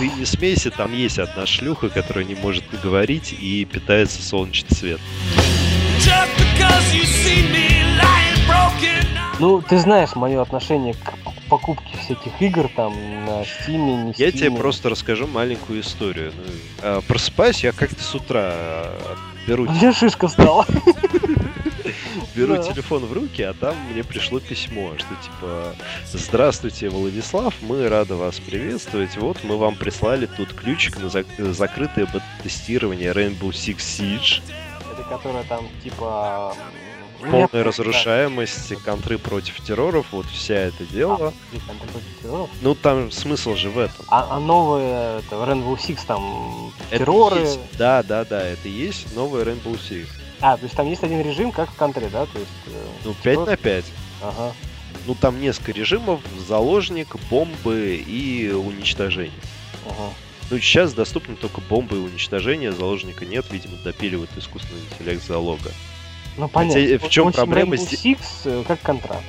Ты 0.00 0.08
не 0.08 0.24
смейся, 0.24 0.70
там 0.70 0.94
есть 0.94 1.18
одна 1.18 1.44
шлюха, 1.44 1.90
которая 1.90 2.24
не 2.24 2.34
может 2.34 2.64
говорить 2.82 3.34
и 3.38 3.66
питается 3.66 4.22
солнечным 4.22 4.70
светом. 4.70 5.04
Ну, 9.38 9.60
ты 9.60 9.78
знаешь 9.78 10.14
мое 10.16 10.40
отношение 10.40 10.94
к 10.94 11.12
покупке 11.50 11.98
всяких 11.98 12.32
игр 12.40 12.70
там 12.74 12.94
на 13.26 13.42
Steam, 13.42 14.04
не 14.04 14.12
Steam. 14.12 14.14
Я 14.16 14.32
тебе 14.32 14.50
просто 14.52 14.88
расскажу 14.88 15.26
маленькую 15.26 15.82
историю. 15.82 16.32
Ну, 16.34 16.44
а, 16.80 17.00
просыпаюсь 17.02 17.62
я 17.62 17.72
как-то 17.72 18.02
с 18.02 18.14
утра 18.14 18.54
беру... 19.46 19.66
Где 19.66 19.92
шишка 19.92 20.28
стала? 20.28 20.64
беру 22.34 22.56
да. 22.56 22.62
телефон 22.62 23.04
в 23.06 23.12
руки, 23.12 23.42
а 23.42 23.52
там 23.54 23.76
мне 23.90 24.04
пришло 24.04 24.40
письмо, 24.40 24.94
что 24.96 25.08
типа 25.22 25.74
«Здравствуйте, 26.12 26.88
Владислав, 26.88 27.54
мы 27.60 27.88
рады 27.88 28.14
вас 28.14 28.38
приветствовать. 28.38 29.16
Вот 29.16 29.42
мы 29.44 29.56
вам 29.56 29.76
прислали 29.76 30.26
тут 30.26 30.52
ключик 30.52 30.98
на 30.98 31.06
зак- 31.06 31.52
закрытое 31.52 32.06
тестирование 32.42 33.12
Rainbow 33.12 33.50
Six 33.50 33.76
Siege». 33.78 34.42
Это 34.92 35.02
которая 35.08 35.44
там 35.44 35.66
типа 35.82 36.54
полная 37.20 37.64
разрушаемость, 37.64 38.74
контры 38.84 39.18
против 39.18 39.60
терроров, 39.60 40.06
вот 40.12 40.26
вся 40.26 40.54
это 40.54 40.84
дело. 40.86 41.32
А, 42.24 42.46
ну 42.62 42.74
там 42.74 43.10
смысл 43.10 43.54
же 43.54 43.70
в 43.70 43.78
этом. 43.78 44.04
А, 44.08 44.28
а 44.30 44.40
новые 44.40 45.18
это, 45.18 45.36
Rainbow 45.36 45.76
Six 45.76 46.00
там 46.06 46.72
это 46.90 46.98
терроры. 46.98 47.40
Есть. 47.40 47.60
Да, 47.76 48.02
да, 48.02 48.24
да, 48.24 48.42
это 48.42 48.68
есть 48.68 49.14
новый 49.14 49.44
Rainbow 49.44 49.78
Six. 49.78 50.06
А, 50.40 50.56
то 50.56 50.64
есть 50.64 50.74
там 50.74 50.88
есть 50.88 51.04
один 51.04 51.20
режим, 51.20 51.52
как 51.52 51.70
в 51.70 51.74
контре, 51.74 52.08
да? 52.08 52.26
То 52.26 52.38
есть, 52.38 52.50
э, 52.66 52.86
ну, 53.04 53.14
5 53.14 53.34
типа... 53.34 53.50
на 53.50 53.56
5. 53.56 53.84
Ага. 54.22 54.52
Ну, 55.06 55.14
там 55.14 55.40
несколько 55.40 55.72
режимов, 55.72 56.20
заложник, 56.46 57.16
бомбы 57.30 58.02
и 58.06 58.50
уничтожение. 58.50 59.32
Ага. 59.86 60.12
Ну, 60.50 60.58
сейчас 60.58 60.94
доступны 60.94 61.36
только 61.36 61.60
бомбы 61.60 61.96
и 61.96 62.00
уничтожение, 62.00 62.72
заложника 62.72 63.24
нет, 63.24 63.46
видимо, 63.50 63.76
допиливают 63.84 64.30
искусственный 64.36 64.80
интеллект 64.90 65.24
залога. 65.24 65.70
Ну, 66.36 66.48
понятно. 66.48 66.80
Хотя, 66.80 67.06
в 67.06 67.10
чем 67.10 67.32
проблема? 67.32 67.74
Six 67.74 68.18
э, 68.44 68.64
как 68.66 68.80
контракт. 68.80 69.22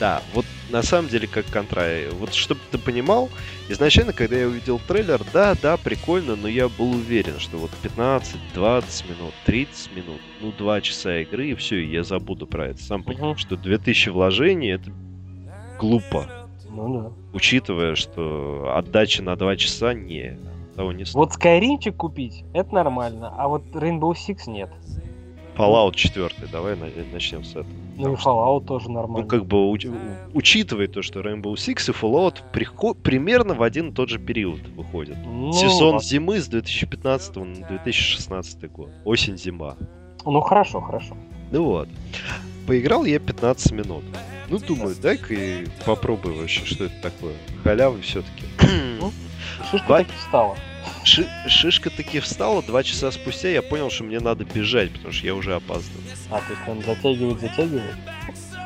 Да, 0.00 0.22
вот 0.32 0.44
на 0.70 0.82
самом 0.82 1.08
деле 1.08 1.28
как 1.28 1.46
контрай. 1.46 2.08
Вот 2.10 2.34
чтобы 2.34 2.60
ты 2.70 2.78
понимал, 2.78 3.30
изначально, 3.68 4.12
когда 4.12 4.36
я 4.36 4.48
увидел 4.48 4.80
трейлер, 4.80 5.20
да, 5.32 5.54
да, 5.60 5.76
прикольно, 5.76 6.36
но 6.36 6.48
я 6.48 6.68
был 6.68 6.90
уверен, 6.92 7.38
что 7.38 7.58
вот 7.58 7.70
15, 7.82 8.36
20 8.54 9.08
минут, 9.08 9.34
30 9.44 9.96
минут, 9.96 10.20
ну 10.40 10.52
2 10.52 10.80
часа 10.80 11.18
игры, 11.18 11.50
и 11.50 11.54
все, 11.54 11.76
и 11.76 11.90
я 11.90 12.02
забуду 12.02 12.46
про 12.46 12.68
это. 12.68 12.82
Сам 12.82 13.04
понимаю, 13.04 13.36
что 13.36 13.56
2000 13.56 14.08
вложений 14.08 14.70
это 14.70 14.92
глупо. 15.78 16.28
Ну 16.68 17.02
да. 17.02 17.12
Учитывая, 17.32 17.94
что 17.94 18.74
отдача 18.76 19.22
на 19.22 19.36
2 19.36 19.56
часа 19.56 19.94
не 19.94 20.38
того 20.74 20.92
не 20.92 21.04
стоит. 21.04 21.14
Вот 21.14 21.30
Skyrim 21.38 21.92
купить, 21.92 22.44
это 22.52 22.74
нормально, 22.74 23.32
а 23.38 23.46
вот 23.46 23.62
Rainbow 23.72 24.12
Six 24.12 24.50
нет. 24.50 24.70
Fallout 25.56 25.94
4, 25.94 26.30
давай 26.50 26.76
начнем 27.12 27.44
с 27.44 27.50
этого. 27.50 27.83
Ну 27.96 28.12
и 28.12 28.16
Fallout 28.16 28.66
тоже 28.66 28.90
нормально. 28.90 29.22
Ну, 29.22 29.26
как 29.26 29.46
бы, 29.46 29.56
уч- 29.72 29.92
учитывая 30.32 30.88
то, 30.88 31.02
что 31.02 31.20
Rainbow 31.20 31.54
Six 31.54 31.90
и 31.90 31.92
Fallout 31.92 32.42
приход- 32.52 32.98
примерно 33.02 33.54
в 33.54 33.62
один 33.62 33.90
и 33.90 33.92
тот 33.92 34.08
же 34.08 34.18
период 34.18 34.60
выходят. 34.76 35.16
Ну, 35.24 35.52
Сезон 35.52 35.96
а... 35.96 36.00
зимы 36.00 36.40
с 36.40 36.48
2015 36.48 37.36
на 37.36 37.66
2016 37.68 38.72
год. 38.72 38.90
Осень-зима. 39.04 39.76
Ну, 40.24 40.40
хорошо, 40.40 40.80
хорошо. 40.80 41.16
Ну 41.50 41.64
вот. 41.64 41.88
Поиграл 42.66 43.04
я 43.04 43.18
15 43.18 43.72
минут. 43.72 44.04
Ну, 44.48 44.58
думаю, 44.58 44.94
дай-ка 45.00 45.34
и 45.34 45.66
попробую 45.86 46.38
вообще, 46.38 46.64
что 46.64 46.84
это 46.84 46.94
такое. 47.02 47.34
Халявы 47.62 48.00
все-таки. 48.00 48.44
Ну, 49.00 49.12
шишка 49.70 49.86
Два... 49.86 49.98
таки 49.98 50.12
встала. 50.18 50.56
Ши 51.04 51.28
шишка 51.46 51.90
таки 51.90 52.18
встала, 52.18 52.62
два 52.62 52.82
часа 52.82 53.12
спустя 53.12 53.48
я 53.48 53.60
понял, 53.60 53.90
что 53.90 54.04
мне 54.04 54.20
надо 54.20 54.44
бежать, 54.44 54.90
потому 54.92 55.12
что 55.12 55.26
я 55.26 55.34
уже 55.34 55.54
опаздывал. 55.54 56.02
А, 56.30 56.38
то 56.38 56.44
есть 56.50 56.62
он 56.66 56.82
затягивает, 56.82 57.40
затягивает? 57.40 57.96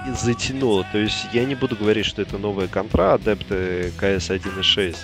И 0.07 0.13
затянуло. 0.13 0.87
То 0.93 0.99
есть 0.99 1.27
я 1.33 1.45
не 1.45 1.57
буду 1.57 1.75
говорить, 1.75 2.07
что 2.07 2.23
это 2.23 2.39
новая 2.39 2.69
контра, 2.69 3.15
адепты 3.15 3.93
КС 3.97 4.31
1.6. 4.31 4.97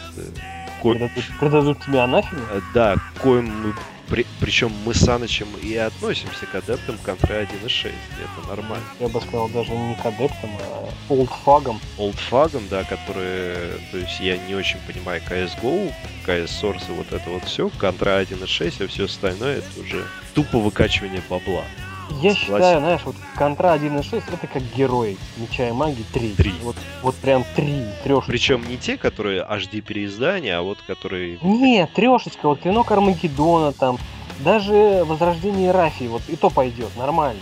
Придадут, 0.80 1.24
придадут 1.41 1.85
тебе 1.85 2.01
анафему? 2.01 2.43
Э, 2.53 2.61
да, 2.72 2.97
коим 3.20 3.47
мы 3.47 3.74
при, 4.09 4.26
причем 4.40 4.72
мы 4.84 4.94
с 4.94 5.00
Санычем 5.00 5.48
и 5.62 5.74
относимся 5.76 6.46
к 6.46 6.55
адептам 6.55 6.98
контра 6.98 7.42
1.6. 7.42 7.86
Это 7.88 8.48
нормально. 8.48 8.84
Я 9.00 9.09
бы 9.09 9.20
сказал, 9.20 9.48
даже 9.48 9.72
не 9.72 9.94
к 9.94 10.07
адептам, 10.07 10.50
а 10.61 10.88
олдфагам. 11.09 11.80
Олдфагам, 11.98 12.68
да, 12.68 12.84
которые... 12.84 13.78
То 13.90 13.98
есть 13.98 14.20
я 14.20 14.36
не 14.36 14.55
очень 14.55 14.78
понимаю 14.86 15.22
CSGO, 15.28 15.92
CS 16.26 16.50
Source 16.62 16.88
и 16.88 16.92
вот 16.92 17.12
это 17.12 17.28
вот 17.30 17.44
все. 17.44 17.68
Контра 17.78 18.22
1.6, 18.22 18.84
а 18.84 18.88
все 18.88 19.05
остальное 19.05 19.59
это 19.59 19.80
уже 19.80 20.07
тупо 20.34 20.59
выкачивание 20.59 21.22
бабла. 21.28 21.64
Я 22.11 22.34
Согласен. 22.34 22.36
считаю, 22.36 22.80
знаешь, 22.80 23.00
вот 23.05 23.16
Контра 23.36 23.68
1.6 23.76 24.22
это 24.32 24.46
как 24.46 24.62
герой 24.76 25.16
Меча 25.36 25.68
и 25.68 25.72
Магии 25.72 26.05
3. 26.12 26.34
3. 26.36 26.52
Вот, 26.62 26.76
вот 27.02 27.14
прям 27.16 27.44
3, 27.57 27.84
трешечка. 28.02 28.30
Причем 28.30 28.68
не 28.68 28.76
те, 28.76 28.96
которые 28.96 29.42
HD 29.42 29.80
переиздания, 29.80 30.59
а 30.59 30.62
вот 30.62 30.78
которые... 30.86 31.38
Нет, 31.42 31.92
трешечка, 31.94 32.48
вот 32.48 32.61
Клинок 32.61 32.90
Армагеддона 32.90 33.72
там, 33.72 33.98
даже 34.40 35.05
Возрождение 35.07 35.70
Рафии, 35.70 36.07
вот 36.07 36.22
и 36.28 36.36
то 36.36 36.50
пойдет, 36.50 36.90
нормально. 36.96 37.40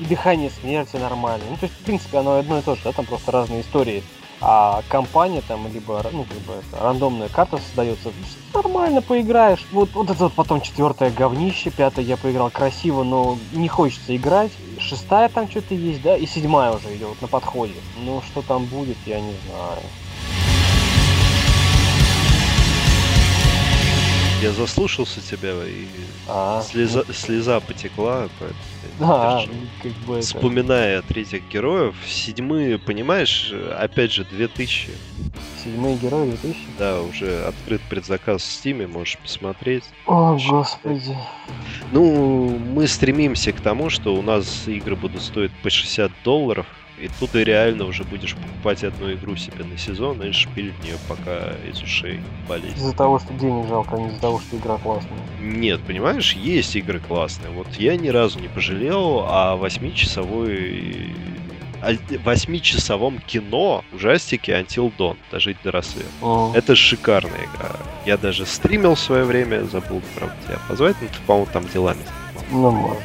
И 0.00 0.04
Дыхание 0.04 0.50
Смерти 0.50 0.96
нормально. 0.96 1.44
Ну, 1.50 1.56
то 1.56 1.66
есть, 1.66 1.74
в 1.74 1.84
принципе, 1.84 2.18
оно 2.18 2.38
одно 2.38 2.58
и 2.58 2.62
то 2.62 2.74
же, 2.74 2.80
да, 2.84 2.92
там 2.92 3.04
просто 3.04 3.30
разные 3.30 3.60
истории 3.60 4.02
а 4.44 4.82
компания 4.88 5.40
там, 5.46 5.72
либо, 5.72 6.04
ну, 6.12 6.24
бы 6.24 6.54
это, 6.54 6.82
рандомная 6.82 7.28
карта 7.28 7.58
создается, 7.58 8.10
нормально 8.52 9.00
поиграешь. 9.00 9.64
Вот, 9.70 9.90
вот 9.94 10.10
это 10.10 10.24
вот 10.24 10.32
потом 10.32 10.60
четвертое 10.60 11.10
говнище, 11.10 11.70
пятое 11.70 12.04
я 12.04 12.16
поиграл 12.16 12.50
красиво, 12.50 13.04
но 13.04 13.38
не 13.52 13.68
хочется 13.68 14.16
играть. 14.16 14.50
Шестая 14.80 15.28
там 15.28 15.48
что-то 15.48 15.74
есть, 15.74 16.02
да, 16.02 16.16
и 16.16 16.26
седьмая 16.26 16.72
уже 16.72 16.94
идет 16.96 17.22
на 17.22 17.28
подходе. 17.28 17.74
Ну, 18.04 18.20
что 18.22 18.42
там 18.42 18.64
будет, 18.64 18.96
я 19.06 19.20
не 19.20 19.34
знаю. 19.46 19.80
Я 24.42 24.50
заслушался 24.50 25.20
тебя 25.20 25.52
и 25.64 25.86
а, 26.26 26.62
слеза, 26.62 27.04
ну... 27.06 27.14
слеза 27.14 27.60
потекла. 27.60 28.28
Поэтому... 28.40 28.60
Да, 28.98 29.42
как 29.82 29.92
бы 30.06 30.20
Вспоминая 30.20 30.98
это... 30.98 31.08
третьих 31.08 31.42
героев, 31.48 31.94
седьмые, 32.06 32.78
понимаешь, 32.78 33.52
опять 33.78 34.12
же, 34.12 34.24
2000. 34.24 34.90
Седьмые 35.62 35.96
герои 35.96 36.30
2000? 36.30 36.58
Да, 36.78 37.02
уже 37.02 37.44
открыт 37.44 37.80
предзаказ 37.88 38.42
в 38.42 38.50
Стиме, 38.52 38.86
можешь 38.86 39.18
посмотреть. 39.18 39.84
О, 40.06 40.36
господи. 40.36 41.16
Ну, 41.92 42.58
мы 42.74 42.86
стремимся 42.86 43.52
к 43.52 43.60
тому, 43.60 43.90
что 43.90 44.14
у 44.14 44.22
нас 44.22 44.66
игры 44.66 44.96
будут 44.96 45.22
стоить 45.22 45.52
по 45.62 45.70
60 45.70 46.10
долларов, 46.24 46.66
и 47.02 47.10
тут 47.18 47.32
ты 47.32 47.42
реально 47.42 47.84
уже 47.84 48.04
будешь 48.04 48.36
покупать 48.36 48.84
одну 48.84 49.12
игру 49.12 49.34
себе 49.34 49.64
на 49.64 49.76
сезон 49.76 50.22
и 50.22 50.30
шпилить 50.30 50.74
в 50.76 50.84
нее 50.84 50.96
пока 51.08 51.50
из 51.68 51.82
ушей 51.82 52.20
болеть. 52.48 52.76
Из-за 52.76 52.94
того, 52.94 53.18
что 53.18 53.34
денег 53.34 53.66
жалко, 53.68 53.96
а 53.96 53.98
не 53.98 54.06
из-за 54.06 54.20
того, 54.20 54.38
что 54.38 54.56
игра 54.56 54.78
классная. 54.78 55.18
Нет, 55.40 55.80
понимаешь, 55.80 56.34
есть 56.34 56.76
игры 56.76 57.00
классные. 57.00 57.50
Вот 57.50 57.66
я 57.74 57.96
ни 57.96 58.06
разу 58.06 58.38
не 58.38 58.46
пожалел 58.46 59.24
о 59.26 59.58
8-часовой 59.60 61.12
восьмичасовом 62.24 63.18
кино 63.18 63.84
ужастики 63.92 64.52
Until 64.52 64.92
Dawn, 64.96 65.16
дожить 65.32 65.56
до 65.64 65.72
рассвета. 65.72 66.08
О. 66.20 66.52
Это 66.54 66.76
шикарная 66.76 67.46
игра. 67.52 67.72
Я 68.06 68.16
даже 68.16 68.46
стримил 68.46 68.94
в 68.94 69.00
свое 69.00 69.24
время, 69.24 69.64
забыл, 69.64 70.00
правда, 70.14 70.36
тебя 70.46 70.58
позвать, 70.68 70.94
но 71.02 71.08
ты, 71.08 71.14
по-моему, 71.26 71.48
там 71.52 71.66
делами 71.66 71.98
Ну, 72.52 72.70
может. 72.70 73.02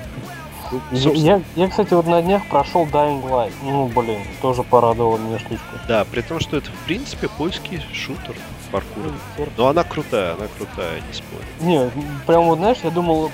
Я, 0.92 1.12
я, 1.12 1.42
я, 1.56 1.68
кстати, 1.70 1.94
вот 1.94 2.08
на 2.08 2.22
днях 2.22 2.46
прошел 2.48 2.86
Dying 2.86 3.24
Light. 3.24 3.54
Ну, 3.64 3.88
блин, 3.88 4.22
тоже 4.42 4.64
порадовала 4.64 5.18
меня 5.18 5.40
штучка. 5.40 5.82
Да, 5.88 6.06
при 6.06 6.22
том, 6.22 6.40
что 6.40 6.58
это, 6.58 6.70
в 6.72 6.86
принципе, 6.86 7.30
польский 7.30 7.82
шутер 7.94 8.36
паркур. 8.72 9.14
Но 9.58 9.68
она 9.68 9.84
крутая, 9.84 10.34
она 10.34 10.48
крутая, 10.58 11.02
не 11.08 11.14
спорю. 11.14 11.44
Не, 11.62 11.90
прям 12.26 12.44
вот, 12.46 12.58
знаешь, 12.58 12.78
я 12.84 12.90
думал, 12.90 13.32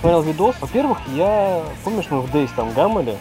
смотрел 0.00 0.22
видос. 0.22 0.56
Во-первых, 0.60 0.98
я, 1.14 1.62
помнишь, 1.84 2.06
мы 2.10 2.20
в 2.20 2.30
Дейс 2.30 2.50
там 2.56 2.72
гамали, 2.72 3.16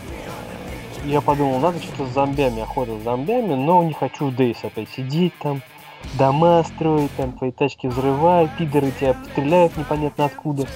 я 1.06 1.22
подумал, 1.22 1.60
надо 1.60 1.80
что-то 1.80 2.06
с 2.06 2.14
зомбями, 2.14 2.62
охота 2.62 2.98
с 3.00 3.04
зомбями, 3.04 3.54
но 3.54 3.84
не 3.84 3.94
хочу 3.94 4.28
в 4.28 4.36
Дейс 4.36 4.58
опять 4.64 4.90
сидеть 4.90 5.34
там, 5.40 5.62
дома 6.14 6.64
строить, 6.64 7.12
там 7.16 7.34
твои 7.34 7.52
тачки 7.52 7.88
взрывают, 7.88 8.52
пидоры 8.58 8.92
тебя 8.92 9.16
стреляют 9.32 9.78
непонятно 9.78 10.26
откуда 10.26 10.68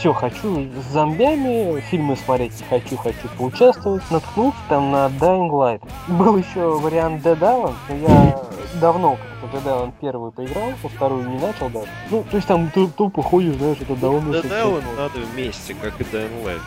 все, 0.00 0.14
хочу 0.14 0.66
с 0.80 0.92
зомбями 0.92 1.78
фильмы 1.90 2.16
смотреть 2.16 2.64
хочу, 2.70 2.96
хочу 2.96 3.28
поучаствовать. 3.36 4.02
Наткнулся 4.10 4.56
там 4.70 4.90
на 4.90 5.08
Dying 5.08 5.50
Light. 5.50 5.82
Был 6.08 6.38
еще 6.38 6.70
вариант 6.78 7.22
Dead 7.22 7.38
Island, 7.38 7.74
но 7.90 7.96
я 7.96 8.40
давно 8.80 9.18
как-то 9.42 9.58
Dead 9.58 9.62
Island 9.66 9.92
первый 10.00 10.32
поиграл, 10.32 10.72
во 10.82 10.88
вторую 10.88 11.28
не 11.28 11.38
начал 11.38 11.68
даже. 11.68 11.88
Ну, 12.10 12.24
то 12.30 12.36
есть 12.36 12.48
там 12.48 12.70
тупо 12.70 13.22
ходишь, 13.22 13.56
знаешь, 13.56 13.76
это 13.78 13.94
довольно... 13.94 14.36
Dead 14.36 14.50
Island 14.50 14.96
надо 14.96 15.18
вместе, 15.34 15.74
как 15.74 16.00
и 16.00 16.04
Dying 16.04 16.44
Light. 16.46 16.60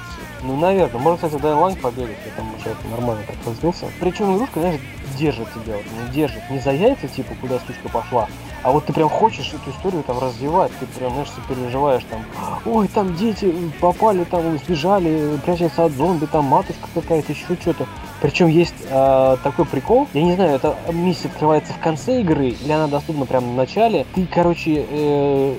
Ну, 0.44 0.56
наверное. 0.56 1.02
Можно, 1.02 1.28
кстати, 1.28 1.42
Dying 1.42 1.60
Light 1.60 1.82
побегать, 1.82 2.18
я 2.26 2.32
там 2.36 2.54
уже 2.54 2.76
нормально 2.92 3.24
так 3.26 3.38
развился. 3.48 3.88
Причем 4.00 4.36
игрушка, 4.36 4.60
знаешь, 4.60 4.80
держит 5.18 5.48
тебя, 5.54 5.78
вот, 5.78 5.86
не 5.86 6.14
держит. 6.14 6.48
Не 6.52 6.60
за 6.60 6.72
яйца, 6.72 7.08
типа, 7.08 7.34
куда 7.42 7.58
сучка 7.66 7.90
пошла, 7.90 8.28
а 8.64 8.72
вот 8.72 8.86
ты 8.86 8.94
прям 8.94 9.10
хочешь 9.10 9.54
эту 9.54 9.72
историю 9.72 10.04
там 10.04 10.20
развивать, 10.20 10.72
ты 10.80 10.86
прям, 10.86 11.12
знаешь, 11.12 11.30
переживаешь 11.48 12.04
там, 12.10 12.24
ой, 12.66 12.88
там 12.88 13.14
дети 13.16 13.54
попали, 13.80 14.24
там 14.24 14.58
сбежали, 14.58 15.38
прячутся 15.46 15.86
от 15.86 15.92
зомби, 15.92 16.26
там 16.26 16.46
матушка 16.46 16.88
какая-то, 16.94 17.34
еще 17.34 17.56
что-то. 17.60 17.86
Причем 18.22 18.48
есть 18.48 18.74
э, 18.90 19.38
такой 19.44 19.66
прикол, 19.66 20.08
я 20.14 20.24
не 20.24 20.36
знаю, 20.36 20.56
это 20.56 20.78
миссия 20.94 21.28
открывается 21.28 21.74
в 21.74 21.80
конце 21.80 22.22
игры 22.22 22.50
или 22.50 22.72
она 22.72 22.88
доступна 22.88 23.26
прямо 23.26 23.52
в 23.52 23.56
начале. 23.56 24.06
Ты, 24.16 24.26
короче, 24.26 24.86
э, 24.90 25.56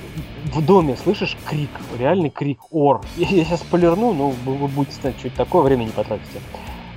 в 0.53 0.65
доме 0.65 0.97
слышишь 0.97 1.37
крик, 1.45 1.71
реальный 1.99 2.31
крик, 2.31 2.61
ор. 2.71 3.03
Я, 3.17 3.29
я 3.29 3.45
сейчас 3.45 3.61
полирну, 3.61 4.15
но 4.15 4.31
вы 4.31 4.69
будете 4.69 5.01
знать, 5.01 5.19
что 5.19 5.29
это 5.29 5.37
такое, 5.37 5.63
время 5.63 5.85
не 5.85 5.91
потратите. 5.91 6.41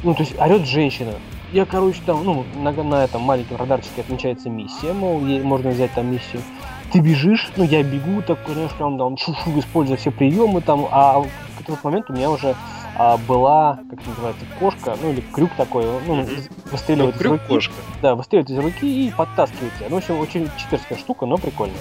Ну, 0.04 0.14
то 0.14 0.24
есть 0.24 0.40
орет 0.40 0.66
женщина, 0.66 1.14
я, 1.52 1.66
короче, 1.66 2.00
там, 2.06 2.24
ну, 2.24 2.46
на, 2.56 2.72
на 2.72 3.04
этом 3.04 3.22
маленьком 3.22 3.58
радарчике 3.58 4.02
отмечается 4.02 4.50
миссия, 4.50 4.94
мол, 4.94 5.26
ей 5.26 5.42
можно 5.42 5.70
взять 5.70 5.94
там 5.94 6.12
миссию. 6.12 6.42
Ты 6.92 7.00
бежишь, 7.00 7.52
ну, 7.58 7.64
я 7.64 7.84
бегу, 7.84 8.22
так, 8.22 8.44
конечно, 8.46 8.76
прям 8.78 8.98
там, 8.98 9.18
шу-шу, 9.18 9.60
используя 9.60 9.98
все 9.98 10.12
приемы 10.12 10.62
там, 10.62 10.88
а 10.92 11.20
в 11.20 11.28
этот 11.62 11.84
момент 11.84 12.10
у 12.10 12.14
меня 12.14 12.30
уже 12.30 12.56
а, 12.98 13.18
была, 13.18 13.80
как 13.90 14.00
это 14.00 14.10
называется, 14.10 14.46
кошка, 14.60 14.98
ну, 15.02 15.12
или 15.12 15.22
крюк 15.22 15.52
такой, 15.58 15.86
ну, 16.06 16.26
выстреливает 16.72 17.16
ну, 17.16 17.22
крюк 17.22 17.34
из 17.36 17.40
руки. 17.40 17.54
кошка. 17.54 17.74
Да, 18.02 18.16
выстреливает 18.16 18.50
из 18.50 18.58
руки 18.58 19.08
и 19.08 19.12
подтаскивает 19.12 19.74
тебя. 19.76 19.88
Ну, 19.90 19.96
в 19.96 20.00
общем, 20.00 20.20
очень 20.20 20.50
читерская 20.58 20.98
штука, 20.98 21.26
но 21.26 21.38
прикольная. 21.38 21.78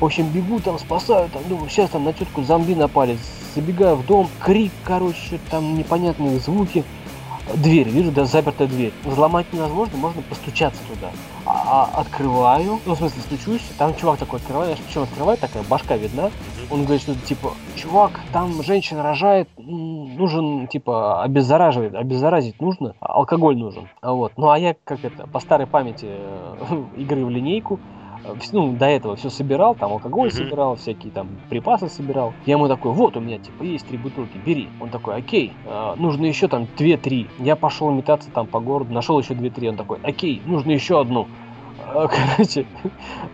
В 0.00 0.04
общем, 0.04 0.28
бегу 0.28 0.60
там, 0.60 0.78
спасаю, 0.78 1.28
там, 1.30 1.42
думаю, 1.48 1.68
сейчас 1.68 1.90
там 1.90 2.04
на 2.04 2.12
тетку 2.12 2.42
зомби 2.42 2.74
напали, 2.74 3.18
забегаю 3.54 3.96
в 3.96 4.06
дом, 4.06 4.28
крик, 4.40 4.72
короче, 4.84 5.38
там 5.50 5.76
непонятные 5.76 6.38
звуки 6.38 6.84
дверь, 7.56 7.88
вижу, 7.88 8.10
да, 8.12 8.24
запертая 8.24 8.68
дверь. 8.68 8.92
Взломать 9.04 9.52
невозможно, 9.52 9.96
можно 9.98 10.22
постучаться 10.22 10.80
туда. 10.92 11.10
А, 11.46 11.88
а 11.94 12.00
открываю, 12.00 12.78
ну, 12.84 12.94
в 12.94 12.98
смысле, 12.98 13.20
стучусь, 13.22 13.62
там 13.78 13.94
чувак 13.94 14.18
такой 14.18 14.38
открывает, 14.38 14.78
причем 14.78 15.02
открывает, 15.02 15.40
такая 15.40 15.62
башка 15.64 15.96
видна. 15.96 16.30
Он 16.70 16.82
говорит, 16.82 17.02
что 17.02 17.14
типа, 17.14 17.52
чувак, 17.74 18.20
там 18.32 18.62
женщина 18.62 19.02
рожает, 19.02 19.48
нужен, 19.56 20.66
типа, 20.68 21.22
обеззараживать, 21.22 21.94
обеззаразить 21.94 22.60
нужно, 22.60 22.94
алкоголь 23.00 23.56
нужен. 23.56 23.88
Вот. 24.02 24.32
Ну, 24.36 24.50
а 24.50 24.58
я, 24.58 24.76
как 24.84 25.04
это, 25.04 25.26
по 25.26 25.40
старой 25.40 25.66
памяти 25.66 26.06
э, 26.08 26.84
игры 26.96 27.24
в 27.24 27.30
линейку, 27.30 27.80
ну, 28.52 28.72
до 28.72 28.86
этого 28.86 29.16
все 29.16 29.30
собирал, 29.30 29.74
там 29.74 29.92
алкоголь 29.92 30.28
mm-hmm. 30.28 30.32
собирал, 30.32 30.76
всякие 30.76 31.12
там 31.12 31.28
припасы 31.48 31.88
собирал. 31.88 32.32
Я 32.46 32.54
ему 32.54 32.68
такой, 32.68 32.92
вот 32.92 33.16
у 33.16 33.20
меня 33.20 33.38
типа 33.38 33.62
есть 33.62 33.86
три 33.86 33.98
бутылки, 33.98 34.38
бери. 34.44 34.68
Он 34.80 34.90
такой, 34.90 35.16
окей, 35.16 35.52
э, 35.64 35.94
нужно 35.96 36.26
еще 36.26 36.48
там 36.48 36.66
две-три. 36.76 37.28
Я 37.38 37.56
пошел 37.56 37.90
метаться 37.90 38.30
там 38.30 38.46
по 38.46 38.60
городу, 38.60 38.92
нашел 38.92 39.18
еще 39.18 39.34
две-три. 39.34 39.68
Он 39.68 39.76
такой, 39.76 39.98
окей, 40.02 40.42
нужно 40.44 40.72
еще 40.72 41.00
одну. 41.00 41.26
А, 41.86 42.08
короче, 42.36 42.66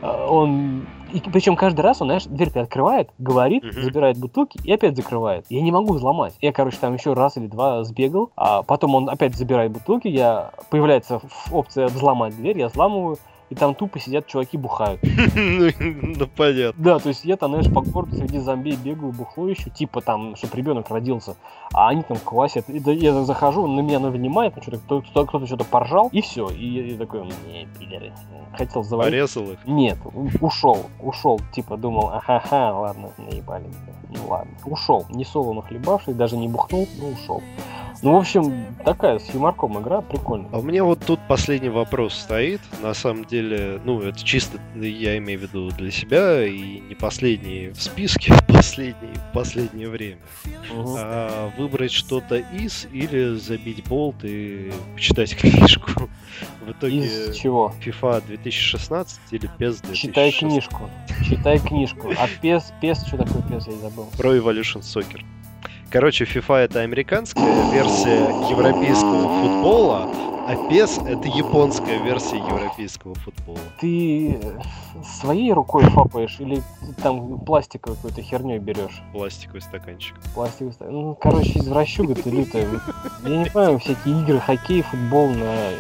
а, 0.03 0.27
он 0.29 0.87
и 1.15 1.21
причем 1.21 1.55
каждый 1.55 1.83
раз 1.83 2.03
он, 2.03 2.09
знаешь, 2.09 2.25
дверь 2.25 2.51
открывает, 2.59 3.09
говорит, 3.19 3.63
uh-huh. 3.63 3.83
забирает 3.83 4.19
бутылки 4.19 4.59
и 4.65 4.73
опять 4.73 4.97
закрывает. 4.97 5.47
Я 5.49 5.63
не 5.63 5.71
могу 5.71 5.95
взломать. 5.95 6.35
Я, 6.41 6.53
короче, 6.53 6.77
там 6.81 6.95
еще 6.95 7.13
раз 7.13 7.37
или 7.37 7.47
два 7.47 7.85
сбегал, 7.85 8.33
а 8.35 8.65
потом 8.65 8.97
он 8.97 9.09
опять 9.09 9.37
забирает 9.37 9.71
бутылки, 9.71 10.09
я 10.09 10.51
появляется 10.71 11.21
опция 11.53 11.87
взломать 11.87 12.35
дверь, 12.37 12.59
я 12.59 12.67
взламываю, 12.67 13.19
и 13.51 13.55
там 13.55 13.75
тупо 13.75 13.99
сидят 14.01 14.27
чуваки 14.27 14.57
бухают. 14.57 15.01
Ну, 15.35 15.71
ну, 15.81 16.27
понятно. 16.27 16.83
Да, 16.83 16.99
то 16.99 17.09
есть 17.09 17.25
я 17.25 17.37
там, 17.37 17.51
знаешь, 17.51 17.73
по 17.73 17.81
городу 17.81 18.17
среди 18.17 18.39
зомби 18.39 18.77
бегаю, 18.77 19.13
бухло 19.13 19.49
еще, 19.49 19.71
типа 19.71 20.01
там, 20.01 20.37
чтобы 20.37 20.57
ребенок 20.57 20.91
родился, 20.91 21.37
а 21.73 21.89
они 21.89 22.03
там 22.03 22.17
квасят. 22.19 22.69
И 22.69 22.79
я 22.79 23.25
захожу, 23.25 23.67
на 23.67 23.81
меня 23.81 23.99
внимает, 23.99 24.55
что-то 24.63 25.03
кто-то 25.03 25.47
что-то 25.47 25.65
поржал, 25.65 26.09
и 26.13 26.21
все. 26.21 26.49
И 26.49 26.91
я 26.91 26.99
такой, 26.99 27.25
не, 27.25 27.67
пидоры. 27.79 28.13
Хотел 28.57 28.83
завалить. 28.85 29.13
Порезал 29.13 29.51
их? 29.51 29.59
Нет, 29.67 29.99
ушел, 30.41 30.87
ушел, 31.01 31.41
типа 31.53 31.77
думал, 31.77 32.11
ага, 32.11 32.73
ладно, 32.73 33.11
наебали. 33.19 33.67
Ну 34.11 34.29
ладно, 34.29 34.53
ушел. 34.67 35.05
Не 35.11 35.25
соло 35.25 35.53
нахлебавший, 35.53 36.15
даже 36.15 36.37
не 36.37 36.49
бухнул, 36.49 36.89
но 37.01 37.09
ушел. 37.09 37.43
Ну, 38.03 38.13
в 38.13 38.17
общем, 38.17 38.67
такая 38.85 39.19
с 39.19 39.33
юморком 39.33 39.81
игра, 39.81 40.03
прикольная. 40.03 40.51
А 40.53 40.59
у 40.59 40.63
меня 40.63 40.85
вот 40.85 41.01
тут 41.07 41.21
последний 41.27 41.71
вопрос 41.71 42.15
стоит. 42.15 42.61
На 42.83 42.93
самом 42.93 43.25
деле, 43.25 43.34
ну, 43.41 44.01
это 44.01 44.23
чисто, 44.23 44.59
я 44.75 45.17
имею 45.19 45.41
в 45.41 45.43
виду 45.43 45.71
для 45.71 45.91
себя, 45.91 46.45
и 46.47 46.81
не 46.81 46.95
последний 46.95 47.69
в 47.69 47.83
списке, 47.83 48.35
последний 48.49 49.15
в 49.15 49.33
последнее 49.33 49.89
время. 49.89 50.19
Угу. 50.73 50.97
А, 50.99 51.53
выбрать 51.57 51.93
что-то 51.93 52.37
из 52.37 52.87
или 52.93 53.37
забить 53.37 53.85
болт 53.89 54.17
и 54.25 54.73
почитать 54.95 55.37
книжку. 55.37 56.09
В 56.67 56.71
итоге 56.71 56.99
из 56.99 57.37
чего? 57.37 57.73
FIFA 57.85 58.27
2016 58.27 59.21
или 59.31 59.49
PES 59.59 59.83
2016? 59.83 59.97
Читай 59.97 60.33
книжку. 60.33 60.91
Читай 61.25 61.59
книжку. 61.59 62.13
А 62.19 62.29
PES, 62.43 62.65
PES, 62.83 63.07
что 63.07 63.17
такое 63.17 63.43
PES, 63.43 63.71
я 63.71 63.77
забыл. 63.79 64.09
Pro 64.19 64.39
Evolution 64.39 64.81
Soccer. 64.81 65.23
Короче, 65.91 66.25
FIFA 66.25 66.57
это 66.57 66.81
американская 66.81 67.73
версия 67.73 68.25
европейского 68.51 69.43
футбола, 69.43 70.34
а 70.47 70.55
PES 70.55 71.07
это 71.07 71.27
японская 71.29 72.03
версия 72.03 72.37
европейского 72.37 73.15
футбола. 73.15 73.59
Ты 73.81 74.39
своей 75.03 75.53
рукой 75.53 75.85
фапаешь 75.85 76.37
или 76.39 76.63
там 77.03 77.39
пластиковой 77.41 77.97
какой-то 77.97 78.21
херней 78.23 78.59
берешь? 78.59 79.03
Пластиковый 79.13 79.63
стаканчик. 79.63 80.15
Пластиковый 80.35 80.75
стаканчик. 80.75 81.03
Ну, 81.03 81.15
короче, 81.15 81.59
извращуга 81.59 82.15
ты 82.15 82.31
лютая. 82.31 82.69
Я 83.25 83.37
не 83.39 83.45
понимаю, 83.47 83.79
всякие 83.79 84.21
игры, 84.23 84.39
хоккей, 84.41 84.83
футбол 84.83 85.29
на 85.29 85.71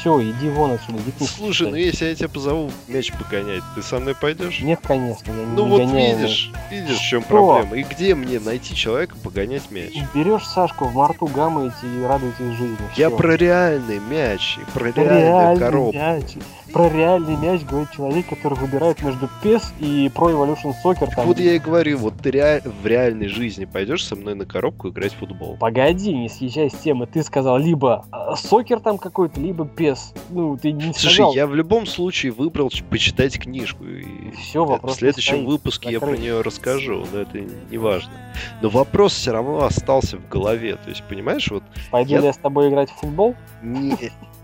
все, 0.00 0.22
иди 0.22 0.48
вон 0.48 0.72
отсюда, 0.72 0.98
иди 0.98 1.12
книжку 1.12 1.36
Слушай, 1.36 1.70
ну 1.70 1.76
если 1.76 2.06
я 2.06 2.14
тебя 2.14 2.28
позову 2.28 2.70
мяч 2.88 3.12
погонять, 3.12 3.62
ты 3.74 3.82
со 3.82 3.98
мной 3.98 4.14
пойдешь? 4.14 4.60
Нет, 4.60 4.80
конечно, 4.82 5.30
я 5.30 5.44
не 5.44 5.46
Ну 5.46 5.66
вот 5.66 5.78
гоняю, 5.78 6.18
видишь, 6.18 6.50
но... 6.52 6.76
видишь, 6.76 6.98
в 6.98 7.02
чем 7.02 7.22
Что? 7.22 7.28
проблема. 7.28 7.76
И 7.76 7.82
где 7.82 8.14
мне 8.14 8.40
найти 8.40 8.74
человека 8.74 9.16
погонять 9.22 9.70
мяч? 9.70 9.94
Берешь 10.14 10.46
Сашку 10.46 10.86
в 10.86 10.94
марту, 10.94 11.26
гамаете 11.26 11.74
и 11.84 12.02
радуетесь 12.04 12.56
жизни. 12.56 12.78
Я 12.96 13.10
про 13.10 13.36
реальный 13.36 13.98
мяч, 13.98 14.58
и 14.58 14.78
про 14.78 14.90
реальную 14.90 15.58
коробку. 15.58 15.96
Мяч 15.96 16.36
про 16.76 16.90
реальный 16.90 17.36
мяч 17.36 17.62
говорит 17.62 17.90
человек, 17.92 18.28
который 18.28 18.58
выбирает 18.58 19.02
между 19.02 19.30
PES 19.42 19.62
и 19.80 20.08
Pro 20.08 20.30
Evolution 20.30 20.74
Soccer. 20.84 21.08
Там... 21.16 21.26
Вот 21.26 21.38
я 21.38 21.54
и 21.54 21.58
говорю, 21.58 21.96
вот 21.96 22.18
ты 22.22 22.30
ре... 22.30 22.60
в 22.62 22.86
реальной 22.86 23.28
жизни 23.28 23.64
пойдешь 23.64 24.04
со 24.04 24.14
мной 24.14 24.34
на 24.34 24.44
коробку 24.44 24.90
играть 24.90 25.14
в 25.14 25.16
футбол. 25.16 25.56
Погоди, 25.58 26.12
не 26.12 26.28
съезжай 26.28 26.68
с 26.68 26.74
темы. 26.74 27.06
Ты 27.06 27.22
сказал 27.22 27.56
либо 27.56 28.04
сокер 28.36 28.80
там 28.80 28.98
какой-то, 28.98 29.40
либо 29.40 29.64
PES. 29.64 29.98
Ну, 30.28 30.58
ты 30.58 30.72
не 30.72 30.92
Слушай, 30.92 31.14
сказал... 31.14 31.32
я 31.32 31.46
в 31.46 31.54
любом 31.54 31.86
случае 31.86 32.32
выбрал 32.32 32.70
почитать 32.90 33.38
книжку. 33.38 33.82
И 33.82 34.32
Все, 34.32 34.62
вопрос 34.62 34.96
В 34.96 34.98
следующем 34.98 35.36
стоит. 35.36 35.48
выпуске 35.48 35.92
Закрыть. 35.92 36.02
я 36.02 36.06
про 36.06 36.22
нее 36.22 36.40
расскажу, 36.42 37.06
но 37.10 37.20
это 37.20 37.40
не 37.70 37.78
важно. 37.78 38.12
Но 38.60 38.68
вопрос 38.68 39.14
все 39.14 39.32
равно 39.32 39.64
остался 39.64 40.18
в 40.18 40.28
голове. 40.28 40.76
То 40.76 40.90
есть, 40.90 41.02
понимаешь, 41.04 41.50
вот... 41.50 41.62
Пойду 41.90 42.10
я... 42.10 42.20
ли 42.20 42.26
я 42.26 42.34
с 42.34 42.36
тобой 42.36 42.68
играть 42.68 42.90
в 42.90 42.96
футбол? 42.96 43.34
Не, 43.62 43.96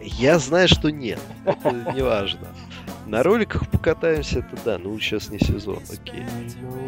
я 0.03 0.39
знаю, 0.39 0.69
что 0.69 0.91
нет. 0.91 1.21
Это 1.45 1.93
не 1.95 2.03
важно. 2.03 2.49
На 3.07 3.23
роликах 3.23 3.69
покатаемся, 3.69 4.39
это 4.39 4.57
да, 4.65 4.79
ну 4.79 4.99
сейчас 4.99 5.29
не 5.29 5.39
сезон, 5.39 5.81
окей. 5.93 6.25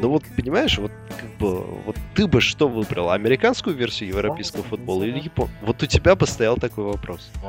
Ну 0.00 0.08
вот, 0.08 0.22
понимаешь, 0.36 0.78
вот 0.78 0.92
как 1.08 1.28
бы, 1.38 1.60
вот 1.84 1.96
ты 2.14 2.26
бы 2.26 2.40
что 2.40 2.68
выбрал, 2.68 3.10
американскую 3.10 3.76
версию 3.76 4.10
европейского 4.10 4.62
футбола 4.62 5.02
или 5.02 5.18
япон? 5.18 5.48
Вот 5.62 5.82
у 5.82 5.86
тебя 5.86 6.14
бы 6.14 6.26
стоял 6.26 6.56
такой 6.56 6.84
вопрос. 6.84 7.30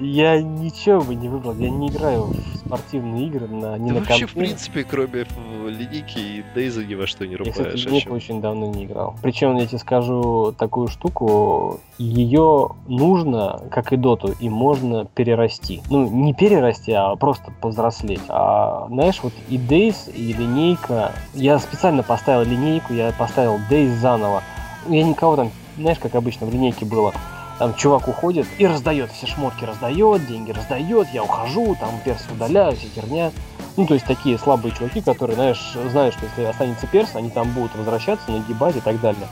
Я 0.00 0.40
ничего 0.40 1.00
бы 1.00 1.14
не 1.14 1.28
выбрал, 1.28 1.56
я 1.56 1.70
не 1.70 1.88
играю 1.88 2.22
в 2.22 2.53
спортивные 2.76 3.26
игры 3.26 3.46
на 3.48 3.78
не 3.78 3.92
на 3.92 4.00
вообще, 4.00 4.26
в 4.26 4.34
принципе, 4.34 4.84
кроме 4.84 5.26
линейки 5.66 6.18
и 6.18 6.44
Дейза 6.54 6.84
ни 6.84 6.94
во 6.94 7.06
что 7.06 7.26
не 7.26 7.36
рубаешь. 7.36 7.56
Я, 7.56 7.64
кстати, 7.64 7.86
линейку 7.86 8.14
очень 8.14 8.40
давно 8.40 8.66
не 8.66 8.84
играл. 8.84 9.16
Причем, 9.22 9.56
я 9.56 9.66
тебе 9.66 9.78
скажу 9.78 10.54
такую 10.58 10.88
штуку, 10.88 11.80
ее 11.98 12.70
нужно, 12.86 13.60
как 13.70 13.92
и 13.92 13.96
доту, 13.96 14.34
и 14.38 14.48
можно 14.48 15.04
перерасти. 15.04 15.82
Ну, 15.90 16.08
не 16.08 16.34
перерасти, 16.34 16.92
а 16.92 17.14
просто 17.16 17.52
повзрослеть. 17.60 18.22
А, 18.28 18.86
знаешь, 18.88 19.20
вот 19.22 19.32
и 19.48 19.56
Days, 19.56 20.12
и 20.12 20.32
линейка... 20.32 21.12
Я 21.34 21.58
специально 21.58 22.02
поставил 22.02 22.48
линейку, 22.48 22.92
я 22.92 23.12
поставил 23.18 23.58
Days 23.70 23.94
заново. 23.96 24.42
Я 24.88 25.02
никого 25.02 25.36
там, 25.36 25.50
знаешь, 25.78 25.98
как 25.98 26.14
обычно 26.14 26.46
в 26.46 26.52
линейке 26.52 26.84
было, 26.84 27.12
там 27.58 27.74
чувак 27.74 28.08
уходит 28.08 28.46
и 28.58 28.66
раздает, 28.66 29.12
все 29.12 29.26
шмотки 29.26 29.64
раздает, 29.64 30.26
деньги 30.26 30.50
раздает, 30.50 31.08
я 31.12 31.22
ухожу, 31.22 31.76
там 31.78 31.90
перс 32.04 32.24
удаляю, 32.30 32.76
вся 32.76 32.88
херня. 32.94 33.30
Ну, 33.76 33.86
то 33.86 33.94
есть 33.94 34.06
такие 34.06 34.38
слабые 34.38 34.72
чуваки, 34.72 35.00
которые, 35.00 35.34
знаешь, 35.34 35.74
знают, 35.90 36.14
что 36.14 36.26
если 36.26 36.44
останется 36.44 36.86
перс, 36.86 37.10
они 37.14 37.30
там 37.30 37.50
будут 37.52 37.74
возвращаться, 37.74 38.30
нагибать 38.30 38.76
и 38.76 38.80
так 38.80 39.00
далее. 39.00 39.26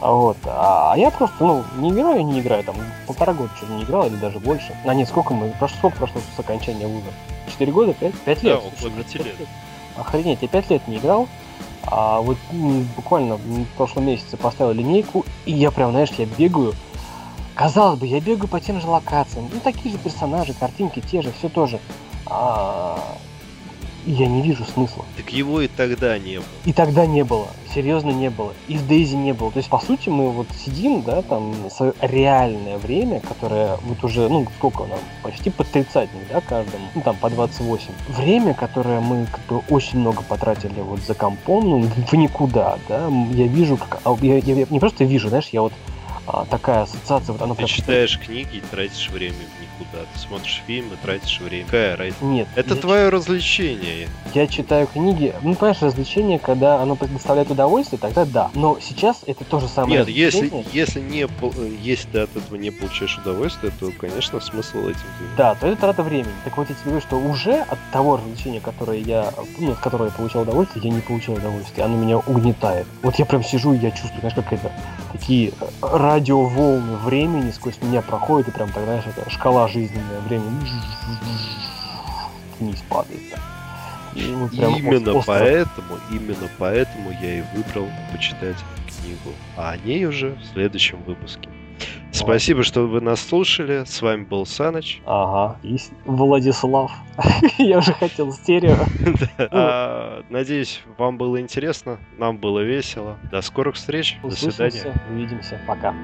А 0.00 0.12
вот. 0.12 0.36
А 0.44 0.94
я 0.96 1.10
просто, 1.10 1.36
ну, 1.42 1.64
не 1.78 1.90
играю, 1.90 2.22
не 2.24 2.40
играю, 2.40 2.62
там, 2.64 2.76
полтора 3.06 3.32
года 3.32 3.50
что-то 3.56 3.72
не 3.72 3.84
играл, 3.84 4.06
или 4.06 4.16
даже 4.16 4.38
больше. 4.38 4.76
А 4.84 4.94
нет, 4.94 5.08
сколько 5.08 5.32
мы, 5.32 5.48
прошло, 5.58 5.78
сколько 5.78 5.96
прошло 5.96 6.20
с 6.36 6.38
окончания 6.38 6.86
вуза? 6.86 7.06
Четыре 7.50 7.72
года? 7.72 7.94
Пять? 7.94 8.14
Пять 8.20 8.42
лет? 8.42 8.60
Да, 8.60 8.68
около 8.68 9.02
пяти 9.02 9.18
лет. 9.18 9.36
Охренеть, 9.96 10.42
я 10.42 10.48
пять 10.48 10.68
лет 10.68 10.86
не 10.88 10.98
играл, 10.98 11.26
а 11.84 12.20
вот 12.20 12.36
буквально 12.96 13.36
в 13.36 13.64
прошлом 13.76 14.04
месяце 14.04 14.36
поставил 14.36 14.72
линейку, 14.72 15.24
и 15.46 15.52
я 15.52 15.70
прям, 15.70 15.92
знаешь, 15.92 16.10
я 16.18 16.26
бегаю, 16.26 16.74
Казалось 17.56 17.98
бы, 17.98 18.06
я 18.06 18.20
бегаю 18.20 18.48
по 18.48 18.60
тем 18.60 18.82
же 18.82 18.86
локациям, 18.86 19.48
ну 19.50 19.60
такие 19.60 19.90
же 19.90 19.98
персонажи, 19.98 20.52
картинки 20.52 21.00
те 21.00 21.22
же, 21.22 21.32
все 21.32 21.48
тоже. 21.48 21.80
А, 22.26 23.16
я 24.04 24.26
не 24.26 24.42
вижу 24.42 24.64
смысла. 24.66 25.06
Так 25.16 25.30
его 25.30 25.62
и 25.62 25.66
тогда 25.66 26.18
не 26.18 26.36
было. 26.36 26.46
И 26.66 26.74
тогда 26.74 27.06
не 27.06 27.24
было. 27.24 27.48
Серьезно 27.74 28.10
не 28.10 28.28
было. 28.28 28.52
И 28.68 28.76
в 28.76 28.86
Дейзи 28.86 29.16
не 29.16 29.32
было. 29.32 29.50
То 29.50 29.58
есть, 29.58 29.70
по 29.70 29.78
сути, 29.78 30.10
мы 30.10 30.30
вот 30.30 30.48
сидим, 30.52 31.00
да, 31.00 31.22
там, 31.22 31.54
свое 31.70 31.94
реальное 32.02 32.76
время, 32.76 33.20
которое 33.20 33.78
вот 33.84 34.04
уже, 34.04 34.28
ну, 34.28 34.46
сколько 34.58 34.84
нам, 34.84 34.98
почти 35.22 35.48
под 35.48 35.66
тридцатник, 35.68 36.28
да, 36.30 36.42
каждому, 36.42 36.84
ну, 36.94 37.00
там, 37.00 37.16
по 37.16 37.30
28. 37.30 37.86
Время, 38.08 38.52
которое 38.52 39.00
мы, 39.00 39.26
как 39.26 39.40
бы, 39.46 39.62
очень 39.70 39.98
много 40.00 40.22
потратили 40.22 40.80
вот 40.82 41.00
за 41.00 41.14
компом, 41.14 41.70
ну, 41.70 41.80
в 41.80 42.12
никуда, 42.12 42.78
да, 42.88 43.08
я 43.32 43.46
вижу, 43.46 43.78
как, 43.78 44.00
а, 44.04 44.14
я, 44.20 44.36
я, 44.36 44.54
я 44.54 44.66
не 44.68 44.78
просто 44.78 45.04
вижу, 45.04 45.30
знаешь, 45.30 45.48
я 45.52 45.62
вот 45.62 45.72
такая 46.50 46.82
ассоциация. 46.82 47.32
Вот 47.32 47.42
она 47.42 47.54
ты 47.54 47.64
читаешь 47.64 48.18
книги 48.18 48.56
и 48.56 48.60
тратишь 48.60 49.08
время 49.10 49.34
в 49.34 49.62
никуда. 49.62 50.04
Ты 50.12 50.18
смотришь 50.18 50.62
фильмы, 50.66 50.96
тратишь 51.02 51.40
время. 51.40 51.64
Какая 51.66 51.96
разница? 51.96 52.24
Нет. 52.24 52.48
Это 52.54 52.76
твое 52.76 53.08
ч... 53.08 53.10
развлечение. 53.10 54.08
Я 54.34 54.46
читаю 54.46 54.86
книги. 54.86 55.34
Ну, 55.42 55.54
понимаешь, 55.54 55.82
развлечение, 55.82 56.38
когда 56.38 56.80
оно 56.82 56.96
предоставляет 56.96 57.50
удовольствие, 57.50 57.98
тогда 57.98 58.24
да. 58.24 58.50
Но 58.54 58.78
сейчас 58.80 59.22
это 59.26 59.44
то 59.44 59.60
же 59.60 59.68
самое 59.68 60.00
Нет, 60.00 60.08
если, 60.08 60.64
если, 60.72 61.00
не, 61.00 61.26
если 61.82 62.08
ты 62.08 62.18
от 62.20 62.36
этого 62.36 62.56
не 62.56 62.70
получаешь 62.70 63.18
удовольствие, 63.18 63.72
то, 63.78 63.90
конечно, 63.98 64.40
смысл 64.40 64.78
этим 64.78 65.00
заниматься. 65.18 65.36
Да, 65.36 65.54
то 65.54 65.66
это 65.66 65.80
трата 65.80 66.02
времени. 66.02 66.32
Так 66.44 66.56
вот, 66.56 66.68
я 66.68 66.74
тебе 66.74 66.84
говорю, 66.86 67.00
что 67.00 67.16
уже 67.16 67.60
от 67.60 67.78
того 67.92 68.16
развлечения, 68.16 68.60
которое 68.60 68.98
я, 68.98 69.32
ну, 69.58 69.72
от 69.72 69.78
которого 69.78 70.06
я 70.06 70.12
получал 70.12 70.42
удовольствие, 70.42 70.84
я 70.88 70.90
не 70.90 71.00
получил 71.00 71.34
удовольствия. 71.34 71.84
Оно 71.84 71.96
меня 71.96 72.18
угнетает. 72.18 72.86
Вот 73.02 73.16
я 73.16 73.24
прям 73.24 73.42
сижу 73.42 73.74
и 73.74 73.78
я 73.78 73.90
чувствую, 73.90 74.20
знаешь, 74.20 74.34
как 74.34 74.52
это, 74.52 74.72
такие 75.12 75.52
радиоволны 76.16 76.96
времени 76.96 77.50
сквозь 77.50 77.80
меня 77.82 78.00
проходят, 78.00 78.48
и 78.48 78.50
прям 78.50 78.72
так, 78.72 78.84
знаешь, 78.84 79.04
это 79.06 79.28
шкала 79.28 79.68
жизненное 79.68 80.20
время 80.20 80.44
вниз 82.58 82.82
падает. 82.88 83.20
Ну, 84.14 84.48
именно 84.48 85.12
остро. 85.12 85.34
поэтому, 85.34 85.98
именно 86.10 86.48
поэтому 86.56 87.10
я 87.20 87.40
и 87.40 87.42
выбрал 87.54 87.86
почитать 88.10 88.56
книгу. 88.86 89.36
А 89.58 89.72
о 89.72 89.76
ней 89.76 90.06
уже 90.06 90.30
в 90.30 90.54
следующем 90.54 91.02
выпуске. 91.02 91.50
Спасибо, 92.12 92.62
что 92.62 92.86
вы 92.86 93.00
нас 93.00 93.20
слушали. 93.20 93.84
С 93.84 94.00
вами 94.00 94.24
был 94.24 94.46
Саныч. 94.46 95.00
Ага. 95.06 95.58
И 95.62 95.76
Владислав. 96.04 96.90
Я 97.58 97.78
уже 97.78 97.92
хотел 97.92 98.32
стерео. 98.32 98.76
А, 99.38 100.22
надеюсь, 100.30 100.82
вам 100.98 101.18
было 101.18 101.40
интересно. 101.40 101.98
Нам 102.18 102.38
было 102.38 102.60
весело. 102.60 103.18
До 103.30 103.40
скорых 103.42 103.76
встреч. 103.76 104.18
До 104.22 104.30
свидания. 104.30 104.94
Увидимся. 105.10 105.60
Пока. 105.66 105.94